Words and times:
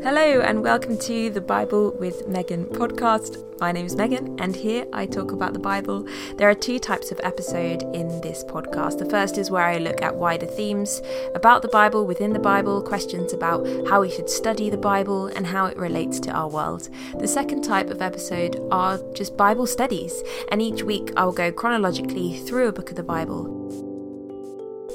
Hello, 0.00 0.40
and 0.40 0.62
welcome 0.62 0.96
to 0.96 1.28
the 1.28 1.40
Bible 1.40 1.90
with 1.98 2.28
Megan 2.28 2.66
podcast. 2.66 3.44
My 3.58 3.72
name 3.72 3.84
is 3.84 3.96
Megan, 3.96 4.38
and 4.38 4.54
here 4.54 4.86
I 4.92 5.06
talk 5.06 5.32
about 5.32 5.54
the 5.54 5.58
Bible. 5.58 6.06
There 6.36 6.48
are 6.48 6.54
two 6.54 6.78
types 6.78 7.10
of 7.10 7.20
episode 7.24 7.82
in 7.94 8.20
this 8.20 8.44
podcast. 8.44 8.98
The 8.98 9.10
first 9.10 9.38
is 9.38 9.50
where 9.50 9.64
I 9.64 9.78
look 9.78 10.00
at 10.00 10.14
wider 10.14 10.46
themes 10.46 11.02
about 11.34 11.62
the 11.62 11.68
Bible, 11.68 12.06
within 12.06 12.32
the 12.32 12.38
Bible, 12.38 12.80
questions 12.80 13.32
about 13.32 13.66
how 13.88 14.00
we 14.02 14.10
should 14.10 14.30
study 14.30 14.70
the 14.70 14.76
Bible 14.76 15.26
and 15.26 15.44
how 15.44 15.66
it 15.66 15.76
relates 15.76 16.20
to 16.20 16.30
our 16.30 16.48
world. 16.48 16.88
The 17.18 17.26
second 17.26 17.62
type 17.62 17.90
of 17.90 18.00
episode 18.00 18.56
are 18.70 19.00
just 19.14 19.36
Bible 19.36 19.66
studies, 19.66 20.22
and 20.52 20.62
each 20.62 20.84
week 20.84 21.12
I 21.16 21.24
will 21.24 21.32
go 21.32 21.50
chronologically 21.50 22.38
through 22.38 22.68
a 22.68 22.72
book 22.72 22.90
of 22.90 22.96
the 22.96 23.02
Bible. 23.02 23.87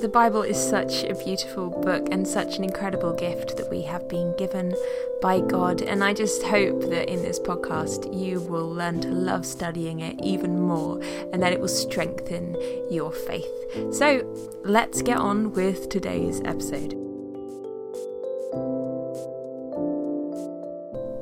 The 0.04 0.10
Bible 0.10 0.42
is 0.42 0.58
such 0.58 1.06
a 1.06 1.16
beautiful 1.16 1.70
book 1.70 2.10
and 2.12 2.28
such 2.28 2.58
an 2.58 2.66
incredible 2.66 3.14
gift 3.14 3.56
that 3.56 3.70
we 3.70 3.84
have 3.84 4.10
been 4.10 4.36
given 4.36 4.76
by 5.22 5.40
God. 5.40 5.82
And 5.82 6.04
I 6.04 6.14
just 6.14 6.44
hope 6.44 6.82
that 6.90 7.10
in 7.10 7.22
this 7.22 7.40
podcast 7.40 8.14
you 8.14 8.42
will 8.42 8.70
learn 8.70 9.00
to 9.00 9.08
love 9.08 9.46
studying 9.46 10.02
it 10.02 10.20
even 10.22 10.60
more 10.60 11.00
and 11.32 11.42
that 11.42 11.54
it 11.54 11.62
will 11.62 11.70
strengthen 11.70 12.58
your 12.92 13.14
faith. 13.14 13.48
So 13.94 14.30
let's 14.66 15.02
get 15.02 15.20
on 15.20 15.54
with 15.54 15.88
today's 15.88 16.42
episode. 16.44 16.92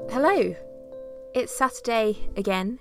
Hello, 0.10 0.56
it's 1.36 1.56
Saturday 1.56 2.30
again, 2.36 2.80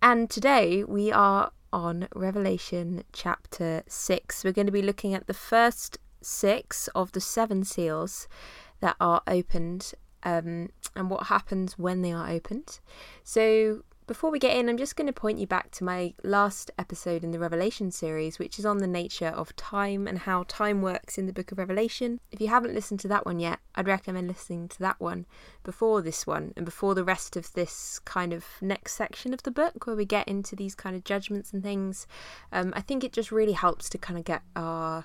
and 0.00 0.30
today 0.30 0.84
we 0.84 1.10
are 1.10 1.50
on 1.72 2.08
Revelation 2.14 3.04
chapter 3.12 3.82
6. 3.86 4.44
We're 4.44 4.52
going 4.52 4.66
to 4.66 4.72
be 4.72 4.82
looking 4.82 5.14
at 5.14 5.26
the 5.26 5.34
first 5.34 5.98
six 6.22 6.88
of 6.94 7.12
the 7.12 7.20
seven 7.20 7.64
seals 7.64 8.28
that 8.80 8.96
are 9.00 9.22
opened 9.26 9.92
um, 10.22 10.70
and 10.94 11.10
what 11.10 11.26
happens 11.26 11.78
when 11.78 12.02
they 12.02 12.12
are 12.12 12.28
opened. 12.28 12.80
So, 13.24 13.82
before 14.10 14.32
we 14.32 14.40
get 14.40 14.56
in, 14.56 14.68
I'm 14.68 14.76
just 14.76 14.96
going 14.96 15.06
to 15.06 15.12
point 15.12 15.38
you 15.38 15.46
back 15.46 15.70
to 15.70 15.84
my 15.84 16.14
last 16.24 16.68
episode 16.76 17.22
in 17.22 17.30
the 17.30 17.38
Revelation 17.38 17.92
series, 17.92 18.40
which 18.40 18.58
is 18.58 18.66
on 18.66 18.78
the 18.78 18.88
nature 18.88 19.28
of 19.28 19.54
time 19.54 20.08
and 20.08 20.18
how 20.18 20.44
time 20.48 20.82
works 20.82 21.16
in 21.16 21.26
the 21.26 21.32
book 21.32 21.52
of 21.52 21.58
Revelation. 21.58 22.18
If 22.32 22.40
you 22.40 22.48
haven't 22.48 22.74
listened 22.74 22.98
to 23.00 23.08
that 23.08 23.24
one 23.24 23.38
yet, 23.38 23.60
I'd 23.76 23.86
recommend 23.86 24.26
listening 24.26 24.66
to 24.70 24.80
that 24.80 24.98
one 24.98 25.26
before 25.62 26.02
this 26.02 26.26
one 26.26 26.52
and 26.56 26.66
before 26.66 26.96
the 26.96 27.04
rest 27.04 27.36
of 27.36 27.52
this 27.52 28.00
kind 28.00 28.32
of 28.32 28.44
next 28.60 28.94
section 28.94 29.32
of 29.32 29.44
the 29.44 29.52
book 29.52 29.86
where 29.86 29.94
we 29.94 30.06
get 30.06 30.26
into 30.26 30.56
these 30.56 30.74
kind 30.74 30.96
of 30.96 31.04
judgments 31.04 31.52
and 31.52 31.62
things. 31.62 32.08
Um, 32.50 32.72
I 32.74 32.80
think 32.80 33.04
it 33.04 33.12
just 33.12 33.30
really 33.30 33.52
helps 33.52 33.88
to 33.90 33.96
kind 33.96 34.18
of 34.18 34.24
get 34.24 34.42
our 34.56 35.04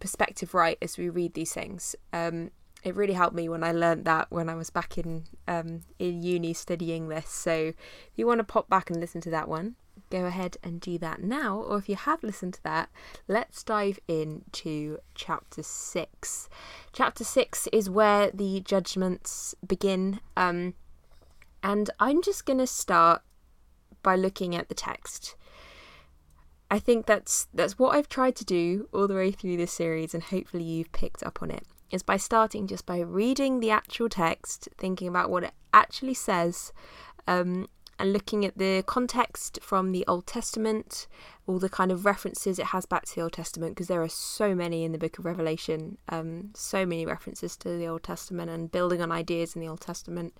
perspective 0.00 0.54
right 0.54 0.76
as 0.82 0.98
we 0.98 1.08
read 1.08 1.34
these 1.34 1.52
things. 1.52 1.94
Um, 2.12 2.50
it 2.82 2.94
really 2.94 3.14
helped 3.14 3.34
me 3.34 3.48
when 3.48 3.64
I 3.64 3.72
learned 3.72 4.04
that 4.04 4.30
when 4.30 4.48
I 4.48 4.54
was 4.54 4.70
back 4.70 4.98
in 4.98 5.24
um, 5.46 5.82
in 5.98 6.22
uni 6.22 6.54
studying 6.54 7.08
this. 7.08 7.28
So 7.28 7.52
if 7.52 8.12
you 8.16 8.26
want 8.26 8.38
to 8.38 8.44
pop 8.44 8.68
back 8.68 8.90
and 8.90 9.00
listen 9.00 9.20
to 9.22 9.30
that 9.30 9.48
one, 9.48 9.76
go 10.10 10.26
ahead 10.26 10.56
and 10.62 10.80
do 10.80 10.98
that 10.98 11.22
now. 11.22 11.58
Or 11.58 11.78
if 11.78 11.88
you 11.88 11.96
have 11.96 12.22
listened 12.22 12.54
to 12.54 12.62
that, 12.62 12.90
let's 13.26 13.62
dive 13.64 13.98
into 14.06 14.98
chapter 15.14 15.62
six. 15.62 16.48
Chapter 16.92 17.24
six 17.24 17.66
is 17.72 17.90
where 17.90 18.30
the 18.30 18.60
judgments 18.60 19.54
begin, 19.66 20.20
um, 20.36 20.74
and 21.62 21.90
I'm 21.98 22.22
just 22.22 22.46
going 22.46 22.58
to 22.58 22.66
start 22.66 23.22
by 24.02 24.14
looking 24.14 24.54
at 24.54 24.68
the 24.68 24.74
text. 24.74 25.34
I 26.70 26.78
think 26.78 27.06
that's 27.06 27.48
that's 27.52 27.78
what 27.78 27.96
I've 27.96 28.08
tried 28.08 28.36
to 28.36 28.44
do 28.44 28.88
all 28.92 29.08
the 29.08 29.14
way 29.14 29.32
through 29.32 29.56
this 29.56 29.72
series, 29.72 30.14
and 30.14 30.22
hopefully 30.22 30.62
you've 30.62 30.92
picked 30.92 31.24
up 31.24 31.42
on 31.42 31.50
it 31.50 31.66
is 31.90 32.02
by 32.02 32.16
starting 32.16 32.66
just 32.66 32.86
by 32.86 33.00
reading 33.00 33.60
the 33.60 33.70
actual 33.70 34.08
text, 34.08 34.68
thinking 34.76 35.08
about 35.08 35.30
what 35.30 35.44
it 35.44 35.52
actually 35.72 36.14
says, 36.14 36.72
um, 37.26 37.68
and 37.98 38.12
looking 38.12 38.44
at 38.44 38.56
the 38.56 38.84
context 38.86 39.58
from 39.60 39.90
the 39.90 40.04
Old 40.06 40.26
Testament, 40.26 41.08
all 41.46 41.58
the 41.58 41.68
kind 41.68 41.90
of 41.90 42.04
references 42.04 42.58
it 42.58 42.66
has 42.66 42.86
back 42.86 43.06
to 43.06 43.14
the 43.14 43.22
Old 43.22 43.32
Testament, 43.32 43.74
because 43.74 43.88
there 43.88 44.02
are 44.02 44.08
so 44.08 44.54
many 44.54 44.84
in 44.84 44.92
the 44.92 44.98
book 44.98 45.18
of 45.18 45.24
Revelation, 45.24 45.98
um, 46.08 46.50
so 46.54 46.86
many 46.86 47.04
references 47.04 47.56
to 47.56 47.76
the 47.76 47.86
Old 47.86 48.04
Testament 48.04 48.50
and 48.50 48.70
building 48.70 49.02
on 49.02 49.10
ideas 49.10 49.56
in 49.56 49.60
the 49.60 49.68
Old 49.68 49.80
Testament. 49.80 50.34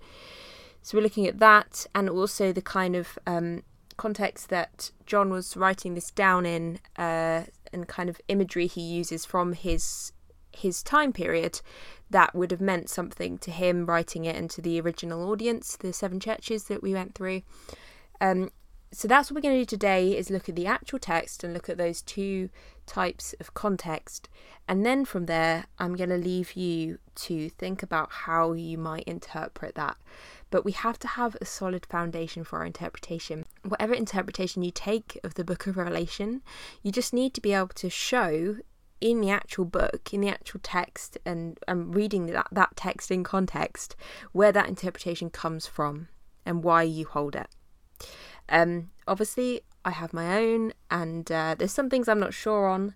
So 0.81 0.97
we're 0.97 1.03
looking 1.03 1.27
at 1.27 1.39
that, 1.39 1.85
and 1.93 2.09
also 2.09 2.53
the 2.53 2.61
kind 2.61 2.95
of 2.95 3.19
um, 3.27 3.63
context 3.97 4.47
that 4.49 4.91
John 5.05 5.29
was 5.29 5.57
writing 5.57 5.95
this 5.95 6.11
down 6.11 6.45
in, 6.45 6.79
uh, 6.97 7.43
and 7.73 7.87
kind 7.87 8.09
of 8.09 8.21
imagery 8.29 8.67
he 8.67 8.81
uses 8.81 9.25
from 9.25 9.51
his 9.51 10.13
his 10.51 10.83
time 10.83 11.13
period, 11.13 11.61
that 12.09 12.35
would 12.35 12.51
have 12.51 12.61
meant 12.61 12.89
something 12.89 13.37
to 13.39 13.51
him 13.51 13.85
writing 13.85 14.25
it 14.25 14.35
and 14.35 14.49
to 14.51 14.61
the 14.61 14.79
original 14.81 15.29
audience, 15.29 15.75
the 15.75 15.93
seven 15.93 16.19
churches 16.19 16.65
that 16.65 16.81
we 16.81 16.93
went 16.93 17.15
through. 17.15 17.41
Um, 18.19 18.51
so 18.91 19.07
that's 19.07 19.29
what 19.29 19.35
we're 19.35 19.49
going 19.49 19.59
to 19.59 19.61
do 19.61 19.77
today 19.77 20.17
is 20.17 20.31
look 20.31 20.49
at 20.49 20.55
the 20.55 20.65
actual 20.65 20.97
text 20.97 21.43
and 21.43 21.53
look 21.53 21.69
at 21.69 21.77
those 21.77 22.01
two 22.01 22.49
types 22.87 23.35
of 23.39 23.53
context. 23.53 24.27
And 24.67 24.83
then 24.83 25.05
from 25.05 25.27
there 25.27 25.65
i'm 25.77 25.95
going 25.95 26.09
to 26.09 26.17
leave 26.17 26.53
you 26.53 26.97
to 27.15 27.49
think 27.49 27.83
about 27.83 28.11
how 28.11 28.53
you 28.53 28.77
might 28.77 29.03
interpret 29.03 29.75
that. 29.75 29.97
But 30.49 30.65
we 30.65 30.71
have 30.71 30.97
to 30.99 31.07
have 31.07 31.37
a 31.39 31.45
solid 31.45 31.85
foundation 31.85 32.43
for 32.43 32.59
our 32.59 32.65
interpretation. 32.65 33.45
Whatever 33.63 33.93
interpretation 33.93 34.63
you 34.63 34.71
take 34.71 35.19
of 35.23 35.35
the 35.35 35.43
book 35.43 35.67
of 35.67 35.77
revelation 35.77 36.41
you 36.81 36.91
just 36.91 37.13
need 37.13 37.35
to 37.35 37.41
be 37.41 37.53
able 37.53 37.67
to 37.67 37.89
show 37.91 38.57
in 39.01 39.21
the 39.21 39.29
actual 39.29 39.65
book, 39.65 40.13
in 40.13 40.21
the 40.21 40.29
actual 40.29 40.59
text, 40.61 41.17
and 41.25 41.57
and 41.67 41.95
reading 41.95 42.27
that 42.27 42.47
that 42.51 42.75
text 42.75 43.11
in 43.11 43.23
context, 43.23 43.95
where 44.31 44.51
that 44.51 44.69
interpretation 44.69 45.29
comes 45.29 45.67
from 45.67 46.07
and 46.45 46.63
why 46.63 46.83
you 46.83 47.05
hold 47.05 47.35
it. 47.35 47.47
Um, 48.49 48.89
obviously, 49.07 49.61
I 49.85 49.91
have 49.91 50.13
my 50.13 50.39
own, 50.39 50.73
and 50.89 51.31
uh, 51.31 51.55
there's 51.57 51.71
some 51.71 51.89
things 51.89 52.07
I'm 52.07 52.19
not 52.19 52.33
sure 52.33 52.67
on 52.67 52.95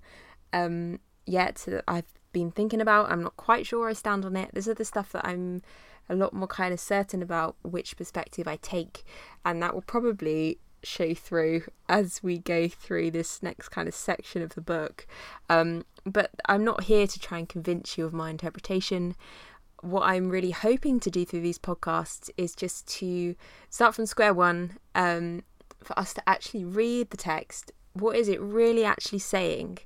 um, 0.51 0.99
yet 1.25 1.63
that 1.67 1.83
I've 1.87 2.11
been 2.31 2.51
thinking 2.51 2.81
about. 2.81 3.11
I'm 3.11 3.23
not 3.23 3.37
quite 3.37 3.65
sure 3.65 3.87
I 3.87 3.93
stand 3.93 4.25
on 4.25 4.35
it. 4.35 4.49
There's 4.53 4.67
other 4.67 4.83
stuff 4.83 5.11
that 5.11 5.25
I'm 5.25 5.61
a 6.09 6.15
lot 6.15 6.33
more 6.33 6.47
kind 6.47 6.73
of 6.73 6.79
certain 6.79 7.21
about 7.21 7.55
which 7.63 7.95
perspective 7.95 8.47
I 8.47 8.57
take, 8.57 9.03
and 9.45 9.61
that 9.61 9.73
will 9.73 9.81
probably 9.81 10.59
show 10.85 11.13
through 11.13 11.63
as 11.87 12.21
we 12.21 12.37
go 12.37 12.67
through 12.67 13.11
this 13.11 13.41
next 13.41 13.69
kind 13.69 13.87
of 13.87 13.93
section 13.93 14.41
of 14.41 14.55
the 14.55 14.61
book. 14.61 15.07
Um, 15.49 15.85
but 16.05 16.31
I'm 16.45 16.63
not 16.63 16.83
here 16.83 17.07
to 17.07 17.19
try 17.19 17.39
and 17.39 17.49
convince 17.49 17.97
you 17.97 18.05
of 18.05 18.13
my 18.13 18.29
interpretation. 18.29 19.15
What 19.81 20.03
I'm 20.03 20.29
really 20.29 20.51
hoping 20.51 20.99
to 21.01 21.11
do 21.11 21.25
through 21.25 21.41
these 21.41 21.59
podcasts 21.59 22.29
is 22.37 22.55
just 22.55 22.87
to 22.99 23.35
start 23.69 23.95
from 23.95 24.05
square 24.05 24.33
one 24.33 24.77
um, 24.95 25.43
for 25.83 25.97
us 25.99 26.13
to 26.13 26.29
actually 26.29 26.65
read 26.65 27.09
the 27.09 27.17
text. 27.17 27.71
What 27.93 28.15
is 28.15 28.27
it 28.27 28.41
really 28.41 28.85
actually 28.85 29.19
saying? 29.19 29.79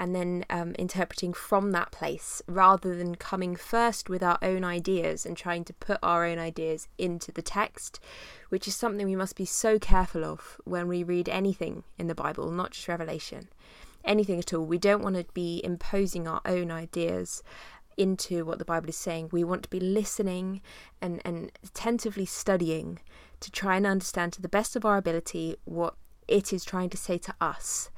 And 0.00 0.16
then 0.16 0.46
um, 0.48 0.74
interpreting 0.78 1.34
from 1.34 1.72
that 1.72 1.92
place 1.92 2.40
rather 2.46 2.96
than 2.96 3.14
coming 3.16 3.54
first 3.54 4.08
with 4.08 4.22
our 4.22 4.38
own 4.40 4.64
ideas 4.64 5.26
and 5.26 5.36
trying 5.36 5.62
to 5.62 5.74
put 5.74 5.98
our 6.02 6.24
own 6.24 6.38
ideas 6.38 6.88
into 6.96 7.30
the 7.30 7.42
text, 7.42 8.00
which 8.48 8.66
is 8.66 8.74
something 8.74 9.06
we 9.06 9.14
must 9.14 9.36
be 9.36 9.44
so 9.44 9.78
careful 9.78 10.24
of 10.24 10.56
when 10.64 10.88
we 10.88 11.02
read 11.02 11.28
anything 11.28 11.84
in 11.98 12.06
the 12.06 12.14
Bible, 12.14 12.50
not 12.50 12.70
just 12.70 12.88
Revelation. 12.88 13.50
Anything 14.02 14.38
at 14.38 14.54
all. 14.54 14.64
We 14.64 14.78
don't 14.78 15.02
want 15.02 15.16
to 15.16 15.26
be 15.34 15.60
imposing 15.62 16.26
our 16.26 16.40
own 16.46 16.70
ideas 16.70 17.42
into 17.98 18.46
what 18.46 18.58
the 18.58 18.64
Bible 18.64 18.88
is 18.88 18.96
saying. 18.96 19.28
We 19.30 19.44
want 19.44 19.64
to 19.64 19.68
be 19.68 19.80
listening 19.80 20.62
and, 21.02 21.20
and 21.26 21.52
attentively 21.62 22.24
studying 22.24 23.00
to 23.40 23.50
try 23.50 23.76
and 23.76 23.86
understand 23.86 24.32
to 24.32 24.40
the 24.40 24.48
best 24.48 24.76
of 24.76 24.86
our 24.86 24.96
ability 24.96 25.56
what 25.66 25.94
it 26.26 26.54
is 26.54 26.64
trying 26.64 26.88
to 26.88 26.96
say 26.96 27.18
to 27.18 27.34
us. 27.38 27.90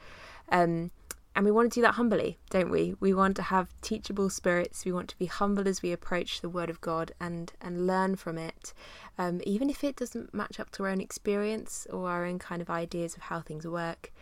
Um, 0.48 0.90
and 1.34 1.44
we 1.44 1.50
want 1.50 1.72
to 1.72 1.74
do 1.74 1.82
that 1.82 1.94
humbly, 1.94 2.38
don't 2.50 2.70
we? 2.70 2.94
We 3.00 3.14
want 3.14 3.36
to 3.36 3.42
have 3.42 3.74
teachable 3.80 4.30
spirits. 4.30 4.84
We 4.84 4.92
want 4.92 5.08
to 5.10 5.18
be 5.18 5.26
humble 5.26 5.66
as 5.66 5.82
we 5.82 5.92
approach 5.92 6.40
the 6.40 6.48
Word 6.48 6.70
of 6.70 6.80
God 6.80 7.12
and 7.20 7.52
and 7.60 7.86
learn 7.86 8.16
from 8.16 8.38
it, 8.38 8.74
um, 9.18 9.40
even 9.44 9.70
if 9.70 9.82
it 9.82 9.96
doesn't 9.96 10.34
match 10.34 10.60
up 10.60 10.70
to 10.72 10.84
our 10.84 10.90
own 10.90 11.00
experience 11.00 11.86
or 11.90 12.08
our 12.10 12.24
own 12.24 12.38
kind 12.38 12.60
of 12.60 12.70
ideas 12.70 13.16
of 13.16 13.22
how 13.22 13.40
things 13.40 13.66
work. 13.66 14.12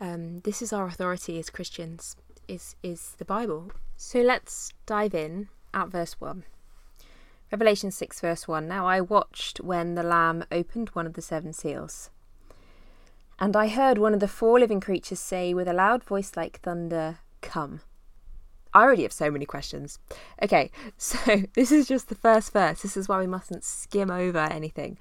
Um, 0.00 0.40
this 0.40 0.62
is 0.62 0.72
our 0.72 0.86
authority 0.86 1.38
as 1.38 1.50
Christians. 1.50 2.16
Is 2.46 2.76
is 2.82 3.14
the 3.18 3.24
Bible? 3.24 3.72
So 3.96 4.20
let's 4.20 4.72
dive 4.86 5.14
in 5.14 5.48
at 5.74 5.88
verse 5.88 6.20
one. 6.20 6.44
Revelation 7.50 7.90
six 7.90 8.20
verse 8.20 8.46
one. 8.46 8.68
Now 8.68 8.86
I 8.86 9.00
watched 9.00 9.60
when 9.60 9.94
the 9.94 10.02
Lamb 10.02 10.44
opened 10.52 10.90
one 10.90 11.06
of 11.06 11.14
the 11.14 11.22
seven 11.22 11.52
seals. 11.52 12.10
And 13.40 13.54
I 13.54 13.68
heard 13.68 13.98
one 13.98 14.14
of 14.14 14.20
the 14.20 14.28
four 14.28 14.58
living 14.58 14.80
creatures 14.80 15.20
say 15.20 15.54
with 15.54 15.68
a 15.68 15.72
loud 15.72 16.02
voice 16.02 16.36
like 16.36 16.60
thunder, 16.60 17.18
Come. 17.40 17.80
I 18.74 18.82
already 18.82 19.02
have 19.02 19.12
so 19.12 19.30
many 19.30 19.46
questions. 19.46 19.98
Okay, 20.42 20.70
so 20.98 21.42
this 21.54 21.70
is 21.70 21.86
just 21.86 22.08
the 22.08 22.14
first 22.14 22.52
verse. 22.52 22.82
This 22.82 22.96
is 22.96 23.08
why 23.08 23.20
we 23.20 23.26
mustn't 23.26 23.64
skim 23.64 24.10
over 24.10 24.38
anything. 24.38 24.98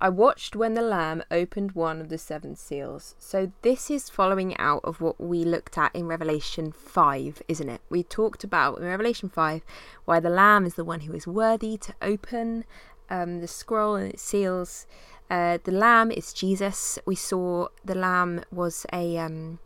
I 0.00 0.10
watched 0.10 0.54
when 0.54 0.74
the 0.74 0.82
Lamb 0.82 1.24
opened 1.28 1.72
one 1.72 2.00
of 2.00 2.08
the 2.08 2.18
seven 2.18 2.54
seals. 2.54 3.16
So, 3.18 3.50
this 3.62 3.90
is 3.90 4.08
following 4.08 4.56
out 4.56 4.82
of 4.84 5.00
what 5.00 5.20
we 5.20 5.44
looked 5.44 5.76
at 5.76 5.92
in 5.92 6.06
Revelation 6.06 6.70
5, 6.70 7.42
isn't 7.48 7.68
it? 7.68 7.80
We 7.90 8.04
talked 8.04 8.44
about 8.44 8.78
in 8.78 8.84
Revelation 8.84 9.28
5 9.28 9.62
why 10.04 10.20
the 10.20 10.30
Lamb 10.30 10.66
is 10.66 10.74
the 10.74 10.84
one 10.84 11.00
who 11.00 11.14
is 11.14 11.26
worthy 11.26 11.76
to 11.78 11.94
open 12.00 12.64
um, 13.10 13.40
the 13.40 13.48
scroll 13.48 13.96
and 13.96 14.12
its 14.12 14.22
seals. 14.22 14.86
Uh, 15.30 15.58
the 15.62 15.72
Lamb 15.72 16.10
is 16.10 16.32
Jesus. 16.32 16.98
We 17.04 17.14
saw 17.14 17.68
the 17.84 17.94
Lamb 17.94 18.42
was 18.50 18.86
a. 18.92 19.18
Um, 19.18 19.58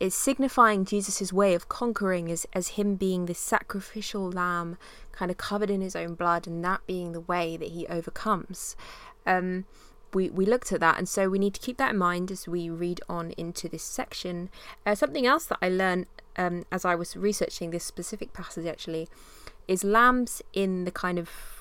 is 0.00 0.14
signifying 0.14 0.84
Jesus' 0.84 1.32
way 1.32 1.54
of 1.54 1.68
conquering 1.68 2.30
as, 2.30 2.46
as 2.52 2.68
him 2.68 2.94
being 2.94 3.26
this 3.26 3.38
sacrificial 3.38 4.30
lamb, 4.30 4.78
kind 5.10 5.28
of 5.28 5.36
covered 5.36 5.70
in 5.70 5.80
his 5.80 5.96
own 5.96 6.14
blood, 6.14 6.46
and 6.46 6.64
that 6.64 6.86
being 6.86 7.10
the 7.10 7.20
way 7.20 7.56
that 7.56 7.70
he 7.70 7.84
overcomes. 7.88 8.76
Um, 9.26 9.64
we, 10.14 10.30
we 10.30 10.46
looked 10.46 10.72
at 10.72 10.80
that, 10.80 10.98
and 10.98 11.08
so 11.08 11.28
we 11.28 11.38
need 11.38 11.54
to 11.54 11.60
keep 11.60 11.76
that 11.78 11.90
in 11.90 11.98
mind 11.98 12.30
as 12.30 12.46
we 12.46 12.70
read 12.70 13.00
on 13.08 13.32
into 13.32 13.68
this 13.68 13.82
section. 13.82 14.50
Uh, 14.86 14.94
something 14.94 15.26
else 15.26 15.46
that 15.46 15.58
I 15.60 15.68
learned 15.68 16.06
um, 16.36 16.64
as 16.70 16.84
I 16.84 16.94
was 16.94 17.16
researching 17.16 17.70
this 17.70 17.84
specific 17.84 18.32
passage 18.32 18.66
actually 18.66 19.08
is 19.66 19.84
lambs 19.84 20.40
in 20.52 20.84
the 20.84 20.90
kind 20.90 21.18
of 21.18 21.57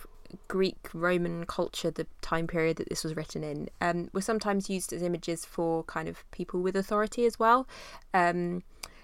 Greek 0.48 0.90
Roman 0.94 1.46
culture, 1.46 1.92
the 1.92 2.08
time 2.22 2.48
period 2.48 2.78
that 2.78 2.90
this 2.90 3.04
was 3.04 3.16
written 3.16 3.44
in, 3.44 3.70
um, 3.82 4.10
were 4.14 4.22
sometimes 4.22 4.70
used 4.70 4.94
as 4.94 5.02
images 5.02 5.46
for 5.46 5.84
kind 5.84 6.08
of 6.08 6.30
people 6.32 6.62
with 6.62 6.76
authority 6.76 7.26
as 7.26 7.40
well. 7.40 7.68
Um, 8.14 8.64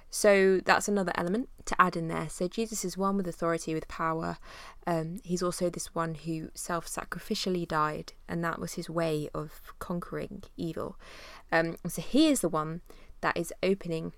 so 0.09 0.59
that's 0.63 0.87
another 0.87 1.11
element 1.15 1.49
to 1.65 1.81
add 1.81 1.97
in 1.97 2.07
there. 2.07 2.29
So 2.29 2.47
Jesus 2.47 2.85
is 2.85 2.95
one 2.95 3.17
with 3.17 3.27
authority, 3.27 3.73
with 3.73 3.87
power. 3.87 4.37
Um, 4.85 5.19
he's 5.23 5.41
also 5.41 5.71
this 5.71 5.95
one 5.95 6.13
who 6.13 6.49
self 6.53 6.85
sacrificially 6.85 7.67
died, 7.67 8.13
and 8.29 8.43
that 8.43 8.59
was 8.59 8.73
his 8.73 8.91
way 8.91 9.27
of 9.33 9.59
conquering 9.79 10.43
evil. 10.55 10.99
Um, 11.51 11.77
so 11.87 12.03
he 12.03 12.27
is 12.27 12.41
the 12.41 12.49
one 12.49 12.81
that 13.21 13.35
is 13.35 13.51
opening 13.63 14.13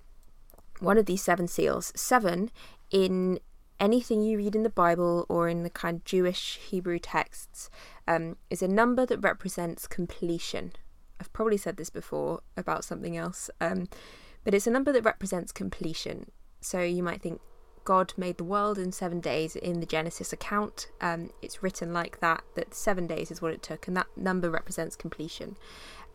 one 0.80 0.98
of 0.98 1.06
these 1.06 1.22
seven 1.22 1.48
seals. 1.48 1.94
Seven 1.96 2.50
in 2.90 3.40
anything 3.78 4.22
you 4.22 4.38
read 4.38 4.54
in 4.54 4.62
the 4.62 4.70
Bible 4.70 5.26
or 5.28 5.48
in 5.48 5.62
the 5.62 5.70
kind 5.70 5.98
of 5.98 6.04
Jewish 6.04 6.58
Hebrew 6.58 6.98
texts 6.98 7.70
um, 8.08 8.36
is 8.50 8.62
a 8.62 8.68
number 8.68 9.06
that 9.06 9.18
represents 9.18 9.86
completion. 9.86 10.72
I've 11.20 11.32
probably 11.32 11.56
said 11.56 11.76
this 11.76 11.90
before 11.90 12.40
about 12.56 12.84
something 12.84 13.16
else. 13.16 13.50
Um, 13.60 13.88
but 14.44 14.54
it's 14.54 14.66
a 14.66 14.70
number 14.70 14.92
that 14.92 15.04
represents 15.04 15.50
completion. 15.50 16.30
So 16.60 16.80
you 16.80 17.02
might 17.02 17.20
think 17.20 17.40
God 17.84 18.12
made 18.16 18.38
the 18.38 18.44
world 18.44 18.78
in 18.78 18.92
seven 18.92 19.20
days 19.20 19.56
in 19.56 19.80
the 19.80 19.86
Genesis 19.86 20.32
account. 20.32 20.88
Um, 21.00 21.30
it's 21.40 21.62
written 21.62 21.92
like 21.92 22.20
that, 22.20 22.42
that 22.54 22.74
seven 22.74 23.06
days 23.06 23.30
is 23.30 23.40
what 23.40 23.52
it 23.52 23.62
took, 23.62 23.86
and 23.86 23.96
that 23.96 24.08
number 24.16 24.50
represents 24.50 24.96
completion, 24.96 25.56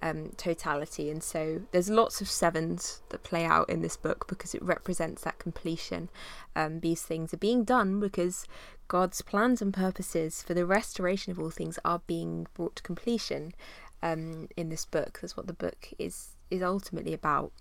um, 0.02 0.32
totality. 0.38 1.10
And 1.10 1.22
so 1.22 1.62
there's 1.72 1.90
lots 1.90 2.22
of 2.22 2.30
sevens 2.30 3.02
that 3.10 3.24
play 3.24 3.46
out 3.46 3.70
in 3.70 3.82
this 3.82 3.98
book 3.98 4.26
because 4.28 4.56
it 4.56 4.64
represents 4.64 5.24
that 5.24 5.40
completion. 5.40 6.10
Um, 6.56 6.80
these 6.80 7.04
things 7.04 7.34
are 7.34 7.38
being 7.38 7.64
done 7.64 8.00
because 8.00 8.48
God's 8.88 9.22
plans 9.22 9.62
and 9.62 9.74
purposes 9.74 10.44
for 10.44 10.54
the 10.54 10.66
restoration 10.66 11.32
of 11.32 11.40
all 11.40 11.52
things 11.52 11.80
are 11.86 12.02
being 12.08 12.48
brought 12.54 12.78
to 12.78 12.84
completion 12.84 13.54
um, 14.02 14.48
in 14.58 14.70
this 14.70 14.86
book. 14.86 15.20
That's 15.22 15.38
what 15.38 15.48
the 15.48 15.54
book 15.54 15.90
is 16.00 16.30
is 16.50 16.62
ultimately 16.62 17.14
about. 17.14 17.54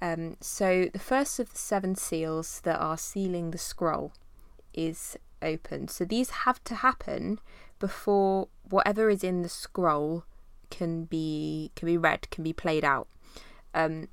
Um, 0.00 0.36
so 0.40 0.88
the 0.92 0.98
first 1.00 1.40
of 1.40 1.50
the 1.50 1.58
seven 1.58 1.96
seals 1.96 2.60
that 2.60 2.78
are 2.78 2.98
sealing 2.98 3.50
the 3.50 3.58
scroll 3.58 4.12
is 4.72 5.16
opened. 5.42 5.90
So 5.90 6.04
these 6.04 6.30
have 6.30 6.62
to 6.64 6.76
happen 6.76 7.40
before 7.80 8.48
whatever 8.68 9.10
is 9.10 9.24
in 9.24 9.42
the 9.42 9.48
scroll 9.48 10.24
can 10.70 11.04
be 11.04 11.70
can 11.76 11.86
be 11.86 11.96
read, 11.96 12.30
can 12.30 12.44
be 12.44 12.52
played 12.52 12.84
out. 12.84 13.08
Um, 13.74 14.08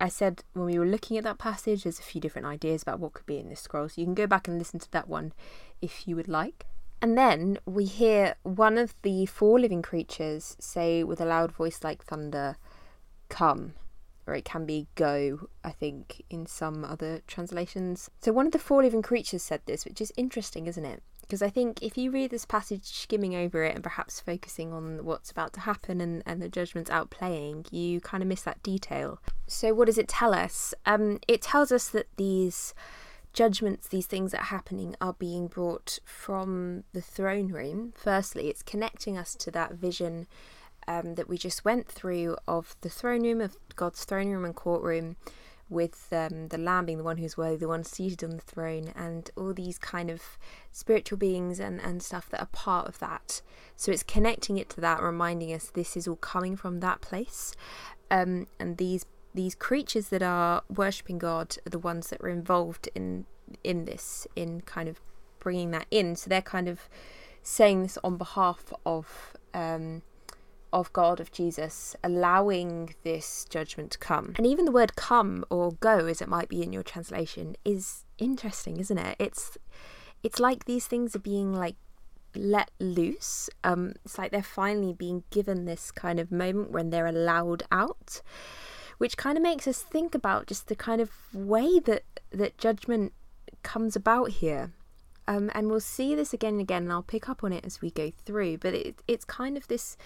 I 0.00 0.08
said 0.08 0.42
when 0.52 0.66
we 0.66 0.78
were 0.78 0.86
looking 0.86 1.16
at 1.16 1.24
that 1.24 1.38
passage, 1.38 1.84
there's 1.84 2.00
a 2.00 2.02
few 2.02 2.20
different 2.20 2.46
ideas 2.46 2.82
about 2.82 3.00
what 3.00 3.12
could 3.12 3.26
be 3.26 3.38
in 3.38 3.48
this 3.48 3.60
scroll. 3.60 3.88
So 3.88 4.00
you 4.00 4.06
can 4.06 4.14
go 4.14 4.26
back 4.26 4.48
and 4.48 4.58
listen 4.58 4.80
to 4.80 4.90
that 4.92 5.08
one 5.08 5.32
if 5.80 6.08
you 6.08 6.16
would 6.16 6.28
like. 6.28 6.66
And 7.00 7.18
then 7.18 7.58
we 7.66 7.84
hear 7.84 8.36
one 8.42 8.78
of 8.78 8.94
the 9.02 9.26
four 9.26 9.58
living 9.58 9.82
creatures 9.82 10.56
say 10.60 11.02
with 11.02 11.20
a 11.20 11.24
loud 11.24 11.52
voice 11.52 11.80
like 11.82 12.04
thunder, 12.04 12.56
Come 13.28 13.74
or 14.26 14.34
it 14.34 14.44
can 14.44 14.64
be 14.64 14.86
go, 14.94 15.48
I 15.64 15.70
think, 15.70 16.22
in 16.30 16.46
some 16.46 16.84
other 16.84 17.22
translations. 17.26 18.10
So 18.20 18.32
one 18.32 18.46
of 18.46 18.52
the 18.52 18.58
four 18.58 18.82
living 18.82 19.02
creatures 19.02 19.42
said 19.42 19.62
this, 19.66 19.84
which 19.84 20.00
is 20.00 20.12
interesting, 20.16 20.66
isn't 20.66 20.84
it? 20.84 21.02
Because 21.32 21.40
I 21.40 21.48
think 21.48 21.82
if 21.82 21.96
you 21.96 22.10
read 22.10 22.30
this 22.30 22.44
passage 22.44 22.84
skimming 22.84 23.34
over 23.34 23.64
it 23.64 23.74
and 23.74 23.82
perhaps 23.82 24.20
focusing 24.20 24.70
on 24.70 25.02
what's 25.02 25.30
about 25.30 25.54
to 25.54 25.60
happen 25.60 25.98
and, 26.02 26.22
and 26.26 26.42
the 26.42 26.48
judgments 26.50 26.90
outplaying, 26.90 27.72
you 27.72 28.02
kind 28.02 28.22
of 28.22 28.28
miss 28.28 28.42
that 28.42 28.62
detail. 28.62 29.18
So, 29.46 29.72
what 29.72 29.86
does 29.86 29.96
it 29.96 30.08
tell 30.08 30.34
us? 30.34 30.74
Um, 30.84 31.20
it 31.26 31.40
tells 31.40 31.72
us 31.72 31.88
that 31.88 32.08
these 32.18 32.74
judgments, 33.32 33.88
these 33.88 34.06
things 34.06 34.32
that 34.32 34.42
are 34.42 34.56
happening, 34.56 34.94
are 35.00 35.14
being 35.14 35.46
brought 35.46 36.00
from 36.04 36.84
the 36.92 37.00
throne 37.00 37.48
room. 37.48 37.94
Firstly, 37.96 38.50
it's 38.50 38.62
connecting 38.62 39.16
us 39.16 39.34
to 39.36 39.50
that 39.52 39.72
vision 39.72 40.26
um, 40.86 41.14
that 41.14 41.30
we 41.30 41.38
just 41.38 41.64
went 41.64 41.88
through 41.88 42.36
of 42.46 42.76
the 42.82 42.90
throne 42.90 43.22
room, 43.22 43.40
of 43.40 43.56
God's 43.74 44.04
throne 44.04 44.28
room 44.28 44.44
and 44.44 44.54
courtroom, 44.54 45.16
with 45.72 46.08
um, 46.12 46.48
the 46.48 46.58
Lamb 46.58 46.86
being 46.86 46.98
the 46.98 47.04
one 47.04 47.16
who's 47.16 47.36
worthy, 47.36 47.56
the 47.56 47.68
one 47.68 47.84
seated 47.84 48.22
on 48.22 48.30
the 48.30 48.42
throne, 48.42 48.92
and 48.94 49.30
all 49.36 49.52
these 49.54 49.78
kind 49.78 50.10
of 50.10 50.22
spiritual 50.70 51.18
beings 51.18 51.58
and, 51.58 51.80
and 51.80 52.02
stuff 52.02 52.28
that 52.30 52.40
are 52.40 52.48
part 52.52 52.86
of 52.86 52.98
that. 52.98 53.42
So 53.76 53.90
it's 53.90 54.02
connecting 54.02 54.58
it 54.58 54.68
to 54.70 54.80
that, 54.82 55.02
reminding 55.02 55.52
us 55.52 55.66
this 55.66 55.96
is 55.96 56.06
all 56.06 56.16
coming 56.16 56.56
from 56.56 56.80
that 56.80 57.00
place. 57.00 57.54
Um, 58.10 58.46
and 58.60 58.76
these 58.76 59.06
these 59.34 59.54
creatures 59.54 60.08
that 60.08 60.22
are 60.22 60.62
worshipping 60.68 61.18
God 61.18 61.56
are 61.66 61.70
the 61.70 61.78
ones 61.78 62.08
that 62.08 62.20
are 62.20 62.28
involved 62.28 62.88
in 62.94 63.24
in 63.64 63.86
this, 63.86 64.26
in 64.36 64.60
kind 64.62 64.88
of 64.88 65.00
bringing 65.40 65.70
that 65.72 65.86
in. 65.90 66.16
So 66.16 66.28
they're 66.28 66.42
kind 66.42 66.68
of 66.68 66.88
saying 67.42 67.82
this 67.82 67.98
on 68.04 68.16
behalf 68.16 68.72
of 68.86 69.34
um, 69.54 70.02
of 70.72 70.92
God, 70.92 71.20
of 71.20 71.30
Jesus, 71.30 71.94
allowing 72.02 72.94
this 73.02 73.44
judgment 73.48 73.92
to 73.92 73.98
come. 73.98 74.34
And 74.36 74.46
even 74.46 74.64
the 74.64 74.72
word 74.72 74.96
come 74.96 75.44
or 75.50 75.72
go, 75.72 76.06
as 76.06 76.22
it 76.22 76.28
might 76.28 76.48
be 76.48 76.62
in 76.62 76.72
your 76.72 76.82
translation, 76.82 77.56
is 77.64 78.04
interesting, 78.18 78.78
isn't 78.78 78.98
it? 78.98 79.16
It's 79.18 79.58
it's 80.22 80.38
like 80.38 80.64
these 80.64 80.86
things 80.86 81.16
are 81.16 81.20
being 81.20 81.52
like 81.52 81.76
let 82.34 82.70
loose. 82.80 83.50
Um, 83.64 83.94
it's 84.04 84.18
like 84.18 84.30
they're 84.30 84.42
finally 84.42 84.92
being 84.92 85.24
given 85.30 85.64
this 85.64 85.90
kind 85.90 86.18
of 86.18 86.32
moment 86.32 86.70
when 86.70 86.90
they're 86.90 87.06
allowed 87.06 87.64
out, 87.70 88.22
which 88.98 89.16
kind 89.16 89.36
of 89.36 89.42
makes 89.42 89.66
us 89.66 89.82
think 89.82 90.14
about 90.14 90.46
just 90.46 90.68
the 90.68 90.76
kind 90.76 91.00
of 91.00 91.10
way 91.34 91.78
that 91.80 92.04
that 92.30 92.56
judgment 92.58 93.12
comes 93.62 93.96
about 93.96 94.30
here. 94.30 94.72
Um, 95.28 95.50
and 95.54 95.70
we'll 95.70 95.80
see 95.80 96.14
this 96.14 96.32
again 96.32 96.54
and 96.54 96.60
again, 96.60 96.84
and 96.84 96.92
I'll 96.92 97.02
pick 97.02 97.28
up 97.28 97.44
on 97.44 97.52
it 97.52 97.64
as 97.64 97.80
we 97.80 97.90
go 97.90 98.10
through. 98.24 98.58
But 98.58 98.74
it, 98.74 99.02
it's 99.06 99.24
kind 99.24 99.56
of 99.56 99.68
this 99.68 99.96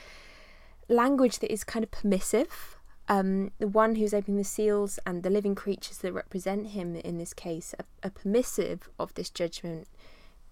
language 0.89 1.39
that 1.41 1.53
is 1.53 1.65
kind 1.65 1.83
of 1.83 1.91
permissive. 1.91 2.77
Um, 3.09 3.53
the 3.59 3.69
one 3.69 3.95
who's 3.95 4.13
opening 4.13 4.37
the 4.37 4.45
seals 4.45 4.99
and 5.07 5.23
the 5.23 5.31
living 5.31 5.55
creatures 5.55 5.99
that 5.99 6.13
represent 6.13 6.69
him 6.69 6.97
in 6.97 7.19
this 7.19 7.33
case 7.33 7.75
are, 7.79 7.87
are 8.03 8.11
permissive 8.11 8.89
of 8.99 9.15
this 9.15 9.31
judgment 9.31 9.87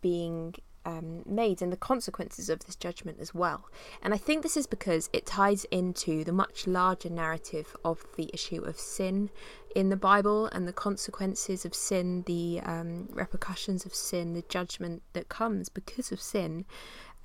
being 0.00 0.54
um, 0.86 1.22
made 1.26 1.62
and 1.62 1.72
the 1.72 1.76
consequences 1.76 2.48
of 2.48 2.60
this 2.60 2.76
judgment 2.76 3.18
as 3.20 3.34
well. 3.34 3.68
And 4.02 4.12
I 4.12 4.18
think 4.18 4.42
this 4.42 4.56
is 4.56 4.66
because 4.66 5.08
it 5.12 5.26
ties 5.26 5.64
into 5.70 6.24
the 6.24 6.32
much 6.32 6.66
larger 6.66 7.10
narrative 7.10 7.74
of 7.84 8.04
the 8.16 8.30
issue 8.32 8.62
of 8.62 8.78
sin 8.78 9.30
in 9.74 9.88
the 9.88 9.96
Bible 9.96 10.46
and 10.46 10.68
the 10.68 10.72
consequences 10.72 11.64
of 11.64 11.74
sin, 11.74 12.22
the 12.26 12.60
um, 12.64 13.08
repercussions 13.10 13.86
of 13.86 13.94
sin, 13.94 14.34
the 14.34 14.44
judgment 14.48 15.02
that 15.14 15.28
comes 15.28 15.68
because 15.68 16.12
of 16.12 16.20
sin. 16.20 16.64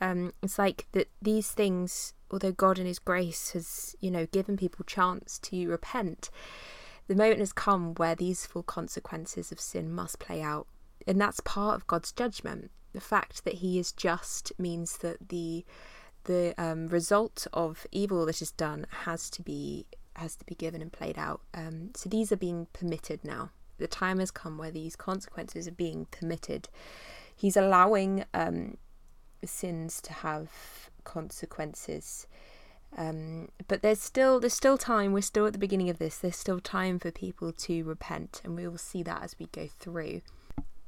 Um, 0.01 0.34
it's 0.41 0.58
like 0.58 0.88
that 0.94 1.10
these 1.22 1.51
things 1.51 2.13
although 2.32 2.51
God 2.51 2.79
in 2.79 2.86
His 2.86 3.00
grace 3.00 3.51
has, 3.51 3.96
you 4.00 4.12
know, 4.12 4.25
given 4.27 4.58
people 4.58 4.86
chance 4.86 5.39
to 5.39 5.68
repent, 5.68 6.29
the 7.08 7.15
moment 7.15 7.39
has 7.39 7.53
come 7.53 7.94
where 7.96 8.15
these 8.15 8.46
full 8.46 8.63
consequences 8.63 9.51
of 9.51 9.60
sin 9.60 9.91
must 9.91 10.20
play 10.20 10.41
out. 10.41 10.68
And 11.08 11.20
that's 11.20 11.39
part 11.39 11.75
of 11.75 11.88
God's 11.88 12.12
judgment. 12.12 12.72
The 12.94 13.01
fact 13.01 13.44
that 13.46 13.56
He 13.56 13.79
is 13.79 13.91
just 13.91 14.51
means 14.58 14.98
that 14.98 15.29
the 15.29 15.65
the 16.25 16.53
um, 16.58 16.88
result 16.89 17.48
of 17.53 17.88
evil 17.91 18.25
that 18.25 18.41
is 18.41 18.51
done 18.51 18.86
has 19.06 19.29
to 19.32 19.41
be 19.41 19.86
has 20.15 20.36
to 20.36 20.46
be 20.46 20.53
given 20.53 20.82
and 20.82 20.91
played 20.91 21.18
out. 21.18 21.41
Um, 21.53 21.91
so 21.96 22.10
these 22.10 22.32
are 22.32 22.38
being 22.38 22.68
permitted 22.74 23.24
now. 23.24 23.51
The 23.77 23.88
time 23.88 24.20
has 24.20 24.29
come 24.29 24.58
where 24.58 24.72
these 24.72 24.98
consequences 24.98 25.68
are 25.68 25.72
being 25.72 26.08
permitted. 26.12 26.68
He's 27.34 27.56
allowing 27.56 28.25
um, 28.34 28.75
sins 29.48 30.01
to 30.01 30.13
have 30.13 30.50
consequences. 31.03 32.27
Um, 32.98 33.50
but 33.67 33.81
there's 33.84 34.01
still 34.01 34.39
there's 34.39 34.53
still 34.53 34.77
time. 34.77 35.13
We're 35.13 35.22
still 35.22 35.46
at 35.46 35.53
the 35.53 35.60
beginning 35.60 35.89
of 35.89 36.00
this. 36.00 36.17
There's 36.17 36.36
still 36.36 36.60
time 36.60 36.98
for 36.98 37.12
people 37.12 37.51
to 37.53 37.84
repent, 37.84 38.41
and 38.43 38.55
we 38.55 38.67
will 38.67 38.79
see 38.79 39.03
that 39.03 39.22
as 39.24 39.36
we 39.39 39.46
go 39.48 39.67
through. 39.79 40.22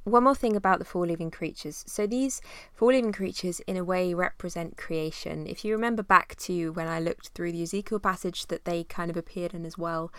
one 0.04 0.24
more 0.24 0.34
thing 0.34 0.56
about 0.56 0.78
the 0.80 0.84
four 0.84 1.06
living 1.06 1.30
creatures. 1.30 1.84
So 1.86 2.06
these 2.06 2.40
four 2.74 2.92
living 2.92 3.12
creatures, 3.12 3.60
in 3.60 3.76
a 3.76 3.84
way, 3.84 4.14
represent 4.14 4.76
creation. 4.76 5.46
If 5.46 5.64
you 5.64 5.72
remember 5.72 6.02
back 6.02 6.34
to 6.38 6.72
when 6.72 6.88
I 6.88 6.98
looked 6.98 7.28
through 7.28 7.52
the 7.52 7.62
Ezekiel 7.62 8.00
passage 8.00 8.46
that 8.46 8.64
they 8.64 8.84
kind 8.84 9.10
of 9.10 9.16
appeared 9.16 9.54
in 9.54 9.64
as 9.64 9.78
well, 9.78 10.12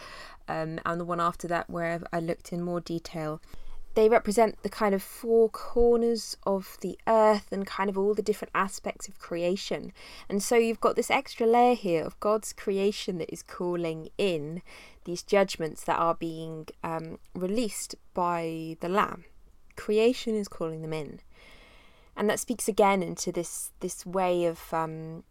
um, 0.48 0.80
and 0.86 1.00
the 1.02 1.06
one 1.06 1.20
after 1.20 1.48
that 1.50 1.70
where 1.70 2.02
I 2.14 2.20
looked 2.20 2.54
in 2.54 2.62
more 2.62 2.80
detail, 2.80 3.42
they 3.96 4.10
represent 4.10 4.62
the 4.64 4.70
kind 4.70 4.96
of 4.96 5.04
four 5.04 5.50
corners 5.50 6.36
of 6.46 6.78
the 6.82 6.98
earth 7.08 7.52
and 7.52 7.66
kind 7.66 7.90
of 7.90 7.98
all 7.98 8.14
the 8.14 8.22
different 8.22 8.52
aspects 8.56 9.08
of 9.08 9.20
creation. 9.20 9.94
And 10.28 10.42
so 10.42 10.56
you've 10.56 10.82
got 10.82 10.96
this 10.96 11.12
extra 11.12 11.46
layer 11.46 11.76
here 11.76 12.04
of 12.04 12.20
God's 12.20 12.54
creation 12.54 13.20
that 13.20 13.32
is 13.32 13.44
calling 13.44 14.10
in 14.18 14.62
these 15.06 15.22
judgments 15.22 15.84
that 15.84 16.00
are 16.00 16.16
being 16.16 16.68
um, 16.84 17.20
released 17.36 17.96
by 18.14 18.78
the 18.80 18.90
Lamb 18.90 19.26
creation 19.76 20.36
is 20.36 20.48
calling 20.48 20.82
them 20.82 20.94
in. 20.94 21.20
And 22.16 22.30
that 22.30 22.40
speaks 22.40 22.68
again 22.68 23.02
into 23.02 23.32
this 23.32 23.72
this 23.80 24.06
way 24.06 24.46
of 24.46 24.74
um, 24.74 25.24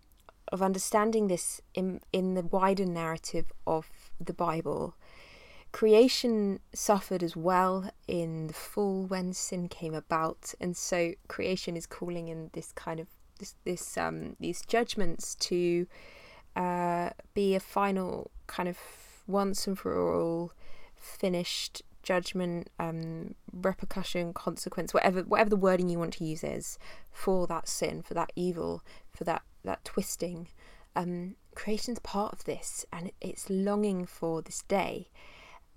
of 0.50 0.62
understanding 0.62 1.28
this 1.28 1.61
in 1.75 2.00
in 2.12 2.35
the 2.35 2.42
wider 2.42 2.87
narrative 2.87 3.52
of 3.66 3.88
the 4.21 4.33
Bible. 4.33 4.95
Creation 5.73 6.61
suffered 6.75 7.23
as 7.23 7.35
well 7.35 7.91
in 8.07 8.47
the 8.47 8.52
fall 8.52 9.05
when 9.07 9.33
sin 9.33 9.69
came 9.69 9.95
about, 9.95 10.55
and 10.61 10.76
so 10.76 11.12
creation 11.29 11.76
is 11.76 11.87
calling 11.87 12.29
in 12.29 12.50
this 12.52 12.73
kind 12.73 13.00
of 13.00 13.09
this 13.38 13.55
this 13.64 13.97
um, 13.97 14.37
these 14.38 14.62
judgments 14.67 15.35
to 15.37 15.87
uh, 16.55 17.11
be 17.33 17.55
a 17.55 17.61
final 17.61 18.31
kind 18.47 18.69
of 18.69 18.76
once 19.26 19.67
and 19.67 19.79
for 19.79 20.12
all 20.12 20.52
finished 20.95 21.83
judgment, 22.02 22.69
um, 22.79 23.35
repercussion, 23.52 24.35
consequence, 24.35 24.93
whatever 24.93 25.23
whatever 25.23 25.50
the 25.50 25.57
wording 25.57 25.88
you 25.88 25.99
want 25.99 26.12
to 26.14 26.25
use 26.25 26.45
is 26.45 26.79
for 27.11 27.47
that 27.47 27.67
sin, 27.67 28.02
for 28.02 28.12
that 28.14 28.33
evil, 28.37 28.83
for 29.11 29.25
that 29.25 29.43
that 29.64 29.85
twisting. 29.85 30.49
Um, 30.95 31.37
creation's 31.55 31.99
part 32.00 32.33
of 32.33 32.45
this, 32.45 32.85
and 32.93 33.11
it's 33.21 33.49
longing 33.49 34.05
for 34.05 34.43
this 34.43 34.62
day 34.69 35.09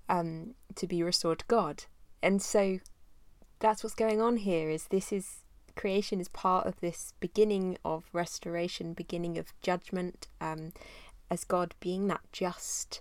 um, 0.08 0.54
to 0.74 0.86
be 0.86 1.02
restored 1.02 1.40
to 1.40 1.44
God, 1.46 1.84
and 2.22 2.40
so 2.40 2.80
that's 3.58 3.82
what's 3.82 3.94
going 3.94 4.20
on 4.20 4.38
here. 4.38 4.68
Is 4.68 4.86
this 4.88 5.12
is 5.12 5.44
creation 5.76 6.20
is 6.20 6.28
part 6.28 6.66
of 6.66 6.80
this 6.80 7.12
beginning 7.20 7.78
of 7.84 8.04
restoration, 8.12 8.94
beginning 8.94 9.38
of 9.38 9.52
judgment, 9.60 10.28
um, 10.40 10.72
as 11.30 11.44
God 11.44 11.74
being 11.80 12.08
that 12.08 12.22
just 12.32 13.00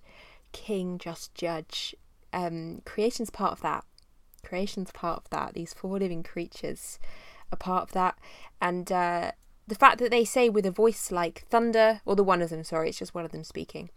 King, 0.52 0.98
just 0.98 1.34
Judge, 1.36 1.96
um, 2.34 2.82
creation's 2.86 3.30
part 3.30 3.52
of 3.52 3.62
that. 3.62 3.84
Creation's 4.44 4.92
part 4.92 5.18
of 5.18 5.30
that. 5.32 5.54
These 5.54 5.74
four 5.74 5.98
living 6.00 6.24
creatures 6.24 7.00
are 7.52 7.58
part 7.58 7.84
of 7.84 7.92
that. 7.94 8.18
And 8.62 8.92
uh, 8.92 9.32
the 9.68 9.76
fact 9.76 9.98
that 10.00 10.12
they 10.12 10.26
say 10.26 10.50
with 10.50 10.66
a 10.66 10.72
voice 10.72 11.12
like 11.12 11.46
thunder, 11.50 12.02
or 12.06 12.16
the 12.16 12.24
one 12.24 12.42
of 12.42 12.50
them, 12.50 12.64
sorry, 12.64 12.90
it's 12.90 13.00
just 13.00 13.16
one 13.16 13.26
of 13.26 13.32
them 13.32 13.44
speaking, 13.44 13.90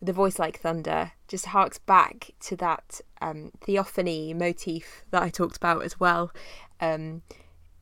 the 0.00 0.12
voice 0.12 0.38
like 0.38 0.60
thunder 0.60 1.12
just 1.26 1.46
harks 1.46 1.78
back 1.78 2.30
to 2.40 2.56
that 2.56 3.00
um, 3.20 3.50
theophany 3.60 4.32
motif 4.32 5.04
that 5.10 5.22
I 5.22 5.28
talked 5.28 5.56
about 5.56 5.82
as 5.82 5.98
well. 5.98 6.32
Um, 6.80 7.22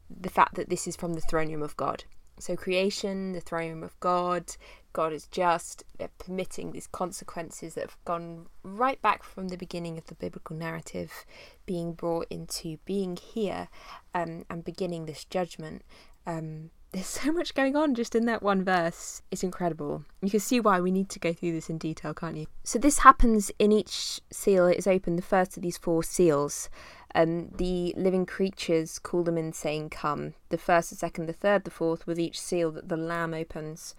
the 0.08 0.30
fact 0.30 0.54
that 0.54 0.68
this 0.68 0.87
is 0.87 0.96
from 0.96 1.14
the 1.14 1.20
throne 1.20 1.50
room 1.50 1.62
of 1.62 1.76
God. 1.76 2.04
So, 2.38 2.54
creation, 2.54 3.32
the 3.32 3.40
throne 3.40 3.70
room 3.70 3.82
of 3.82 3.99
God, 3.99 4.56
God 4.92 5.12
is 5.12 5.26
just 5.26 5.85
permitting 6.18 6.73
these 6.73 6.87
consequences 6.87 7.75
that 7.75 7.82
have 7.82 8.04
gone 8.04 8.46
right 8.62 9.00
back 9.00 9.23
from 9.23 9.49
the 9.49 9.56
beginning 9.56 9.96
of 9.99 10.06
the 10.06 10.14
biblical 10.14 10.56
narrative 10.56 11.25
being 11.64 11.92
brought 11.92 12.26
into 12.30 12.78
being 12.85 13.16
here 13.16 13.68
um, 14.14 14.44
and 14.50 14.64
beginning 14.64 15.06
this 15.06 15.25
judgment. 15.25 15.82
Um, 16.26 16.70
there's 16.92 17.06
so 17.06 17.32
much 17.32 17.54
going 17.54 17.76
on 17.76 17.94
just 17.94 18.14
in 18.14 18.26
that 18.26 18.42
one 18.42 18.64
verse. 18.64 19.22
It's 19.30 19.42
incredible. 19.42 20.04
You 20.22 20.30
can 20.30 20.40
see 20.40 20.60
why 20.60 20.80
we 20.80 20.90
need 20.90 21.08
to 21.10 21.18
go 21.18 21.32
through 21.32 21.52
this 21.52 21.68
in 21.68 21.78
detail, 21.78 22.14
can't 22.14 22.36
you? 22.36 22.46
So, 22.64 22.78
this 22.78 22.98
happens 22.98 23.50
in 23.58 23.72
each 23.72 24.20
seal 24.30 24.66
that 24.66 24.78
is 24.78 24.86
open, 24.86 25.16
the 25.16 25.22
first 25.22 25.56
of 25.56 25.62
these 25.62 25.78
four 25.78 26.02
seals. 26.02 26.68
Um, 27.14 27.48
the 27.56 27.94
living 27.96 28.26
creatures 28.26 28.98
call 28.98 29.22
them 29.22 29.38
in, 29.38 29.52
saying, 29.52 29.90
Come. 29.90 30.34
The 30.50 30.58
first, 30.58 30.90
the 30.90 30.96
second, 30.96 31.26
the 31.26 31.32
third, 31.32 31.64
the 31.64 31.70
fourth, 31.70 32.06
with 32.06 32.18
each 32.18 32.40
seal 32.40 32.70
that 32.72 32.88
the 32.88 32.96
Lamb 32.96 33.34
opens 33.34 33.94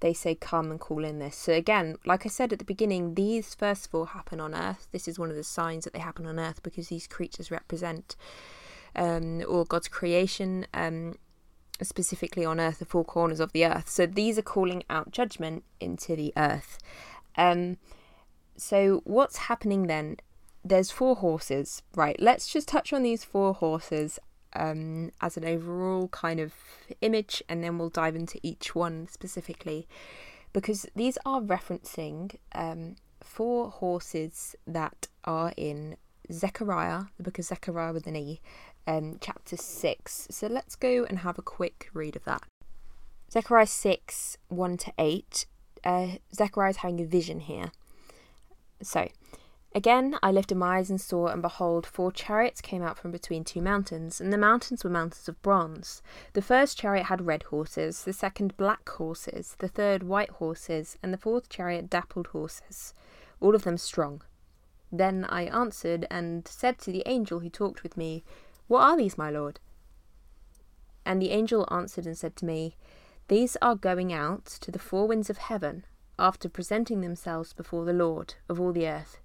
they 0.00 0.14
say 0.14 0.34
come 0.34 0.70
and 0.70 0.80
call 0.80 1.04
in 1.04 1.18
this. 1.18 1.36
So 1.36 1.52
again, 1.52 1.96
like 2.04 2.26
I 2.26 2.28
said 2.28 2.52
at 2.52 2.58
the 2.58 2.64
beginning, 2.64 3.14
these 3.14 3.54
first 3.54 3.90
four 3.90 4.08
happen 4.08 4.40
on 4.40 4.54
Earth. 4.54 4.88
This 4.92 5.06
is 5.06 5.18
one 5.18 5.30
of 5.30 5.36
the 5.36 5.44
signs 5.44 5.84
that 5.84 5.92
they 5.92 5.98
happen 5.98 6.26
on 6.26 6.40
Earth 6.40 6.62
because 6.62 6.88
these 6.88 7.06
creatures 7.06 7.50
represent 7.50 8.16
um, 8.96 9.42
all 9.48 9.64
God's 9.64 9.88
creation, 9.88 10.66
um, 10.74 11.14
specifically 11.86 12.44
on 12.44 12.60
Earth, 12.60 12.78
the 12.78 12.84
four 12.84 13.04
corners 13.04 13.40
of 13.40 13.52
the 13.52 13.64
Earth. 13.64 13.88
So 13.88 14.06
these 14.06 14.38
are 14.38 14.42
calling 14.42 14.82
out 14.90 15.10
judgment 15.12 15.64
into 15.80 16.16
the 16.16 16.32
Earth. 16.36 16.78
Um, 17.36 17.78
so 18.56 19.02
what's 19.04 19.36
happening 19.36 19.86
then? 19.86 20.16
There's 20.62 20.90
four 20.90 21.16
horses, 21.16 21.82
right? 21.94 22.20
Let's 22.20 22.52
just 22.52 22.68
touch 22.68 22.92
on 22.92 23.02
these 23.02 23.24
four 23.24 23.54
horses 23.54 24.18
um, 24.52 25.12
as 25.20 25.36
an 25.36 25.44
overall 25.44 26.08
kind 26.08 26.40
of 26.40 26.52
image, 27.00 27.42
and 27.48 27.64
then 27.64 27.78
we'll 27.78 27.88
dive 27.88 28.16
into 28.16 28.38
each 28.42 28.74
one 28.74 29.08
specifically 29.08 29.88
because 30.52 30.86
these 30.94 31.16
are 31.24 31.40
referencing 31.40 32.36
um, 32.54 32.96
four 33.22 33.70
horses 33.70 34.56
that 34.66 35.08
are 35.24 35.52
in 35.56 35.96
Zechariah, 36.32 37.04
the 37.16 37.22
book 37.22 37.38
of 37.38 37.44
Zechariah 37.44 37.92
with 37.92 38.06
an 38.06 38.16
E, 38.16 38.40
um, 38.90 39.18
chapter 39.20 39.56
6. 39.56 40.28
So 40.30 40.46
let's 40.46 40.74
go 40.74 41.04
and 41.04 41.20
have 41.20 41.38
a 41.38 41.42
quick 41.42 41.88
read 41.94 42.16
of 42.16 42.24
that. 42.24 42.42
Zechariah 43.30 43.66
6 43.66 44.36
1 44.48 44.76
to 44.78 44.92
8. 44.98 45.46
Uh, 45.84 46.08
Zechariah 46.34 46.70
is 46.70 46.76
having 46.78 47.00
a 47.00 47.06
vision 47.06 47.40
here. 47.40 47.72
So, 48.82 49.08
Again 49.72 50.16
I 50.20 50.32
lifted 50.32 50.56
my 50.56 50.78
eyes 50.78 50.90
and 50.90 51.00
saw, 51.00 51.28
and 51.28 51.40
behold, 51.40 51.86
four 51.86 52.10
chariots 52.10 52.60
came 52.60 52.82
out 52.82 52.98
from 52.98 53.12
between 53.12 53.44
two 53.44 53.62
mountains, 53.62 54.20
and 54.20 54.32
the 54.32 54.38
mountains 54.38 54.82
were 54.82 54.90
mountains 54.90 55.28
of 55.28 55.40
bronze. 55.42 56.02
The 56.32 56.42
first 56.42 56.76
chariot 56.76 57.04
had 57.04 57.24
red 57.24 57.44
horses, 57.44 58.02
the 58.02 58.12
second 58.12 58.56
black 58.56 58.88
horses, 58.88 59.54
the 59.60 59.68
third 59.68 60.02
white 60.02 60.30
horses, 60.30 60.98
and 61.04 61.12
the 61.14 61.18
fourth 61.18 61.48
chariot 61.48 61.88
dappled 61.88 62.28
horses, 62.28 62.94
all 63.40 63.54
of 63.54 63.62
them 63.62 63.78
strong. 63.78 64.22
Then 64.90 65.24
I 65.28 65.42
answered 65.44 66.04
and 66.10 66.48
said 66.48 66.80
to 66.80 66.90
the 66.90 67.04
angel 67.06 67.38
who 67.38 67.48
talked 67.48 67.84
with 67.84 67.96
me, 67.96 68.24
What 68.70 68.82
are 68.82 68.96
these, 68.96 69.18
my 69.18 69.30
lord? 69.30 69.58
And 71.04 71.20
the 71.20 71.30
angel 71.30 71.66
answered 71.72 72.06
and 72.06 72.16
said 72.16 72.36
to 72.36 72.44
me, 72.44 72.76
These 73.26 73.56
are 73.60 73.74
going 73.74 74.12
out 74.12 74.44
to 74.44 74.70
the 74.70 74.78
four 74.78 75.08
winds 75.08 75.28
of 75.28 75.38
heaven, 75.38 75.84
after 76.20 76.48
presenting 76.48 77.00
themselves 77.00 77.52
before 77.52 77.84
the 77.84 77.92
Lord 77.92 78.34
of 78.48 78.60
all 78.60 78.72
the 78.72 78.86
earth. 78.86 79.18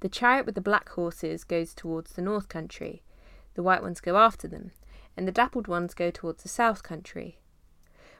The 0.00 0.08
chariot 0.08 0.46
with 0.46 0.56
the 0.56 0.60
black 0.60 0.88
horses 0.88 1.44
goes 1.44 1.74
towards 1.74 2.14
the 2.14 2.22
north 2.22 2.48
country, 2.48 3.04
the 3.54 3.62
white 3.62 3.82
ones 3.82 4.00
go 4.00 4.16
after 4.16 4.48
them, 4.48 4.72
and 5.16 5.28
the 5.28 5.32
dappled 5.32 5.68
ones 5.68 5.94
go 5.94 6.10
towards 6.10 6.42
the 6.42 6.48
south 6.48 6.82
country. 6.82 7.38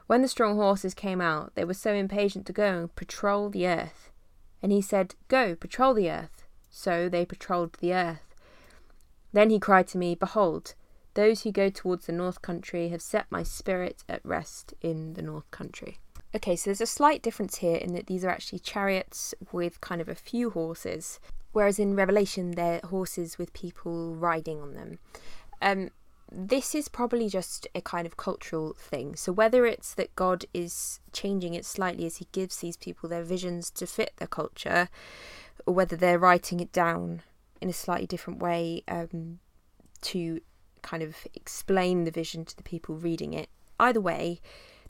When 0.07 0.21
the 0.21 0.29
strong 0.29 0.55
horses 0.55 0.93
came 0.93 1.19
out, 1.19 1.55
they 1.55 1.65
were 1.65 1.73
so 1.73 1.93
impatient 1.93 2.45
to 2.45 2.53
go 2.53 2.79
and 2.79 2.95
patrol 2.95 3.49
the 3.49 3.67
earth. 3.67 4.11
And 4.61 4.71
he 4.71 4.81
said, 4.81 5.15
Go, 5.27 5.57
patrol 5.57 5.93
the 5.93 6.09
earth. 6.09 6.47
So 6.69 7.09
they 7.09 7.25
patrolled 7.25 7.73
the 7.81 7.93
earth. 7.93 8.28
Then 9.31 9.49
he 9.49 9.59
cried 9.59 9.87
to 9.89 9.97
me, 9.97 10.15
Behold, 10.15 10.73
those 11.13 11.41
who 11.41 11.51
go 11.51 11.69
towards 11.69 12.05
the 12.05 12.11
north 12.11 12.41
country 12.41 12.89
have 12.89 13.01
set 13.01 13.25
my 13.29 13.43
spirit 13.43 14.03
at 14.07 14.23
rest 14.23 14.73
in 14.81 15.13
the 15.13 15.21
north 15.21 15.49
country. 15.51 15.99
Okay, 16.35 16.55
so 16.55 16.69
there's 16.69 16.81
a 16.81 16.85
slight 16.85 17.21
difference 17.21 17.57
here 17.57 17.75
in 17.75 17.93
that 17.93 18.07
these 18.07 18.23
are 18.23 18.29
actually 18.29 18.59
chariots 18.59 19.33
with 19.51 19.81
kind 19.81 19.99
of 19.99 20.07
a 20.07 20.15
few 20.15 20.51
horses, 20.51 21.19
whereas 21.53 21.79
in 21.79 21.95
Revelation 21.95 22.51
they're 22.51 22.81
horses 22.83 23.37
with 23.37 23.53
people 23.53 24.15
riding 24.15 24.61
on 24.61 24.75
them. 24.75 24.99
Um, 25.61 25.89
this 26.31 26.75
is 26.75 26.87
probably 26.87 27.27
just 27.27 27.67
a 27.73 27.81
kind 27.81 28.05
of 28.05 28.15
cultural 28.15 28.75
thing. 28.77 29.15
So 29.15 29.31
whether 29.31 29.65
it's 29.65 29.95
that 29.95 30.15
God 30.15 30.45
is 30.53 30.99
changing 31.11 31.55
it 31.55 31.65
slightly 31.65 32.05
as 32.05 32.17
He 32.17 32.27
gives 32.31 32.57
these 32.57 32.77
people 32.77 33.09
their 33.09 33.23
visions 33.23 33.71
to 33.71 33.87
fit 33.87 34.13
their 34.17 34.27
culture, 34.27 34.89
or 35.65 35.73
whether 35.73 35.95
they're 35.95 36.19
writing 36.19 36.59
it 36.59 36.71
down 36.71 37.23
in 37.61 37.69
a 37.69 37.73
slightly 37.73 38.07
different 38.07 38.39
way 38.39 38.83
um, 38.87 39.39
to 40.01 40.41
kind 40.81 41.03
of 41.03 41.15
explain 41.33 42.03
the 42.03 42.11
vision 42.11 42.45
to 42.45 42.55
the 42.55 42.63
people 42.63 42.95
reading 42.95 43.33
it. 43.33 43.49
Either 43.79 44.01
way, 44.01 44.39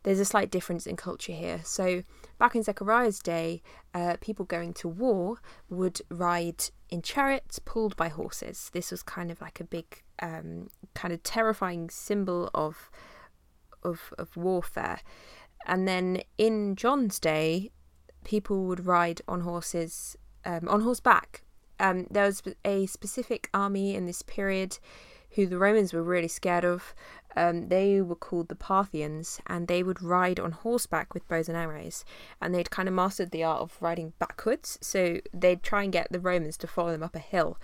there's 0.04 0.20
a 0.20 0.26
slight 0.26 0.50
difference 0.50 0.88
in 0.88 0.96
culture 0.96 1.34
here. 1.34 1.62
So, 1.64 2.04
back 2.38 2.56
in 2.56 2.64
Zechariah's 2.64 3.20
day, 3.20 3.62
uh, 3.94 4.16
people 4.22 4.46
going 4.46 4.74
to 4.76 4.88
war 4.88 5.42
would 5.70 6.02
ride 6.10 6.64
in 6.90 7.02
chariots 7.02 7.60
pulled 7.60 7.96
by 7.98 8.08
horses. 8.08 8.70
This 8.74 8.92
was 8.92 9.04
kind 9.04 9.30
of 9.30 9.42
like 9.42 9.60
a 9.60 9.66
big, 9.66 10.02
um, 10.22 10.70
kind 10.94 11.14
of 11.14 11.22
terrifying 11.24 11.90
symbol 11.90 12.50
of, 12.54 12.90
of, 13.84 14.14
of 14.18 14.36
warfare. 14.38 15.02
And 15.66 15.88
then 15.88 16.22
in 16.38 16.76
John's 16.76 17.20
day, 17.20 17.72
people 18.24 18.66
would 18.66 18.86
ride 18.86 19.22
on 19.28 19.42
horses, 19.42 20.16
um, 20.46 20.68
on 20.70 20.82
horseback. 20.82 21.44
Um, 21.80 22.08
there 22.10 22.26
was 22.26 22.44
a 22.66 22.86
specific 22.88 23.50
army 23.54 23.96
in 23.96 24.06
this 24.06 24.22
period 24.22 24.80
who 25.32 25.46
the 25.46 25.58
Romans 25.58 25.94
were 25.94 26.04
really 26.04 26.28
scared 26.28 26.66
of. 26.66 26.94
Um, 27.36 27.70
they 27.70 28.02
were 28.02 28.16
called 28.16 28.50
the 28.50 28.56
Parthians, 28.56 29.40
and 29.48 29.68
they 29.68 29.84
would 29.84 30.02
ride 30.02 30.40
on 30.40 30.52
horseback 30.52 31.14
with 31.14 31.28
bows 31.28 31.48
and 31.48 31.58
arrows, 31.58 32.04
and 32.42 32.54
they'd 32.54 32.72
kind 32.72 32.90
of 32.90 32.96
mastered 32.96 33.32
the 33.32 33.44
art 33.44 33.62
of 33.62 33.78
riding 33.80 34.14
backwards. 34.20 34.80
So 34.82 35.20
they'd 35.34 35.62
try 35.62 35.84
and 35.84 35.94
get 35.94 36.12
the 36.12 36.20
Romans 36.20 36.58
to 36.58 36.68
follow 36.68 36.92
them 36.92 37.04
up 37.04 37.16
a 37.16 37.20
hill, 37.20 37.58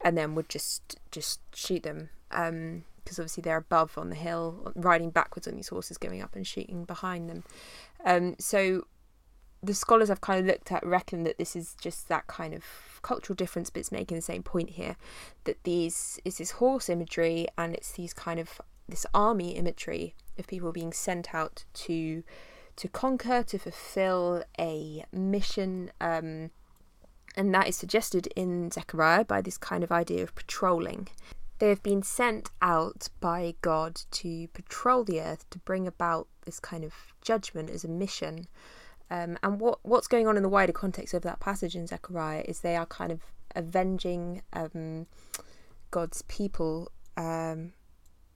and 0.00 0.16
then 0.16 0.34
would 0.34 0.48
just 0.48 0.96
just 1.10 1.40
shoot 1.54 1.82
them. 1.82 2.10
Um, 2.30 2.84
because 3.02 3.18
obviously 3.18 3.40
they're 3.40 3.56
above 3.56 3.96
on 3.98 4.10
the 4.10 4.14
hill, 4.14 4.72
riding 4.76 5.10
backwards 5.10 5.48
on 5.48 5.56
these 5.56 5.68
horses, 5.68 5.98
going 5.98 6.22
up 6.22 6.36
and 6.36 6.46
shooting 6.46 6.84
behind 6.84 7.28
them. 7.28 7.44
Um, 8.04 8.36
so 8.38 8.86
the 9.62 9.74
scholars 9.74 10.10
I've 10.10 10.20
kind 10.20 10.40
of 10.40 10.46
looked 10.46 10.72
at 10.72 10.84
reckon 10.84 11.24
that 11.24 11.38
this 11.38 11.54
is 11.54 11.76
just 11.80 12.08
that 12.08 12.26
kind 12.26 12.54
of 12.54 12.64
cultural 13.02 13.34
difference, 13.34 13.70
but 13.70 13.80
it's 13.80 13.92
making 13.92 14.16
the 14.16 14.22
same 14.22 14.42
point 14.42 14.70
here 14.70 14.96
that 15.44 15.62
these 15.64 16.18
is 16.24 16.38
this 16.38 16.52
horse 16.52 16.88
imagery 16.88 17.46
and 17.58 17.74
it's 17.74 17.92
these 17.92 18.14
kind 18.14 18.40
of 18.40 18.60
this 18.88 19.06
army 19.14 19.52
imagery 19.52 20.14
of 20.38 20.46
people 20.46 20.72
being 20.72 20.92
sent 20.92 21.34
out 21.34 21.64
to 21.74 22.22
to 22.76 22.88
conquer, 22.88 23.42
to 23.42 23.58
fulfill 23.58 24.42
a 24.58 25.04
mission. 25.12 25.90
Um, 26.00 26.50
and 27.36 27.54
that 27.54 27.68
is 27.68 27.76
suggested 27.76 28.26
in 28.34 28.70
Zechariah 28.70 29.24
by 29.24 29.42
this 29.42 29.58
kind 29.58 29.84
of 29.84 29.92
idea 29.92 30.22
of 30.22 30.34
patrolling. 30.34 31.08
They 31.58 31.68
have 31.68 31.82
been 31.82 32.02
sent 32.02 32.48
out 32.62 33.08
by 33.20 33.54
God 33.60 34.00
to 34.12 34.48
patrol 34.48 35.04
the 35.04 35.20
earth 35.20 35.48
to 35.50 35.58
bring 35.58 35.86
about 35.86 36.26
this 36.46 36.58
kind 36.58 36.84
of 36.84 36.94
judgment 37.20 37.68
as 37.68 37.84
a 37.84 37.88
mission. 37.88 38.48
Um, 39.10 39.38
and 39.42 39.60
what 39.60 39.80
what's 39.82 40.06
going 40.06 40.28
on 40.28 40.36
in 40.36 40.42
the 40.42 40.48
wider 40.48 40.72
context 40.72 41.14
of 41.14 41.22
that 41.22 41.40
passage 41.40 41.74
in 41.74 41.86
Zechariah 41.86 42.44
is 42.46 42.60
they 42.60 42.76
are 42.76 42.86
kind 42.86 43.10
of 43.10 43.20
avenging 43.56 44.42
um, 44.52 45.06
God's 45.90 46.22
people 46.22 46.92
um, 47.16 47.72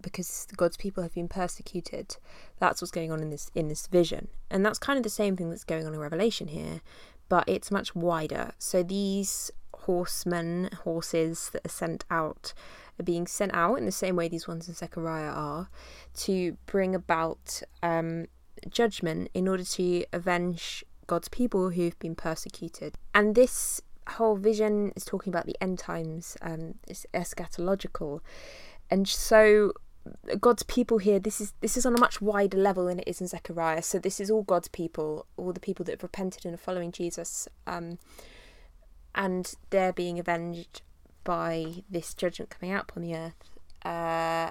because 0.02 0.47
God's 0.57 0.76
people 0.76 1.02
have 1.02 1.14
been 1.14 1.28
persecuted. 1.28 2.16
That's 2.59 2.83
what's 2.83 2.90
going 2.90 3.12
on 3.12 3.21
in 3.21 3.31
this 3.31 3.50
in 3.54 3.69
this 3.69 3.87
vision, 3.87 4.28
and 4.50 4.64
that's 4.64 4.78
kind 4.78 4.97
of 4.97 5.02
the 5.02 5.11
same 5.11 5.37
thing 5.37 5.50
that's 5.50 5.64
going 5.64 5.87
on 5.87 5.95
in 5.95 6.00
Revelation 6.00 6.49
here, 6.49 6.81
but 7.28 7.45
it's 7.49 7.71
much 7.71 7.95
wider. 7.95 8.52
So 8.59 8.83
these 8.83 9.50
horsemen, 9.85 10.71
horses 10.85 11.50
that 11.52 11.64
are 11.64 11.71
sent 11.71 12.04
out 12.11 12.54
are 12.99 13.02
being 13.02 13.26
sent 13.26 13.52
out 13.54 13.76
in 13.76 13.85
the 13.85 13.93
same 13.93 14.16
way 14.16 14.28
these 14.28 14.49
ones 14.49 14.69
in 14.69 14.75
Zechariah 14.75 15.31
are 15.31 15.69
to 16.14 16.57
bring 16.66 16.95
about 16.95 17.62
um, 17.83 18.26
judgment 18.71 19.30
in 19.35 19.49
order 19.49 19.64
to 19.64 20.04
avenge 20.12 20.85
God's 21.06 21.28
people 21.28 21.71
who've 21.71 21.99
been 21.99 22.14
persecuted. 22.14 22.97
And 23.14 23.35
this 23.35 23.80
whole 24.09 24.37
vision 24.37 24.92
is 24.97 25.04
talking 25.04 25.33
about 25.33 25.47
the 25.47 25.56
end 25.61 25.78
times, 25.78 26.37
um, 26.42 26.75
it's 26.87 27.06
eschatological. 27.14 28.21
And 28.90 29.09
so 29.09 29.73
God's 30.40 30.62
people 30.62 30.99
here, 30.99 31.18
this 31.18 31.40
is 31.40 31.54
this 31.61 31.76
is 31.76 31.87
on 31.87 31.94
a 31.94 32.00
much 32.00 32.21
wider 32.21 32.59
level 32.59 32.87
than 32.87 33.00
it 33.00 33.09
is 33.09 33.21
in 33.21 33.26
Zechariah. 33.26 33.83
So 33.83 33.99
this 33.99 34.21
is 34.21 34.30
all 34.30 34.42
God's 34.42 34.68
people, 34.68 35.26
all 35.37 35.52
the 35.52 35.61
people 35.61 35.85
that 35.87 35.92
have 35.92 36.02
repented 36.02 36.44
and 36.44 36.54
are 36.54 36.59
following 36.59 36.92
Jesus. 36.92 37.49
Um, 37.66 37.99
and 39.14 39.54
they're 39.71 39.92
being 39.92 40.18
avenged 40.18 40.83
by 41.23 41.85
this 41.88 42.12
judgment 42.14 42.50
coming 42.50 42.75
out 42.75 42.85
upon 42.90 43.02
the 43.02 43.14
earth. 43.14 43.50
Uh, 43.85 44.50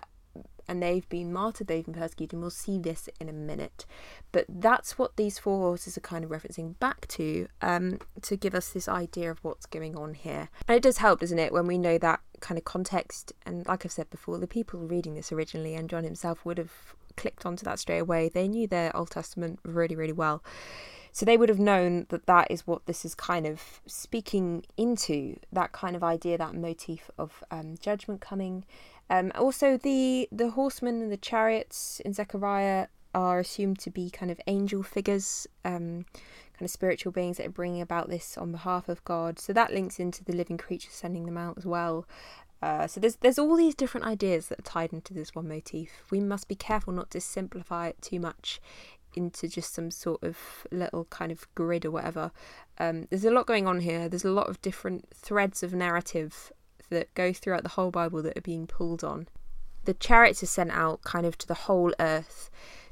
and 0.68 0.82
they've 0.82 1.08
been 1.10 1.32
martyred, 1.34 1.68
they've 1.68 1.86
been 1.86 1.94
persecuted, 1.94 2.34
and 2.34 2.42
we'll 2.42 2.52
see 2.52 2.78
this 2.78 3.10
in 3.20 3.30
a 3.30 3.34
minute. 3.34 3.86
But 4.32 4.46
that's 4.50 4.98
what 4.98 5.18
these 5.18 5.40
four 5.40 5.60
horses 5.60 5.98
are 5.98 6.02
kind 6.02 6.24
of 6.24 6.30
referencing 6.30 6.78
back 6.80 7.08
to, 7.10 7.48
um, 7.62 8.00
to 8.22 8.36
give 8.36 8.56
us 8.56 8.70
this 8.70 8.88
idea 8.88 9.30
of 9.32 9.44
what's 9.44 9.66
going 9.66 9.98
on 9.98 10.14
here. 10.14 10.50
And 10.68 10.76
it 10.76 10.84
does 10.84 10.98
help, 10.98 11.20
doesn't 11.20 11.40
it, 11.40 11.54
when 11.54 11.68
we 11.68 11.78
know 11.78 11.98
that 11.98 12.22
kind 12.40 12.58
of 12.58 12.66
context. 12.66 13.34
And 13.46 13.66
like 13.68 13.86
I've 13.86 13.92
said 13.92 14.10
before, 14.10 14.38
the 14.38 14.48
people 14.48 14.80
reading 14.80 15.16
this 15.16 15.32
originally, 15.32 15.76
and 15.76 15.90
John 15.90 16.04
himself 16.04 16.46
would 16.46 16.58
have 16.58 16.72
clicked 17.16 17.46
onto 17.46 17.64
that 17.66 17.80
straight 17.80 18.00
away. 18.00 18.30
They 18.30 18.48
knew 18.48 18.68
their 18.68 18.96
Old 18.96 19.12
Testament 19.12 19.60
really, 19.64 19.96
really 19.96 20.14
well. 20.14 20.44
So 21.16 21.28
they 21.28 21.38
would 21.38 21.50
have 21.50 21.60
known 21.60 22.08
that 22.10 22.26
that 22.26 22.48
is 22.50 22.66
what 22.66 22.88
this 22.88 23.06
is 23.06 23.14
kind 23.14 23.46
of 23.46 23.82
speaking 23.86 24.66
into 24.78 25.38
that 25.52 25.72
kind 25.72 25.96
of 25.96 26.04
idea, 26.04 26.40
that 26.40 26.56
motif 26.56 27.12
of 27.20 27.44
um, 27.52 27.76
judgment 27.80 28.20
coming. 28.20 28.66
Um, 29.10 29.32
also, 29.36 29.78
the 29.78 30.28
the 30.32 30.52
horsemen 30.52 31.02
and 31.02 31.12
the 31.12 31.18
chariots 31.18 32.02
in 32.06 32.14
Zechariah 32.14 32.88
are 33.14 33.40
assumed 33.40 33.80
to 33.80 33.92
be 33.92 34.10
kind 34.10 34.32
of 34.32 34.40
angel 34.48 34.82
figures, 34.82 35.48
um, 35.64 36.06
kind 36.14 36.62
of 36.62 36.72
spiritual 36.72 37.12
beings 37.12 37.38
that 37.38 37.46
are 37.46 37.52
bringing 37.52 37.82
about 37.82 38.10
this 38.10 38.38
on 38.38 38.52
behalf 38.52 38.90
of 38.90 39.04
God. 39.04 39.40
So 39.40 39.54
that 39.54 39.74
links 39.74 40.00
into 40.00 40.24
the 40.24 40.34
living 40.34 40.58
creatures 40.58 40.94
sending 40.94 41.26
them 41.26 41.38
out 41.38 41.58
as 41.58 41.66
well. 41.66 42.08
Uh, 42.62 42.88
so 42.88 43.00
there's 43.00 43.18
there's 43.18 43.38
all 43.38 43.56
these 43.56 43.76
different 43.76 44.08
ideas 44.08 44.48
that 44.48 44.60
are 44.60 44.64
tied 44.64 44.94
into 44.94 45.14
this 45.14 45.36
one 45.36 45.48
motif. 45.48 46.06
We 46.10 46.22
must 46.22 46.48
be 46.48 46.56
careful 46.56 46.94
not 46.94 47.12
to 47.12 47.20
simplify 47.20 47.88
it 47.88 48.02
too 48.02 48.20
much 48.20 48.62
into 49.16 49.48
just 49.48 49.74
some 49.74 49.92
sort 49.92 50.24
of 50.24 50.66
little 50.72 51.06
kind 51.06 51.32
of 51.32 51.48
grid 51.56 51.86
or 51.86 51.92
whatever. 51.92 52.32
Um, 52.80 53.08
there's 53.10 53.26
a 53.26 53.32
lot 53.32 53.46
going 53.46 53.68
on 53.68 53.82
here. 53.82 54.10
There's 54.10 54.26
a 54.26 54.32
lot 54.32 54.50
of 54.50 54.62
different 54.62 55.08
threads 55.14 55.62
of 55.62 55.74
narrative 55.74 56.52
that 56.90 57.14
go 57.14 57.34
throughout 57.34 57.64
the 57.64 57.70
whole 57.70 57.92
Bible 57.92 58.22
that 58.24 58.38
are 58.38 58.42
being 58.42 58.68
pulled 58.68 59.04
on. 59.04 59.28
The 59.86 59.94
chariots 59.94 60.44
are 60.44 60.48
sent 60.48 60.72
out 60.72 61.02
kind 61.04 61.26
of 61.26 61.38
to 61.40 61.48
the 61.48 61.54
whole 61.54 61.94
earth 62.00 62.50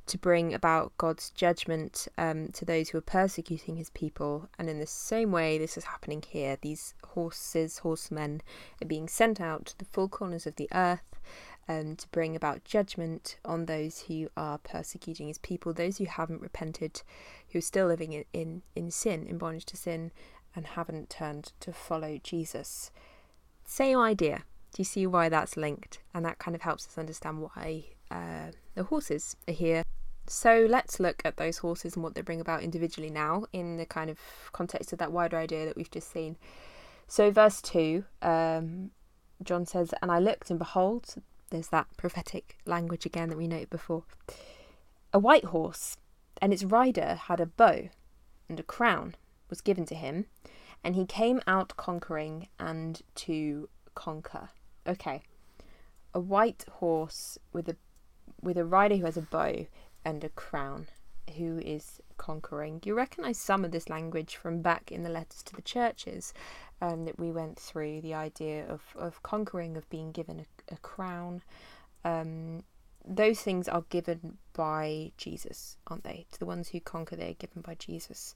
to 0.08 0.18
bring 0.18 0.54
about 0.54 0.92
God's 0.98 1.30
judgment 1.30 2.08
um, 2.18 2.50
to 2.50 2.66
those 2.66 2.90
who 2.90 2.98
are 2.98 3.02
persecuting 3.02 3.78
his 3.78 3.90
people. 3.92 4.50
And 4.60 4.70
in 4.70 4.80
the 4.80 4.88
same 4.88 5.32
way, 5.32 5.58
this 5.58 5.78
is 5.78 5.86
happening 5.86 6.24
here. 6.28 6.58
These 6.62 6.96
horses, 7.04 7.80
horsemen, 7.80 8.42
are 8.82 8.88
being 8.88 9.08
sent 9.08 9.40
out 9.40 9.68
to 9.68 9.78
the 9.78 9.86
four 9.86 10.10
corners 10.10 10.46
of 10.46 10.56
the 10.56 10.68
earth 10.74 11.16
um, 11.70 11.96
to 11.96 12.08
bring 12.10 12.36
about 12.36 12.66
judgment 12.66 13.38
on 13.46 13.66
those 13.66 14.02
who 14.02 14.28
are 14.36 14.58
persecuting 14.58 15.28
his 15.28 15.38
people, 15.38 15.74
those 15.74 15.98
who 15.98 16.06
haven't 16.06 16.42
repented, 16.42 17.02
who 17.50 17.60
are 17.60 17.62
still 17.62 17.88
living 17.88 18.14
in, 18.14 18.26
in, 18.34 18.62
in 18.76 18.92
sin, 18.92 19.26
in 19.28 19.38
bondage 19.38 19.66
to 19.68 19.78
sin, 19.78 20.12
and 20.56 20.66
haven't 20.68 21.10
turned 21.10 21.54
to 21.62 21.72
follow 21.72 22.20
Jesus. 22.22 22.92
Same 23.72 24.00
idea. 24.00 24.44
Do 24.74 24.82
you 24.82 24.84
see 24.84 25.08
why 25.08 25.30
that's 25.30 25.56
linked? 25.56 26.00
And 26.14 26.26
that 26.26 26.40
kind 26.40 26.56
of 26.56 26.62
helps 26.62 26.86
us 26.86 26.98
understand 26.98 27.40
why 27.40 27.86
uh, 28.12 28.52
the 28.76 28.84
horses 28.84 29.38
are 29.48 29.54
here. 29.54 29.84
So 30.28 30.68
let's 30.70 31.00
look 31.00 31.22
at 31.24 31.38
those 31.38 31.60
horses 31.60 31.96
and 31.96 32.04
what 32.04 32.14
they 32.14 32.20
bring 32.20 32.42
about 32.42 32.64
individually 32.64 33.10
now 33.10 33.46
in 33.54 33.78
the 33.78 33.86
kind 33.86 34.10
of 34.10 34.20
context 34.52 34.92
of 34.92 35.00
that 35.00 35.14
wider 35.14 35.38
idea 35.38 35.66
that 35.66 35.78
we've 35.78 35.90
just 35.90 36.12
seen. 36.12 36.36
So, 37.08 37.32
verse 37.32 37.62
2, 37.62 38.04
um, 38.22 38.92
John 39.42 39.66
says, 39.66 39.94
And 40.02 40.12
I 40.12 40.20
looked, 40.20 40.50
and 40.50 40.60
behold, 40.60 41.16
there's 41.50 41.70
that 41.70 41.88
prophetic 41.96 42.58
language 42.66 43.06
again 43.06 43.30
that 43.30 43.38
we 43.38 43.48
noted 43.48 43.70
before. 43.70 44.04
A 45.14 45.20
white 45.20 45.46
horse, 45.46 45.96
and 46.42 46.52
its 46.52 46.66
rider 46.66 47.16
had 47.16 47.40
a 47.40 47.46
bow, 47.46 47.88
and 48.50 48.60
a 48.60 48.64
crown 48.64 49.16
was 49.50 49.62
given 49.62 49.86
to 49.86 49.96
him, 49.96 50.26
and 50.84 50.96
he 50.96 51.06
came 51.06 51.42
out 51.48 51.76
conquering 51.78 52.48
and 52.60 53.02
to 53.16 53.70
conquer. 53.96 54.50
Okay, 54.88 55.22
a 56.14 56.20
white 56.20 56.66
horse 56.80 57.38
with 57.54 57.70
a 57.70 57.76
with 58.42 58.58
a 58.58 58.66
rider 58.66 58.96
who 58.98 59.06
has 59.06 59.18
a 59.18 59.22
bow 59.22 59.68
and 60.04 60.24
a 60.24 60.30
crown, 60.30 60.88
who 61.38 61.60
is 61.60 62.02
conquering. 62.18 62.82
You 62.84 62.96
recognise 62.96 63.38
some 63.38 63.64
of 63.64 63.72
this 63.72 63.90
language 63.90 64.36
from 64.36 64.62
back 64.62 64.92
in 64.92 65.04
the 65.04 65.10
letters 65.10 65.44
to 65.44 65.56
the 65.56 65.62
churches 65.62 66.34
um, 66.82 67.06
that 67.06 67.20
we 67.20 67.32
went 67.32 67.60
through. 67.60 68.02
The 68.02 68.14
idea 68.14 68.68
of 68.68 68.82
of 68.96 69.22
conquering, 69.24 69.78
of 69.78 69.90
being 69.90 70.12
given 70.12 70.40
a 70.40 70.74
a 70.74 70.78
crown. 70.78 71.44
Um, 72.04 72.64
those 73.06 73.42
things 73.42 73.68
are 73.68 73.84
given 73.90 74.38
by 74.54 75.12
Jesus, 75.18 75.78
aren't 75.88 76.04
they? 76.04 76.26
To 76.32 76.40
the 76.40 76.46
ones 76.46 76.70
who 76.70 76.80
conquer, 76.80 77.16
they're 77.16 77.34
given 77.34 77.62
by 77.62 77.76
Jesus. 77.76 78.36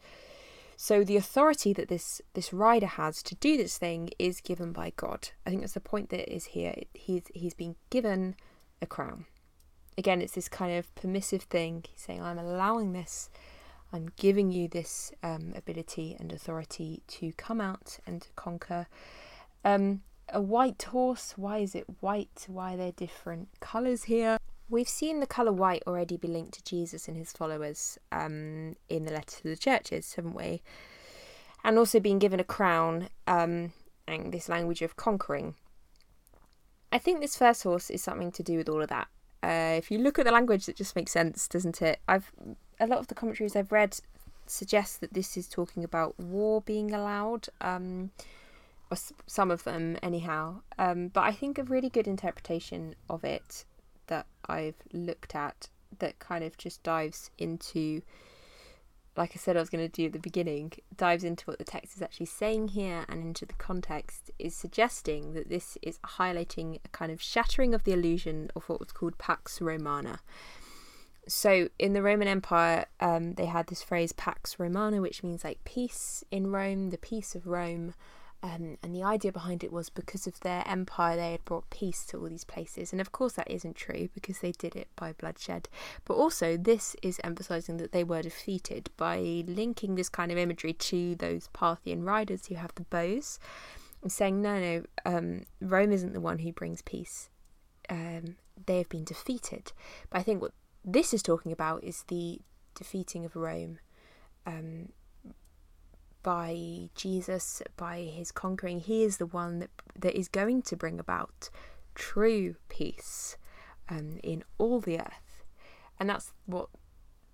So 0.78 1.04
the 1.04 1.18
authority 1.18 1.74
that 1.74 1.88
this 1.88 2.22
this 2.34 2.52
rider 2.52 2.86
has 2.86 3.24
to 3.24 3.36
do 3.36 3.58
this 3.58 3.78
thing 3.78 4.10
is 4.20 4.42
given 4.42 4.72
by 4.72 4.92
God. 4.96 5.30
I 5.46 5.50
think 5.50 5.62
that's 5.62 5.74
the 5.74 5.80
point 5.80 6.10
that 6.10 6.32
is 6.34 6.46
here. 6.46 6.76
He's 6.94 7.24
he's 7.34 7.54
been 7.54 7.76
given 7.90 8.36
a 8.82 8.86
crown. 8.86 9.26
Again, 9.98 10.22
it's 10.22 10.34
this 10.34 10.50
kind 10.50 10.78
of 10.78 10.94
permissive 10.96 11.44
thing. 11.44 11.86
He's 11.90 12.02
saying, 12.02 12.22
"I'm 12.22 12.38
allowing 12.38 12.92
this. 12.92 13.30
I'm 13.94 14.10
giving 14.18 14.52
you 14.52 14.68
this 14.68 15.14
um, 15.24 15.54
ability 15.56 16.18
and 16.20 16.34
authority 16.34 17.04
to 17.08 17.32
come 17.34 17.62
out 17.62 18.00
and 18.06 18.22
to 18.22 18.30
conquer." 18.36 18.88
Um, 19.64 20.02
a 20.30 20.42
white 20.42 20.84
horse. 20.84 21.34
Why 21.38 21.60
is 21.60 21.76
it 21.76 21.86
white? 22.02 22.46
Why 22.48 22.74
are 22.74 22.78
there 22.78 22.92
different 22.92 23.48
colours 23.62 24.04
here? 24.04 24.38
We've 24.68 24.90
seen 24.90 25.20
the 25.20 25.28
colour 25.28 25.52
white 25.52 25.84
already 25.86 26.18
be 26.18 26.28
linked 26.28 26.56
to 26.56 26.64
Jesus 26.64 27.08
and 27.08 27.16
his 27.16 27.32
followers 27.32 28.00
um, 28.12 28.76
in 28.90 29.04
the 29.04 29.12
letter 29.12 29.38
to 29.38 29.44
the 29.44 29.56
churches, 29.56 30.14
haven't 30.16 30.36
we? 30.36 30.64
And 31.64 31.78
also 31.78 32.00
being 32.00 32.20
given 32.20 32.40
a 32.40 32.44
crown 32.44 33.10
um, 33.28 33.74
and 34.08 34.34
this 34.34 34.50
language 34.50 34.82
of 34.82 34.96
conquering. 34.96 35.56
I 36.92 36.98
think 36.98 37.22
this 37.22 37.38
first 37.38 37.64
horse 37.64 37.90
is 37.90 38.02
something 38.02 38.32
to 38.32 38.44
do 38.44 38.58
with 38.58 38.70
all 38.70 38.82
of 38.82 38.90
that. 38.90 39.08
Uh, 39.44 39.76
if 39.78 39.92
you 39.92 40.00
look 40.00 40.18
at 40.18 40.26
the 40.26 40.32
language, 40.32 40.68
it 40.68 40.76
just 40.76 40.96
makes 40.96 41.12
sense, 41.12 41.48
doesn't 41.48 41.82
it? 41.82 42.00
I've 42.08 42.32
a 42.80 42.88
lot 42.88 43.00
of 43.00 43.08
the 43.08 43.16
commentaries 43.16 43.56
I've 43.56 43.72
read 43.72 43.98
suggest 44.48 45.02
that 45.02 45.14
this 45.14 45.38
is 45.38 45.48
talking 45.48 45.84
about 45.84 46.20
war 46.20 46.62
being 46.62 46.94
allowed. 46.94 47.48
Um, 47.62 48.12
or 48.92 48.98
some 49.28 49.52
of 49.52 49.64
them 49.64 49.98
anyhow. 50.02 50.62
Um, 50.78 51.10
but 51.10 51.22
I 51.22 51.32
think 51.32 51.58
a 51.58 51.64
really 51.64 51.90
good 51.90 52.08
interpretation 52.08 52.96
of 53.10 53.24
it 53.24 53.66
that 54.08 54.28
I've 54.48 54.76
looked 54.94 55.36
at 55.36 55.70
that 56.00 56.20
kind 56.20 56.44
of 56.44 56.58
just 56.58 56.84
dives 56.84 57.32
into, 57.38 58.02
like 59.16 59.32
I 59.34 59.38
said, 59.38 59.56
I 59.56 59.60
was 59.60 59.70
going 59.70 59.86
to 59.86 59.92
do 59.92 60.08
at 60.08 60.14
the 60.14 60.20
beginning, 60.20 60.74
dives 60.96 61.24
into 61.24 61.46
what 61.46 61.58
the 61.58 61.64
text 61.64 61.96
is 61.96 62.02
actually 62.02 62.26
saying 62.28 62.70
here 62.70 63.06
and 63.08 63.22
into 63.22 63.46
the 63.46 63.54
context, 63.54 64.32
is 64.40 64.56
suggesting 64.56 65.34
that 65.34 65.50
this 65.50 65.78
is 65.82 66.00
highlighting 66.00 66.80
a 66.84 66.90
kind 66.90 67.12
of 67.12 67.22
shattering 67.22 67.74
of 67.74 67.84
the 67.84 67.94
illusion 67.94 68.52
of 68.56 68.68
what 68.68 68.80
was 68.80 68.92
called 68.92 69.18
Pax 69.18 69.62
Romana. 69.62 70.20
So 71.28 71.70
in 71.80 71.94
the 71.94 72.04
Roman 72.04 72.28
Empire, 72.28 72.86
um, 73.00 73.34
they 73.34 73.48
had 73.48 73.68
this 73.68 73.82
phrase 73.82 74.12
Pax 74.12 74.60
Romana, 74.60 75.02
which 75.02 75.24
means 75.24 75.44
like 75.44 75.64
peace 75.64 76.24
in 76.30 76.52
Rome, 76.52 76.92
the 76.92 76.98
peace 76.98 77.36
of 77.36 77.48
Rome. 77.48 77.96
Um, 78.46 78.78
and 78.84 78.94
the 78.94 79.02
idea 79.02 79.32
behind 79.32 79.64
it 79.64 79.72
was 79.72 79.90
because 79.90 80.28
of 80.28 80.40
their 80.42 80.64
empire, 80.68 81.16
they 81.16 81.32
had 81.32 81.46
brought 81.46 81.68
peace 81.72 82.06
to 82.08 82.20
all 82.20 82.30
these 82.30 82.44
places. 82.44 82.92
And 82.92 83.02
of 83.02 83.12
course, 83.12 83.34
that 83.34 83.50
isn't 83.50 83.76
true 83.76 84.10
because 84.14 84.40
they 84.40 84.52
did 84.52 84.76
it 84.76 84.88
by 84.96 85.14
bloodshed. 85.14 85.68
But 86.06 86.14
also, 86.14 86.56
this 86.56 86.96
is 87.02 87.20
emphasizing 87.24 87.78
that 87.78 87.92
they 87.92 88.04
were 88.04 88.22
defeated 88.22 88.92
by 88.98 89.44
linking 89.48 89.96
this 89.96 90.10
kind 90.10 90.32
of 90.32 90.38
imagery 90.38 90.74
to 90.74 91.16
those 91.16 91.50
Parthian 91.54 92.04
riders 92.04 92.46
who 92.46 92.54
have 92.54 92.76
the 92.76 92.84
bows 92.84 93.40
and 94.04 94.12
saying, 94.12 94.44
no, 94.44 94.60
no, 94.60 94.84
um, 95.08 95.46
Rome 95.60 95.92
isn't 95.92 96.14
the 96.14 96.22
one 96.22 96.38
who 96.38 96.54
brings 96.54 96.84
peace. 96.84 97.30
Um, 97.90 98.36
they 98.68 98.78
have 98.78 98.90
been 98.90 99.06
defeated. 99.06 99.74
But 100.12 100.20
I 100.20 100.24
think 100.24 100.44
what 100.44 100.52
this 100.84 101.16
is 101.16 101.24
talking 101.24 101.52
about 101.52 101.84
is 101.84 102.04
the 102.10 102.42
defeating 102.76 103.26
of 103.26 103.36
Rome. 103.36 103.80
By 106.26 106.90
Jesus, 106.96 107.62
by 107.78 108.00
his 108.00 108.32
conquering. 108.32 108.80
He 108.80 109.04
is 109.04 109.18
the 109.18 109.28
one 109.28 109.60
that, 109.60 109.70
that 110.00 110.18
is 110.18 110.28
going 110.28 110.64
to 110.64 110.76
bring 110.76 111.00
about 111.00 111.52
true 111.94 112.56
peace 112.68 113.38
um, 113.90 114.18
in 114.24 114.44
all 114.58 114.80
the 114.80 115.00
earth. 115.00 115.44
And 116.00 116.10
that's 116.10 116.34
what 116.48 116.70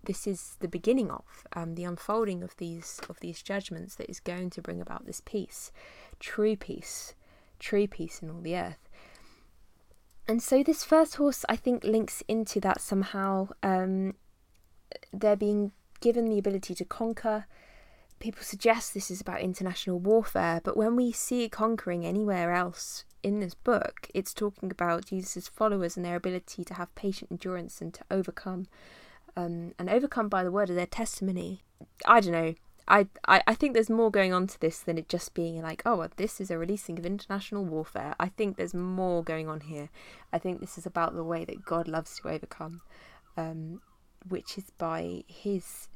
this 0.03 0.27
is 0.27 0.57
the 0.59 0.67
beginning 0.67 1.09
of 1.09 1.23
um, 1.53 1.75
the 1.75 1.85
unfolding 1.85 2.43
of 2.43 2.57
these 2.57 2.99
of 3.07 3.19
these 3.21 3.41
judgments 3.41 3.95
that 3.95 4.09
is 4.09 4.19
going 4.19 4.49
to 4.49 4.61
bring 4.61 4.81
about 4.81 5.05
this 5.05 5.21
peace, 5.23 5.71
true 6.19 6.57
peace, 6.57 7.15
true 7.59 7.87
peace 7.87 8.19
in 8.21 8.29
all 8.29 8.41
the 8.41 8.57
earth. 8.57 8.89
And 10.27 10.43
so 10.43 10.63
this 10.63 10.83
first 10.83 11.15
horse, 11.15 11.45
I 11.47 11.55
think, 11.55 11.83
links 11.83 12.23
into 12.27 12.59
that 12.59 12.81
somehow. 12.81 13.49
Um, 13.63 14.15
they're 15.13 15.37
being 15.37 15.71
given 16.01 16.27
the 16.29 16.37
ability 16.37 16.75
to 16.75 16.85
conquer, 16.85 17.45
people 18.21 18.43
suggest 18.43 18.93
this 18.93 19.11
is 19.11 19.19
about 19.19 19.41
international 19.41 19.99
warfare, 19.99 20.61
but 20.63 20.77
when 20.77 20.95
we 20.95 21.11
see 21.11 21.49
conquering 21.49 22.05
anywhere 22.05 22.53
else 22.53 23.03
in 23.23 23.39
this 23.39 23.53
book, 23.53 24.07
it's 24.13 24.33
talking 24.33 24.71
about 24.71 25.05
Jesus' 25.05 25.47
followers 25.47 25.97
and 25.97 26.05
their 26.05 26.15
ability 26.15 26.63
to 26.63 26.73
have 26.75 26.93
patient 26.95 27.31
endurance 27.31 27.81
and 27.81 27.93
to 27.93 28.03
overcome, 28.09 28.67
um, 29.35 29.73
and 29.77 29.89
overcome 29.89 30.29
by 30.29 30.43
the 30.43 30.51
word 30.51 30.69
of 30.69 30.75
their 30.75 30.85
testimony. 30.85 31.63
I 32.05 32.21
don't 32.21 32.31
know. 32.31 32.53
I, 32.87 33.07
I, 33.27 33.41
I 33.47 33.55
think 33.55 33.73
there's 33.73 33.89
more 33.89 34.11
going 34.11 34.33
on 34.33 34.47
to 34.47 34.59
this 34.59 34.79
than 34.79 34.97
it 34.97 35.07
just 35.07 35.33
being 35.33 35.61
like, 35.61 35.81
oh, 35.85 35.97
well, 35.97 36.09
this 36.17 36.41
is 36.41 36.51
a 36.51 36.57
releasing 36.57 36.99
of 36.99 37.05
international 37.05 37.63
warfare. 37.63 38.15
I 38.19 38.29
think 38.29 38.57
there's 38.57 38.73
more 38.73 39.23
going 39.23 39.47
on 39.47 39.61
here. 39.61 39.89
I 40.33 40.39
think 40.39 40.59
this 40.59 40.77
is 40.77 40.85
about 40.85 41.15
the 41.15 41.23
way 41.23 41.45
that 41.45 41.63
God 41.63 41.87
loves 41.87 42.19
to 42.19 42.29
overcome, 42.29 42.81
um, 43.37 43.81
which 44.27 44.57
is 44.57 44.71
by 44.77 45.23
His 45.27 45.87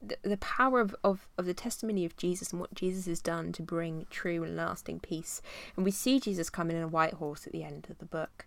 the, 0.00 0.36
power 0.36 0.80
of, 0.80 0.94
of, 1.02 1.28
of 1.36 1.46
the 1.46 1.54
testimony 1.54 2.04
of 2.04 2.16
Jesus 2.16 2.52
and 2.52 2.60
what 2.60 2.74
Jesus 2.74 3.06
has 3.06 3.20
done 3.20 3.52
to 3.52 3.62
bring 3.62 4.06
true 4.10 4.42
and 4.44 4.56
lasting 4.56 5.00
peace. 5.00 5.42
And 5.76 5.84
we 5.84 5.90
see 5.90 6.20
Jesus 6.20 6.50
coming 6.50 6.76
in 6.76 6.82
a 6.82 6.88
white 6.88 7.14
horse 7.14 7.46
at 7.46 7.52
the 7.52 7.64
end 7.64 7.86
of 7.90 7.98
the 7.98 8.06
book. 8.06 8.46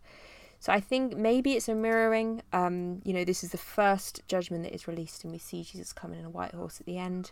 So 0.60 0.72
I 0.72 0.80
think 0.80 1.18
maybe 1.18 1.54
it's 1.54 1.68
a 1.68 1.76
mirroring. 1.76 2.44
Um, 2.54 3.02
you 3.04 3.14
know, 3.14 3.26
this 3.26 3.44
is 3.44 3.52
the 3.52 3.58
first 3.58 4.22
judgment 4.28 4.64
that 4.64 4.76
is 4.76 4.88
released, 4.88 5.24
and 5.24 5.34
we 5.34 5.40
see 5.40 5.64
Jesus 5.64 5.92
coming 5.92 6.20
in 6.20 6.26
a 6.26 6.30
white 6.30 6.54
horse 6.54 6.80
at 6.80 6.86
the 6.86 7.00
end. 7.00 7.32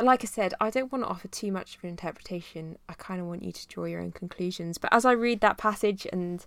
Like 0.00 0.24
I 0.24 0.26
said, 0.26 0.54
I 0.58 0.70
don't 0.70 0.90
want 0.90 1.04
to 1.04 1.08
offer 1.08 1.28
too 1.28 1.52
much 1.52 1.76
of 1.76 1.84
an 1.84 1.90
interpretation. 1.90 2.78
I 2.88 2.94
kind 2.94 3.20
of 3.20 3.26
want 3.26 3.42
you 3.42 3.52
to 3.52 3.68
draw 3.68 3.84
your 3.84 4.00
own 4.00 4.10
conclusions. 4.10 4.78
But 4.78 4.92
as 4.92 5.04
I 5.04 5.12
read 5.12 5.42
that 5.42 5.58
passage, 5.58 6.06
and 6.10 6.44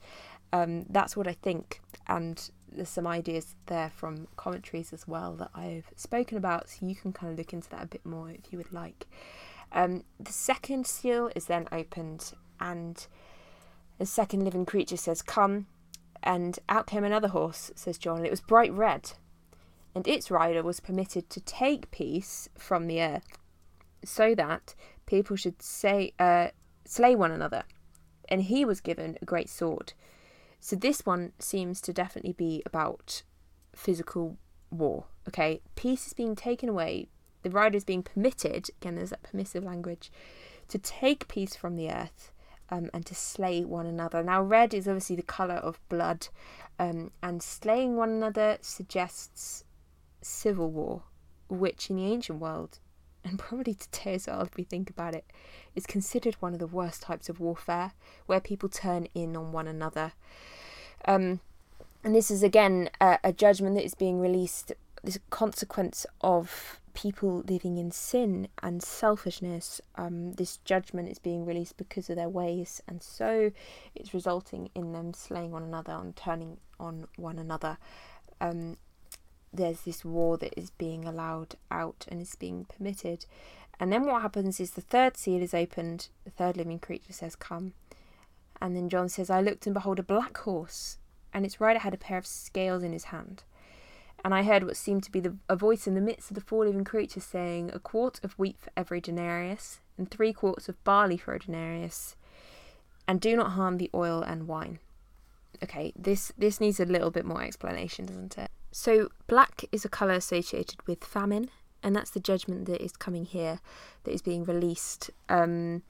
um, 0.51 0.87
that's 0.89 1.15
what 1.15 1.27
I 1.27 1.33
think, 1.33 1.79
and 2.07 2.49
there's 2.75 2.89
some 2.89 3.07
ideas 3.07 3.55
there 3.67 3.91
from 3.95 4.27
commentaries 4.35 4.93
as 4.93 5.07
well 5.07 5.33
that 5.35 5.51
I've 5.53 5.89
spoken 5.95 6.37
about, 6.37 6.69
so 6.69 6.85
you 6.85 6.95
can 6.95 7.13
kind 7.13 7.31
of 7.31 7.37
look 7.37 7.53
into 7.53 7.69
that 7.69 7.83
a 7.83 7.87
bit 7.87 8.05
more 8.05 8.29
if 8.29 8.51
you 8.51 8.57
would 8.57 8.73
like. 8.73 9.07
Um, 9.71 10.03
the 10.19 10.31
second 10.31 10.87
seal 10.87 11.31
is 11.35 11.45
then 11.45 11.67
opened, 11.71 12.33
and 12.59 13.05
the 13.97 14.05
second 14.05 14.43
living 14.43 14.65
creature 14.65 14.97
says, 14.97 15.21
Come, 15.21 15.67
and 16.23 16.59
out 16.69 16.87
came 16.87 17.03
another 17.03 17.29
horse, 17.29 17.71
says 17.75 17.97
John, 17.97 18.17
and 18.17 18.25
it 18.25 18.31
was 18.31 18.41
bright 18.41 18.73
red, 18.73 19.13
and 19.93 20.07
its 20.07 20.31
rider 20.31 20.63
was 20.63 20.79
permitted 20.79 21.29
to 21.29 21.41
take 21.41 21.91
peace 21.91 22.49
from 22.57 22.87
the 22.87 23.01
earth, 23.01 23.37
so 24.03 24.35
that 24.35 24.75
people 25.05 25.35
should 25.35 25.61
say, 25.61 26.13
uh, 26.19 26.49
slay 26.85 27.15
one 27.15 27.31
another. 27.31 27.63
And 28.27 28.43
he 28.43 28.65
was 28.65 28.81
given 28.81 29.17
a 29.21 29.25
great 29.25 29.49
sword 29.49 29.93
so 30.65 30.75
this 30.75 31.05
one 31.05 31.31
seems 31.37 31.79
to 31.81 31.93
definitely 31.93 32.33
be 32.33 32.63
about 32.65 33.21
physical 33.75 34.35
war. 34.71 35.05
Okay, 35.27 35.61
peace 35.75 36.07
is 36.07 36.13
being 36.13 36.35
taken 36.35 36.69
away. 36.69 37.07
The 37.43 37.51
rider 37.51 37.77
is 37.77 37.83
being 37.83 38.01
permitted. 38.01 38.71
Again, 38.81 38.95
there's 38.95 39.11
that 39.11 39.21
permissive 39.21 39.63
language 39.63 40.11
to 40.69 40.79
take 40.79 41.27
peace 41.27 41.55
from 41.55 41.75
the 41.75 41.91
earth 41.91 42.31
um, 42.71 42.89
and 42.95 43.05
to 43.05 43.13
slay 43.13 43.63
one 43.63 43.85
another. 43.85 44.23
Now, 44.23 44.41
red 44.41 44.73
is 44.73 44.87
obviously 44.87 45.15
the 45.15 45.21
color 45.21 45.53
of 45.53 45.79
blood, 45.87 46.29
um, 46.79 47.11
and 47.21 47.43
slaying 47.43 47.95
one 47.95 48.09
another 48.09 48.57
suggests 48.61 49.65
civil 50.23 50.71
war, 50.71 51.03
which 51.47 51.91
in 51.91 51.97
the 51.97 52.11
ancient 52.11 52.39
world, 52.39 52.79
and 53.25 53.39
probably 53.39 53.73
today 53.73 54.13
as 54.13 54.27
well, 54.27 54.41
if 54.41 54.55
we 54.55 54.63
think 54.63 54.89
about 54.89 55.15
it, 55.15 55.25
is 55.75 55.85
considered 55.85 56.35
one 56.35 56.53
of 56.53 56.59
the 56.59 56.67
worst 56.67 57.01
types 57.01 57.27
of 57.27 57.39
warfare, 57.39 57.93
where 58.27 58.39
people 58.39 58.69
turn 58.69 59.07
in 59.15 59.35
on 59.35 59.51
one 59.51 59.67
another. 59.67 60.13
Um, 61.05 61.39
and 62.03 62.15
this 62.15 62.29
is 62.29 62.43
again 62.43 62.89
a, 63.01 63.17
a 63.23 63.33
judgment 63.33 63.75
that 63.75 63.83
is 63.83 63.95
being 63.95 64.19
released, 64.19 64.71
this 65.03 65.17
consequence 65.31 66.05
of 66.21 66.79
people 66.93 67.43
living 67.47 67.77
in 67.77 67.91
sin 67.91 68.47
and 68.61 68.81
selfishness. 68.81 69.81
Um, 69.95 70.33
this 70.33 70.57
judgment 70.57 71.09
is 71.09 71.19
being 71.19 71.45
released 71.45 71.77
because 71.77 72.09
of 72.09 72.15
their 72.15 72.29
ways, 72.29 72.81
and 72.87 73.01
so 73.01 73.51
it's 73.95 74.13
resulting 74.13 74.69
in 74.75 74.93
them 74.93 75.13
slaying 75.13 75.51
one 75.51 75.63
another 75.63 75.93
and 75.93 76.15
turning 76.15 76.57
on 76.79 77.07
one 77.17 77.39
another. 77.39 77.77
Um, 78.39 78.77
there's 79.55 79.81
this 79.81 80.03
war 80.03 80.37
that 80.37 80.57
is 80.57 80.71
being 80.71 81.05
allowed 81.05 81.55
out 81.71 82.05
and 82.09 82.21
is 82.21 82.35
being 82.35 82.65
permitted. 82.65 83.25
And 83.79 83.91
then 83.91 84.05
what 84.05 84.21
happens 84.21 84.59
is 84.59 84.71
the 84.71 84.81
third 84.81 85.17
seal 85.17 85.41
is 85.41 85.53
opened, 85.53 86.09
the 86.23 86.31
third 86.31 86.57
living 86.57 86.79
creature 86.79 87.13
says, 87.13 87.35
Come. 87.35 87.73
And 88.61 88.75
then 88.75 88.89
John 88.89 89.09
says, 89.09 89.29
I 89.29 89.41
looked 89.41 89.65
and 89.67 89.73
behold 89.73 89.99
a 89.99 90.03
black 90.03 90.37
horse, 90.37 90.97
and 91.33 91.45
its 91.45 91.59
rider 91.59 91.79
had 91.79 91.93
a 91.93 91.97
pair 91.97 92.17
of 92.17 92.25
scales 92.25 92.83
in 92.83 92.93
his 92.93 93.05
hand. 93.05 93.43
And 94.23 94.33
I 94.33 94.43
heard 94.43 94.63
what 94.63 94.77
seemed 94.77 95.03
to 95.03 95.11
be 95.11 95.19
the, 95.19 95.35
a 95.49 95.55
voice 95.55 95.87
in 95.87 95.93
the 95.93 96.01
midst 96.01 96.31
of 96.31 96.35
the 96.35 96.41
four 96.41 96.65
living 96.65 96.85
creatures 96.85 97.25
saying, 97.25 97.69
A 97.73 97.79
quart 97.79 98.19
of 98.23 98.33
wheat 98.39 98.57
for 98.57 98.71
every 98.75 99.01
denarius, 99.01 99.81
and 99.97 100.09
three 100.09 100.33
quarts 100.33 100.69
of 100.69 100.83
barley 100.83 101.17
for 101.17 101.33
a 101.33 101.39
denarius, 101.39 102.15
and 103.07 103.21
do 103.21 103.35
not 103.35 103.51
harm 103.51 103.77
the 103.77 103.91
oil 103.93 104.21
and 104.21 104.47
wine. 104.47 104.79
Okay, 105.63 105.93
this, 105.95 106.31
this 106.37 106.59
needs 106.59 106.79
a 106.79 106.85
little 106.85 107.11
bit 107.11 107.25
more 107.25 107.43
explanation, 107.43 108.05
doesn't 108.05 108.37
it? 108.37 108.49
So, 108.77 109.07
black 109.27 109.63
is 109.71 109.85
a 109.85 109.89
colour 109.89 110.15
associated 110.15 110.85
with 110.85 111.05
famine, 111.05 111.49
and 111.81 111.95
that's 111.95 112.09
the 112.09 112.19
judgment 112.19 112.65
that 112.65 112.83
is 112.83 112.91
coming 112.91 113.23
here, 113.23 113.61
that 114.03 114.11
is 114.11 114.21
being 114.21 114.43
released. 114.43 115.11
Um, 115.29 115.83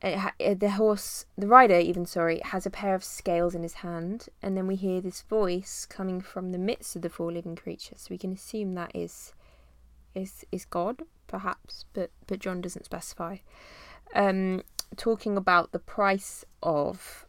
ha- 0.00 0.32
uh, 0.38 0.54
the 0.54 0.70
horse, 0.70 1.26
the 1.36 1.48
rider, 1.48 1.80
even 1.80 2.06
sorry, 2.06 2.40
has 2.44 2.66
a 2.66 2.70
pair 2.70 2.94
of 2.94 3.02
scales 3.02 3.56
in 3.56 3.64
his 3.64 3.74
hand, 3.74 4.28
and 4.40 4.56
then 4.56 4.68
we 4.68 4.76
hear 4.76 5.00
this 5.00 5.22
voice 5.22 5.84
coming 5.84 6.20
from 6.20 6.52
the 6.52 6.58
midst 6.58 6.94
of 6.94 7.02
the 7.02 7.08
four 7.08 7.32
living 7.32 7.56
creatures. 7.56 8.02
So 8.02 8.08
we 8.10 8.18
can 8.18 8.32
assume 8.32 8.74
that 8.74 8.92
is 8.94 9.32
is 10.14 10.44
is 10.52 10.64
God, 10.64 11.02
perhaps, 11.26 11.84
but 11.94 12.12
but 12.28 12.38
John 12.38 12.60
doesn't 12.60 12.84
specify. 12.84 13.38
Um, 14.14 14.62
talking 14.96 15.36
about 15.36 15.72
the 15.72 15.80
price 15.80 16.44
of 16.62 17.26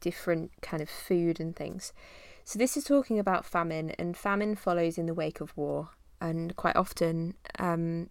different 0.00 0.52
kind 0.62 0.82
of 0.82 0.88
food 0.88 1.38
and 1.38 1.54
things. 1.54 1.92
So 2.50 2.58
this 2.58 2.76
is 2.76 2.82
talking 2.82 3.20
about 3.20 3.44
famine, 3.44 3.90
and 3.90 4.16
famine 4.16 4.56
follows 4.56 4.98
in 4.98 5.06
the 5.06 5.14
wake 5.14 5.40
of 5.40 5.56
war, 5.56 5.90
and 6.20 6.56
quite 6.56 6.74
often 6.74 7.34
um, 7.60 8.10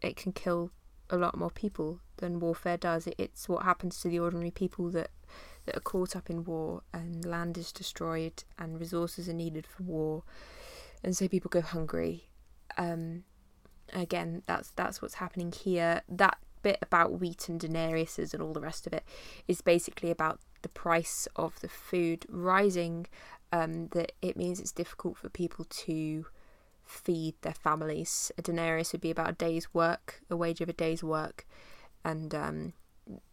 it 0.00 0.16
can 0.16 0.32
kill 0.32 0.70
a 1.10 1.18
lot 1.18 1.36
more 1.36 1.50
people 1.50 2.00
than 2.16 2.40
warfare 2.40 2.78
does. 2.78 3.06
It's 3.18 3.50
what 3.50 3.64
happens 3.64 4.00
to 4.00 4.08
the 4.08 4.18
ordinary 4.20 4.52
people 4.52 4.88
that 4.92 5.10
that 5.66 5.76
are 5.76 5.80
caught 5.80 6.16
up 6.16 6.30
in 6.30 6.44
war, 6.44 6.80
and 6.94 7.26
land 7.26 7.58
is 7.58 7.72
destroyed, 7.72 8.42
and 8.58 8.80
resources 8.80 9.28
are 9.28 9.34
needed 9.34 9.66
for 9.66 9.82
war, 9.82 10.22
and 11.04 11.14
so 11.14 11.28
people 11.28 11.50
go 11.50 11.60
hungry. 11.60 12.30
Um, 12.78 13.24
again, 13.92 14.44
that's 14.46 14.70
that's 14.76 15.02
what's 15.02 15.16
happening 15.16 15.52
here. 15.52 16.00
That 16.08 16.38
bit 16.62 16.78
about 16.80 17.20
wheat 17.20 17.48
and 17.48 17.60
denariuses 17.60 18.32
and 18.32 18.42
all 18.42 18.52
the 18.52 18.60
rest 18.60 18.86
of 18.86 18.92
it 18.92 19.04
is 19.46 19.60
basically 19.60 20.10
about 20.10 20.40
the 20.62 20.68
price 20.68 21.28
of 21.36 21.60
the 21.60 21.68
food 21.68 22.24
rising. 22.28 23.06
Um, 23.52 23.88
that 23.88 24.12
it 24.22 24.36
means 24.36 24.60
it's 24.60 24.72
difficult 24.72 25.18
for 25.18 25.28
people 25.28 25.66
to 25.66 26.26
feed 26.84 27.34
their 27.42 27.52
families. 27.52 28.32
A 28.38 28.42
denarius 28.42 28.92
would 28.92 29.02
be 29.02 29.10
about 29.10 29.30
a 29.30 29.34
day's 29.34 29.74
work, 29.74 30.22
a 30.30 30.36
wage 30.36 30.62
of 30.62 30.70
a 30.70 30.72
day's 30.72 31.04
work, 31.04 31.46
and 32.04 32.34
um, 32.34 32.72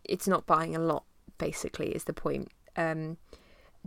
it's 0.04 0.28
not 0.28 0.46
buying 0.46 0.76
a 0.76 0.80
lot. 0.80 1.06
Basically, 1.38 1.92
is 1.92 2.04
the 2.04 2.12
point. 2.12 2.50
Um, 2.76 3.18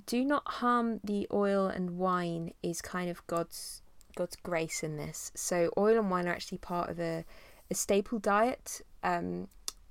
do 0.06 0.24
not 0.24 0.42
harm 0.46 1.00
the 1.04 1.26
oil 1.32 1.66
and 1.66 1.98
wine 1.98 2.52
is 2.62 2.80
kind 2.80 3.10
of 3.10 3.26
God's 3.26 3.82
God's 4.16 4.36
grace 4.36 4.82
in 4.82 4.96
this. 4.96 5.32
So 5.34 5.70
oil 5.76 5.98
and 5.98 6.10
wine 6.10 6.28
are 6.28 6.32
actually 6.32 6.58
part 6.58 6.90
of 6.90 7.00
a, 7.00 7.24
a 7.70 7.74
staple 7.74 8.18
diet 8.18 8.82
um, 9.02 9.48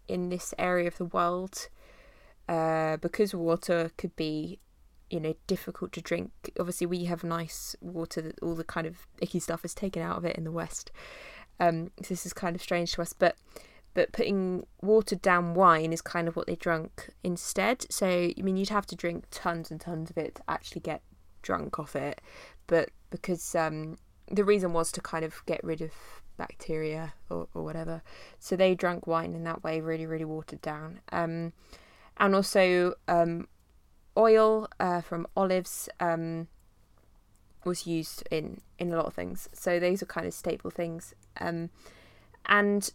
in 0.08 0.30
this 0.30 0.54
area 0.60 0.88
of 0.88 0.98
the 0.98 1.06
world 1.06 1.70
uh, 2.48 2.98
because 2.98 3.34
water 3.34 3.92
could 3.98 4.16
be 4.16 4.60
you 5.12 5.20
know 5.20 5.36
difficult 5.48 5.92
to 5.94 6.02
drink. 6.02 6.32
Obviously, 6.60 6.88
we 6.88 7.06
have 7.06 7.24
nice 7.24 7.76
water 7.82 8.22
that 8.22 8.40
all 8.42 8.56
the 8.56 8.64
kind 8.64 8.88
of 8.88 9.08
icky 9.20 9.40
stuff 9.40 9.66
is 9.66 9.74
taken 9.74 10.02
out 10.02 10.18
of 10.18 10.26
it 10.26 10.36
in 10.36 10.44
the 10.44 10.52
West. 10.52 10.92
Um, 11.60 11.92
so 12.02 12.10
this 12.10 12.26
is 12.26 12.34
kind 12.34 12.56
of 12.56 12.62
strange 12.62 12.94
to 12.94 13.02
us, 13.02 13.14
but 13.14 13.36
but 13.94 14.14
putting 14.14 14.66
watered 14.82 15.22
down 15.22 15.54
wine 15.54 15.92
is 15.92 16.02
kind 16.02 16.28
of 16.28 16.36
what 16.36 16.48
they 16.48 16.56
drank 16.56 17.10
instead. 17.24 17.86
So 17.92 18.08
I 18.08 18.42
mean, 18.42 18.58
you'd 18.58 18.70
have 18.70 18.88
to 18.88 18.96
drink 18.96 19.26
tons 19.32 19.70
and 19.70 19.80
tons 19.80 20.10
of 20.10 20.18
it 20.18 20.36
to 20.36 20.44
actually 20.48 20.82
get 20.82 21.02
drunk 21.42 21.78
off 21.80 21.96
it, 21.96 22.22
but 22.68 22.90
because 23.10 23.56
um, 23.56 23.98
the 24.32 24.46
reason 24.46 24.74
was 24.74 24.92
to 24.94 25.02
kind 25.02 25.26
of 25.26 25.46
get 25.46 25.64
rid 25.64 25.82
of 25.82 25.92
bacteria 26.38 27.14
or, 27.30 27.48
or 27.54 27.64
whatever. 27.64 28.02
So 28.40 28.56
they 28.56 28.74
drank 28.76 29.06
wine 29.06 29.34
in 29.36 29.44
that 29.44 29.64
way, 29.64 29.82
really, 29.82 30.06
really 30.06 30.26
watered 30.26 30.62
down. 30.62 31.02
Um, 31.12 31.54
and 32.18 32.36
also 32.36 32.94
um, 33.08 33.48
oil 34.18 34.68
uh, 34.80 35.02
from 35.02 35.28
olives 35.36 35.90
um, 36.00 36.48
was 37.64 37.86
used 37.88 38.28
in, 38.32 38.62
in 38.80 38.92
a 38.92 38.96
lot 38.96 39.06
of 39.06 39.14
things. 39.14 39.50
So 39.54 39.80
those 39.80 40.02
are 40.02 40.08
kind 40.08 40.28
of 40.28 40.34
staple 40.34 40.72
things. 40.72 41.14
Um, 41.40 41.70
and 42.46 42.92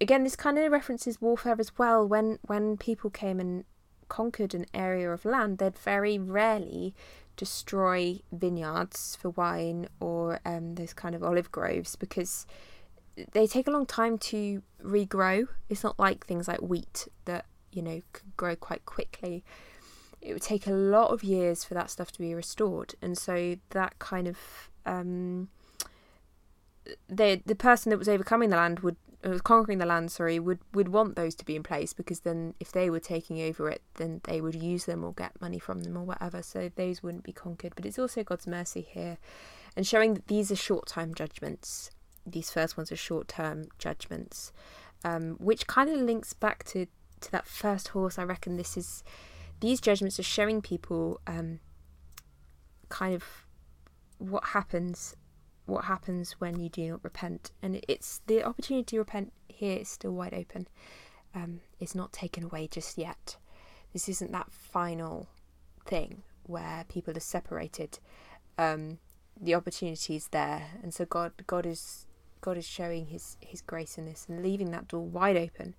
again, 0.00 0.24
this 0.24 0.36
kind 0.36 0.58
of 0.58 0.70
references 0.72 1.20
warfare 1.20 1.56
as 1.58 1.76
well. 1.78 2.06
When 2.06 2.38
when 2.42 2.76
people 2.76 3.10
came 3.10 3.40
and 3.40 3.64
conquered 4.08 4.54
an 4.54 4.66
area 4.72 5.10
of 5.10 5.24
land, 5.24 5.58
they'd 5.58 5.78
very 5.78 6.18
rarely 6.18 6.94
destroy 7.36 8.20
vineyards 8.30 9.16
for 9.20 9.30
wine 9.30 9.88
or 9.98 10.38
um, 10.44 10.76
those 10.76 10.92
kind 10.92 11.14
of 11.14 11.22
olive 11.22 11.50
groves 11.50 11.96
because 11.96 12.46
they 13.32 13.46
take 13.46 13.66
a 13.66 13.70
long 13.70 13.86
time 13.86 14.18
to 14.18 14.62
regrow. 14.82 15.48
It's 15.68 15.82
not 15.82 15.98
like 15.98 16.26
things 16.26 16.48
like 16.48 16.60
wheat 16.60 17.08
that 17.24 17.46
you 17.72 17.82
know 17.82 18.00
can 18.12 18.32
grow 18.36 18.56
quite 18.56 18.84
quickly. 18.86 19.44
It 20.24 20.32
would 20.32 20.42
take 20.42 20.66
a 20.66 20.72
lot 20.72 21.10
of 21.12 21.22
years 21.22 21.64
for 21.64 21.74
that 21.74 21.90
stuff 21.90 22.10
to 22.12 22.18
be 22.18 22.34
restored, 22.34 22.94
and 23.02 23.16
so 23.16 23.56
that 23.70 23.98
kind 23.98 24.26
of 24.26 24.38
um, 24.86 25.48
the 27.08 27.42
the 27.44 27.54
person 27.54 27.90
that 27.90 27.98
was 27.98 28.08
overcoming 28.08 28.50
the 28.50 28.56
land 28.56 28.80
would 28.80 28.96
was 29.22 29.40
conquering 29.40 29.78
the 29.78 29.86
land, 29.86 30.10
sorry, 30.10 30.38
would 30.38 30.60
would 30.72 30.88
want 30.88 31.16
those 31.16 31.34
to 31.36 31.44
be 31.44 31.56
in 31.56 31.62
place 31.62 31.92
because 31.92 32.20
then 32.20 32.54
if 32.60 32.72
they 32.72 32.90
were 32.90 33.00
taking 33.00 33.40
over 33.42 33.68
it, 33.70 33.82
then 33.94 34.20
they 34.24 34.40
would 34.40 34.54
use 34.54 34.84
them 34.84 35.04
or 35.04 35.12
get 35.12 35.40
money 35.40 35.58
from 35.58 35.82
them 35.82 35.96
or 35.96 36.04
whatever. 36.04 36.42
So 36.42 36.70
those 36.74 37.02
wouldn't 37.02 37.24
be 37.24 37.32
conquered. 37.32 37.74
But 37.74 37.86
it's 37.86 37.98
also 37.98 38.22
God's 38.22 38.46
mercy 38.46 38.82
here, 38.82 39.18
and 39.76 39.86
showing 39.86 40.14
that 40.14 40.28
these 40.28 40.50
are 40.50 40.56
short 40.56 40.86
time 40.86 41.14
judgments. 41.14 41.90
These 42.26 42.50
first 42.50 42.76
ones 42.76 42.90
are 42.92 42.96
short 42.96 43.28
term 43.28 43.66
judgments, 43.78 44.52
um, 45.04 45.36
which 45.38 45.66
kind 45.66 45.90
of 45.90 46.00
links 46.00 46.32
back 46.32 46.64
to 46.64 46.86
to 47.20 47.32
that 47.32 47.46
first 47.46 47.88
horse. 47.88 48.18
I 48.18 48.24
reckon 48.24 48.56
this 48.56 48.76
is 48.76 49.02
these 49.64 49.80
judgments 49.80 50.18
are 50.18 50.24
showing 50.24 50.60
people 50.60 51.20
um, 51.26 51.60
kind 52.88 53.14
of 53.14 53.24
what 54.18 54.44
happens 54.44 55.16
what 55.66 55.86
happens 55.86 56.32
when 56.32 56.60
you 56.60 56.68
do 56.68 56.90
not 56.90 57.04
repent. 57.04 57.50
And 57.62 57.80
it's 57.88 58.20
the 58.26 58.44
opportunity 58.44 58.84
to 58.84 58.98
repent 58.98 59.32
here 59.48 59.78
is 59.78 59.88
still 59.88 60.12
wide 60.12 60.34
open. 60.34 60.68
Um, 61.34 61.60
it's 61.80 61.94
not 61.94 62.12
taken 62.12 62.44
away 62.44 62.68
just 62.70 62.98
yet. 62.98 63.36
This 63.92 64.08
isn't 64.08 64.32
that 64.32 64.52
final 64.52 65.28
thing 65.86 66.22
where 66.44 66.84
people 66.88 67.16
are 67.16 67.20
separated. 67.20 67.98
Um, 68.58 68.98
the 69.40 69.54
opportunity 69.54 70.16
is 70.16 70.28
there, 70.28 70.66
and 70.82 70.92
so 70.92 71.04
God, 71.06 71.32
God 71.46 71.66
is, 71.66 72.06
God 72.40 72.56
is 72.56 72.66
showing 72.66 73.06
His 73.06 73.36
His 73.40 73.62
grace 73.62 73.98
in 73.98 74.04
this 74.04 74.26
and 74.28 74.42
leaving 74.42 74.70
that 74.72 74.88
door 74.88 75.04
wide 75.04 75.36
open 75.36 75.74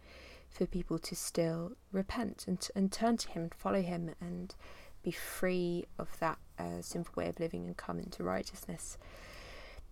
for 0.56 0.65
people 0.65 0.98
to 1.00 1.15
still 1.15 1.74
repent 1.91 2.46
and 2.48 2.68
and 2.76 2.91
turn 2.91 3.18
to 3.18 3.30
Him 3.30 3.44
and 3.44 3.54
follow 3.54 3.82
Him 3.82 4.15
and 4.22 4.56
be 5.04 5.12
free 5.12 5.86
of 6.00 6.20
that 6.20 6.39
uh, 6.58 6.82
sinful 6.82 7.13
way 7.15 7.30
of 7.30 7.39
living 7.39 7.65
and 7.65 7.78
come 7.78 8.00
into 8.00 8.24
righteousness. 8.24 8.98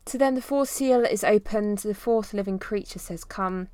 So 0.05 0.17
then 0.17 0.35
the 0.35 0.41
fourth 0.41 0.69
seal 0.69 1.05
is 1.05 1.23
opened, 1.23 1.79
the 1.79 1.93
fourth 1.93 2.33
living 2.33 2.59
creature 2.59 2.99
says, 2.99 3.23
Come. 3.23 3.69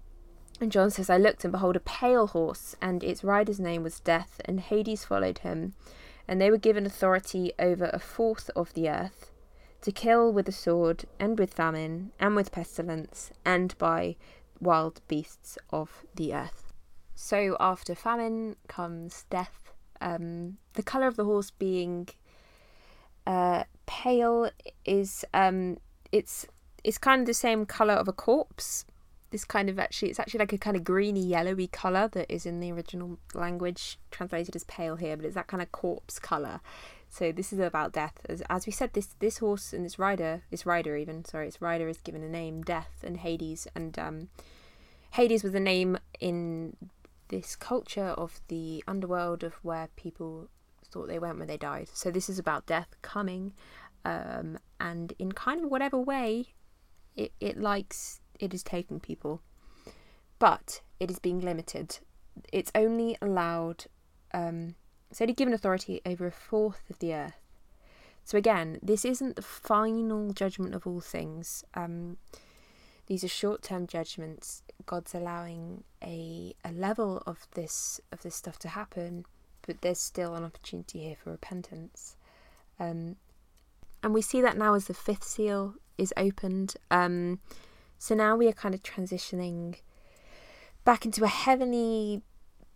And 0.62 0.71
John 0.71 0.91
says, 0.91 1.10
I 1.10 1.17
looked 1.17 1.43
and 1.45 1.52
behold 1.52 1.75
a 1.75 1.80
pale 1.80 2.28
horse, 2.28 2.75
and 2.82 3.04
its 3.04 3.23
rider's 3.23 3.60
name 3.60 3.82
was 3.82 4.02
Death, 4.02 4.41
and 4.45 4.60
Hades 4.60 5.06
followed 5.06 5.39
him. 5.39 5.73
And 6.28 6.39
they 6.39 6.52
were 6.52 6.58
given 6.58 6.86
authority 6.86 7.54
over 7.58 7.89
a 7.91 7.99
fourth 7.99 8.52
of 8.56 8.73
the 8.73 8.89
earth, 8.89 9.32
to 9.82 9.91
kill 9.91 10.32
with 10.32 10.45
the 10.45 10.52
sword, 10.52 11.06
and 11.19 11.39
with 11.39 11.54
famine, 11.54 12.12
and 12.19 12.36
with 12.36 12.52
pestilence, 12.52 13.32
and 13.45 13.75
by 13.78 14.17
wild 14.60 15.02
beasts 15.08 15.58
of 15.71 16.04
the 16.13 16.34
earth. 16.34 16.68
So 17.21 17.58
after 17.60 17.95
famine 17.95 18.55
comes 18.69 19.25
death. 19.29 19.73
Um, 19.99 20.58
the 20.73 20.82
colour 20.82 21.05
of 21.05 21.17
the 21.17 21.25
horse 21.25 21.51
being 21.51 22.08
uh, 23.27 23.65
pale 23.86 24.49
is 24.86 25.25
um, 25.34 25.77
it's 26.13 26.47
it's 26.82 26.97
kind 26.97 27.19
of 27.19 27.27
the 27.27 27.34
same 27.34 27.65
color 27.65 27.93
of 27.93 28.08
a 28.08 28.13
corpse. 28.13 28.86
This 29.32 29.43
kind 29.43 29.69
of 29.69 29.77
actually, 29.77 30.10
it's 30.10 30.19
actually 30.19 30.39
like 30.39 30.53
a 30.53 30.58
kind 30.58 30.77
of 30.77 30.86
greeny 30.86 31.23
yellowy 31.23 31.67
color 31.67 32.08
that 32.08 32.34
is 32.34 32.45
in 32.45 32.62
the 32.62 32.71
original 32.71 33.19
language, 33.34 33.99
translated 34.12 34.55
as 34.55 34.63
pale 34.63 34.95
here, 34.95 35.17
but 35.17 35.25
it's 35.25 35.36
that 35.36 35.47
kind 35.47 35.62
of 35.62 35.73
corpse 35.73 36.19
color. 36.19 36.62
So 37.10 37.34
this 37.34 37.51
is 37.51 37.60
about 37.60 37.91
death. 37.91 38.21
As, 38.29 38.41
as 38.49 38.65
we 38.65 38.71
said, 38.71 38.93
this 38.93 39.13
this 39.19 39.39
horse 39.39 39.73
and 39.73 39.84
this 39.84 39.99
rider, 39.99 40.43
this 40.51 40.65
rider 40.65 40.95
even, 40.95 41.25
sorry, 41.25 41.49
its 41.49 41.62
rider 41.62 41.89
is 41.89 41.97
given 41.97 42.23
a 42.23 42.29
name, 42.29 42.63
Death 42.63 43.03
and 43.03 43.17
Hades, 43.17 43.67
and 43.75 43.99
um, 43.99 44.29
Hades 45.12 45.43
was 45.43 45.53
a 45.53 45.60
name 45.60 45.97
in 46.21 46.77
this 47.29 47.55
culture 47.55 48.09
of 48.17 48.41
the 48.47 48.83
underworld 48.87 49.43
of 49.43 49.53
where 49.63 49.87
people 49.95 50.49
thought 50.91 51.07
they 51.07 51.19
went 51.19 51.37
when 51.37 51.47
they 51.47 51.57
died. 51.57 51.89
So 51.93 52.11
this 52.11 52.29
is 52.29 52.39
about 52.39 52.65
death 52.65 52.95
coming 53.01 53.53
um, 54.05 54.57
and 54.79 55.13
in 55.19 55.31
kind 55.31 55.63
of 55.63 55.71
whatever 55.71 55.97
way 55.97 56.47
it, 57.15 57.31
it 57.39 57.59
likes 57.59 58.21
it 58.39 58.53
is 58.53 58.63
taking 58.63 58.99
people. 58.99 59.41
But 60.39 60.81
it 60.99 61.11
is 61.11 61.19
being 61.19 61.41
limited. 61.41 61.99
It's 62.53 62.71
only 62.73 63.17
allowed, 63.21 63.85
um, 64.33 64.75
it's 65.11 65.21
only 65.21 65.33
given 65.33 65.53
authority 65.53 66.01
over 66.05 66.27
a 66.27 66.31
fourth 66.31 66.89
of 66.89 66.99
the 66.99 67.13
earth. 67.13 67.39
So 68.23 68.37
again, 68.37 68.79
this 68.81 69.05
isn't 69.05 69.35
the 69.35 69.41
final 69.41 70.31
judgment 70.33 70.75
of 70.75 70.87
all 70.87 71.01
things. 71.01 71.63
Um, 71.73 72.17
these 73.07 73.23
are 73.23 73.27
short-term 73.27 73.87
judgments. 73.87 74.61
God's 74.89 75.13
allowing 75.13 75.84
a 76.04 76.56
a 76.65 76.71
level 76.71 77.21
of 77.28 77.47
this 77.54 78.02
of 78.12 78.23
this 78.23 78.34
stuff 78.34 78.58
to 78.58 78.69
happen, 78.69 79.23
but 79.67 79.82
there's 79.82 79.99
still 79.99 80.34
an 80.34 80.43
opportunity 80.43 81.04
here 81.04 81.15
for 81.15 81.30
repentance. 81.30 82.15
Um, 82.80 83.17
and 84.02 84.15
we 84.15 84.23
see 84.23 84.41
that 84.41 84.58
now 84.58 84.73
as 84.73 84.86
the 84.86 84.95
fifth 84.95 85.23
seal 85.23 85.75
is 85.99 86.12
opened. 86.17 86.73
Um, 86.89 87.38
so 87.99 88.15
now 88.15 88.36
we 88.36 88.47
are 88.47 88.52
kind 88.52 88.73
of 88.73 88.82
transitioning 88.82 89.75
back 90.86 91.06
into 91.06 91.23
a 91.23 91.28
heavenly. 91.28 92.23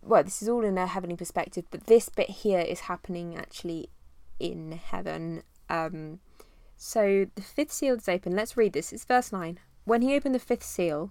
Well, 0.00 0.22
this 0.22 0.40
is 0.40 0.48
all 0.48 0.64
in 0.64 0.78
a 0.78 0.86
heavenly 0.86 1.16
perspective, 1.16 1.64
but 1.72 1.88
this 1.88 2.08
bit 2.10 2.30
here 2.30 2.60
is 2.60 2.80
happening 2.80 3.34
actually 3.36 3.88
in 4.38 4.70
heaven. 4.70 5.42
Um, 5.68 6.20
so 6.76 7.26
the 7.34 7.42
fifth 7.42 7.72
seal 7.72 7.96
is 7.96 8.08
open. 8.08 8.36
Let's 8.36 8.56
read 8.56 8.72
this. 8.72 8.92
It's 8.92 9.04
verse 9.04 9.32
9. 9.32 9.58
When 9.84 10.02
he 10.02 10.14
opened 10.14 10.36
the 10.36 10.38
fifth 10.38 10.62
seal, 10.62 11.10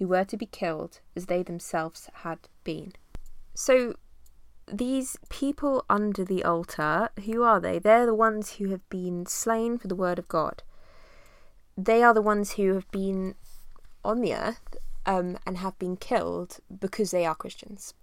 who 0.00 0.08
were 0.08 0.24
to 0.24 0.36
be 0.36 0.46
killed 0.46 0.98
as 1.14 1.26
they 1.26 1.42
themselves 1.44 2.08
had 2.24 2.38
been. 2.64 2.92
so 3.54 3.94
these 4.72 5.18
people 5.28 5.84
under 5.90 6.24
the 6.24 6.42
altar, 6.44 7.10
who 7.26 7.42
are 7.42 7.60
they? 7.60 7.78
They're 7.78 8.06
the 8.06 8.14
ones 8.14 8.54
who 8.54 8.70
have 8.70 8.88
been 8.88 9.26
slain 9.26 9.78
for 9.78 9.88
the 9.88 9.96
word 9.96 10.18
of 10.18 10.28
God. 10.28 10.62
They 11.76 12.02
are 12.02 12.14
the 12.14 12.22
ones 12.22 12.52
who 12.52 12.74
have 12.74 12.90
been 12.90 13.34
on 14.04 14.20
the 14.20 14.32
earth 14.32 14.76
um, 15.04 15.38
and 15.44 15.58
have 15.58 15.78
been 15.78 15.96
killed 15.96 16.58
because 16.78 17.10
they 17.10 17.26
are 17.26 17.34
Christians, 17.34 17.94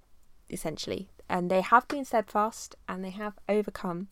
essentially. 0.49 1.09
And 1.29 1.49
they 1.49 1.61
have 1.61 1.87
been 1.87 2.05
steadfast 2.05 2.75
and 2.87 3.03
they 3.03 3.11
have 3.11 3.39
overcome. 3.47 4.09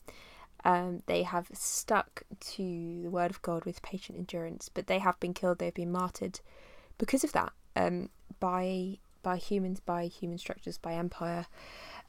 Um, 0.63 1.03
they 1.07 1.23
have 1.23 1.49
stuck 1.53 2.23
to 2.39 3.01
the 3.03 3.09
word 3.09 3.31
of 3.31 3.41
God 3.41 3.65
with 3.65 3.81
patient 3.81 4.17
endurance, 4.17 4.69
but 4.69 4.87
they 4.87 4.99
have 4.99 5.19
been 5.19 5.33
killed. 5.33 5.59
They've 5.59 5.73
been 5.73 5.91
martyred 5.91 6.39
because 6.97 7.25
of 7.25 7.33
that 7.33 7.51
um, 7.75 8.09
by 8.39 8.97
by 9.23 9.37
humans, 9.37 9.79
by 9.79 10.05
human 10.05 10.37
structures, 10.37 10.77
by 10.77 10.93
empire. 10.93 11.47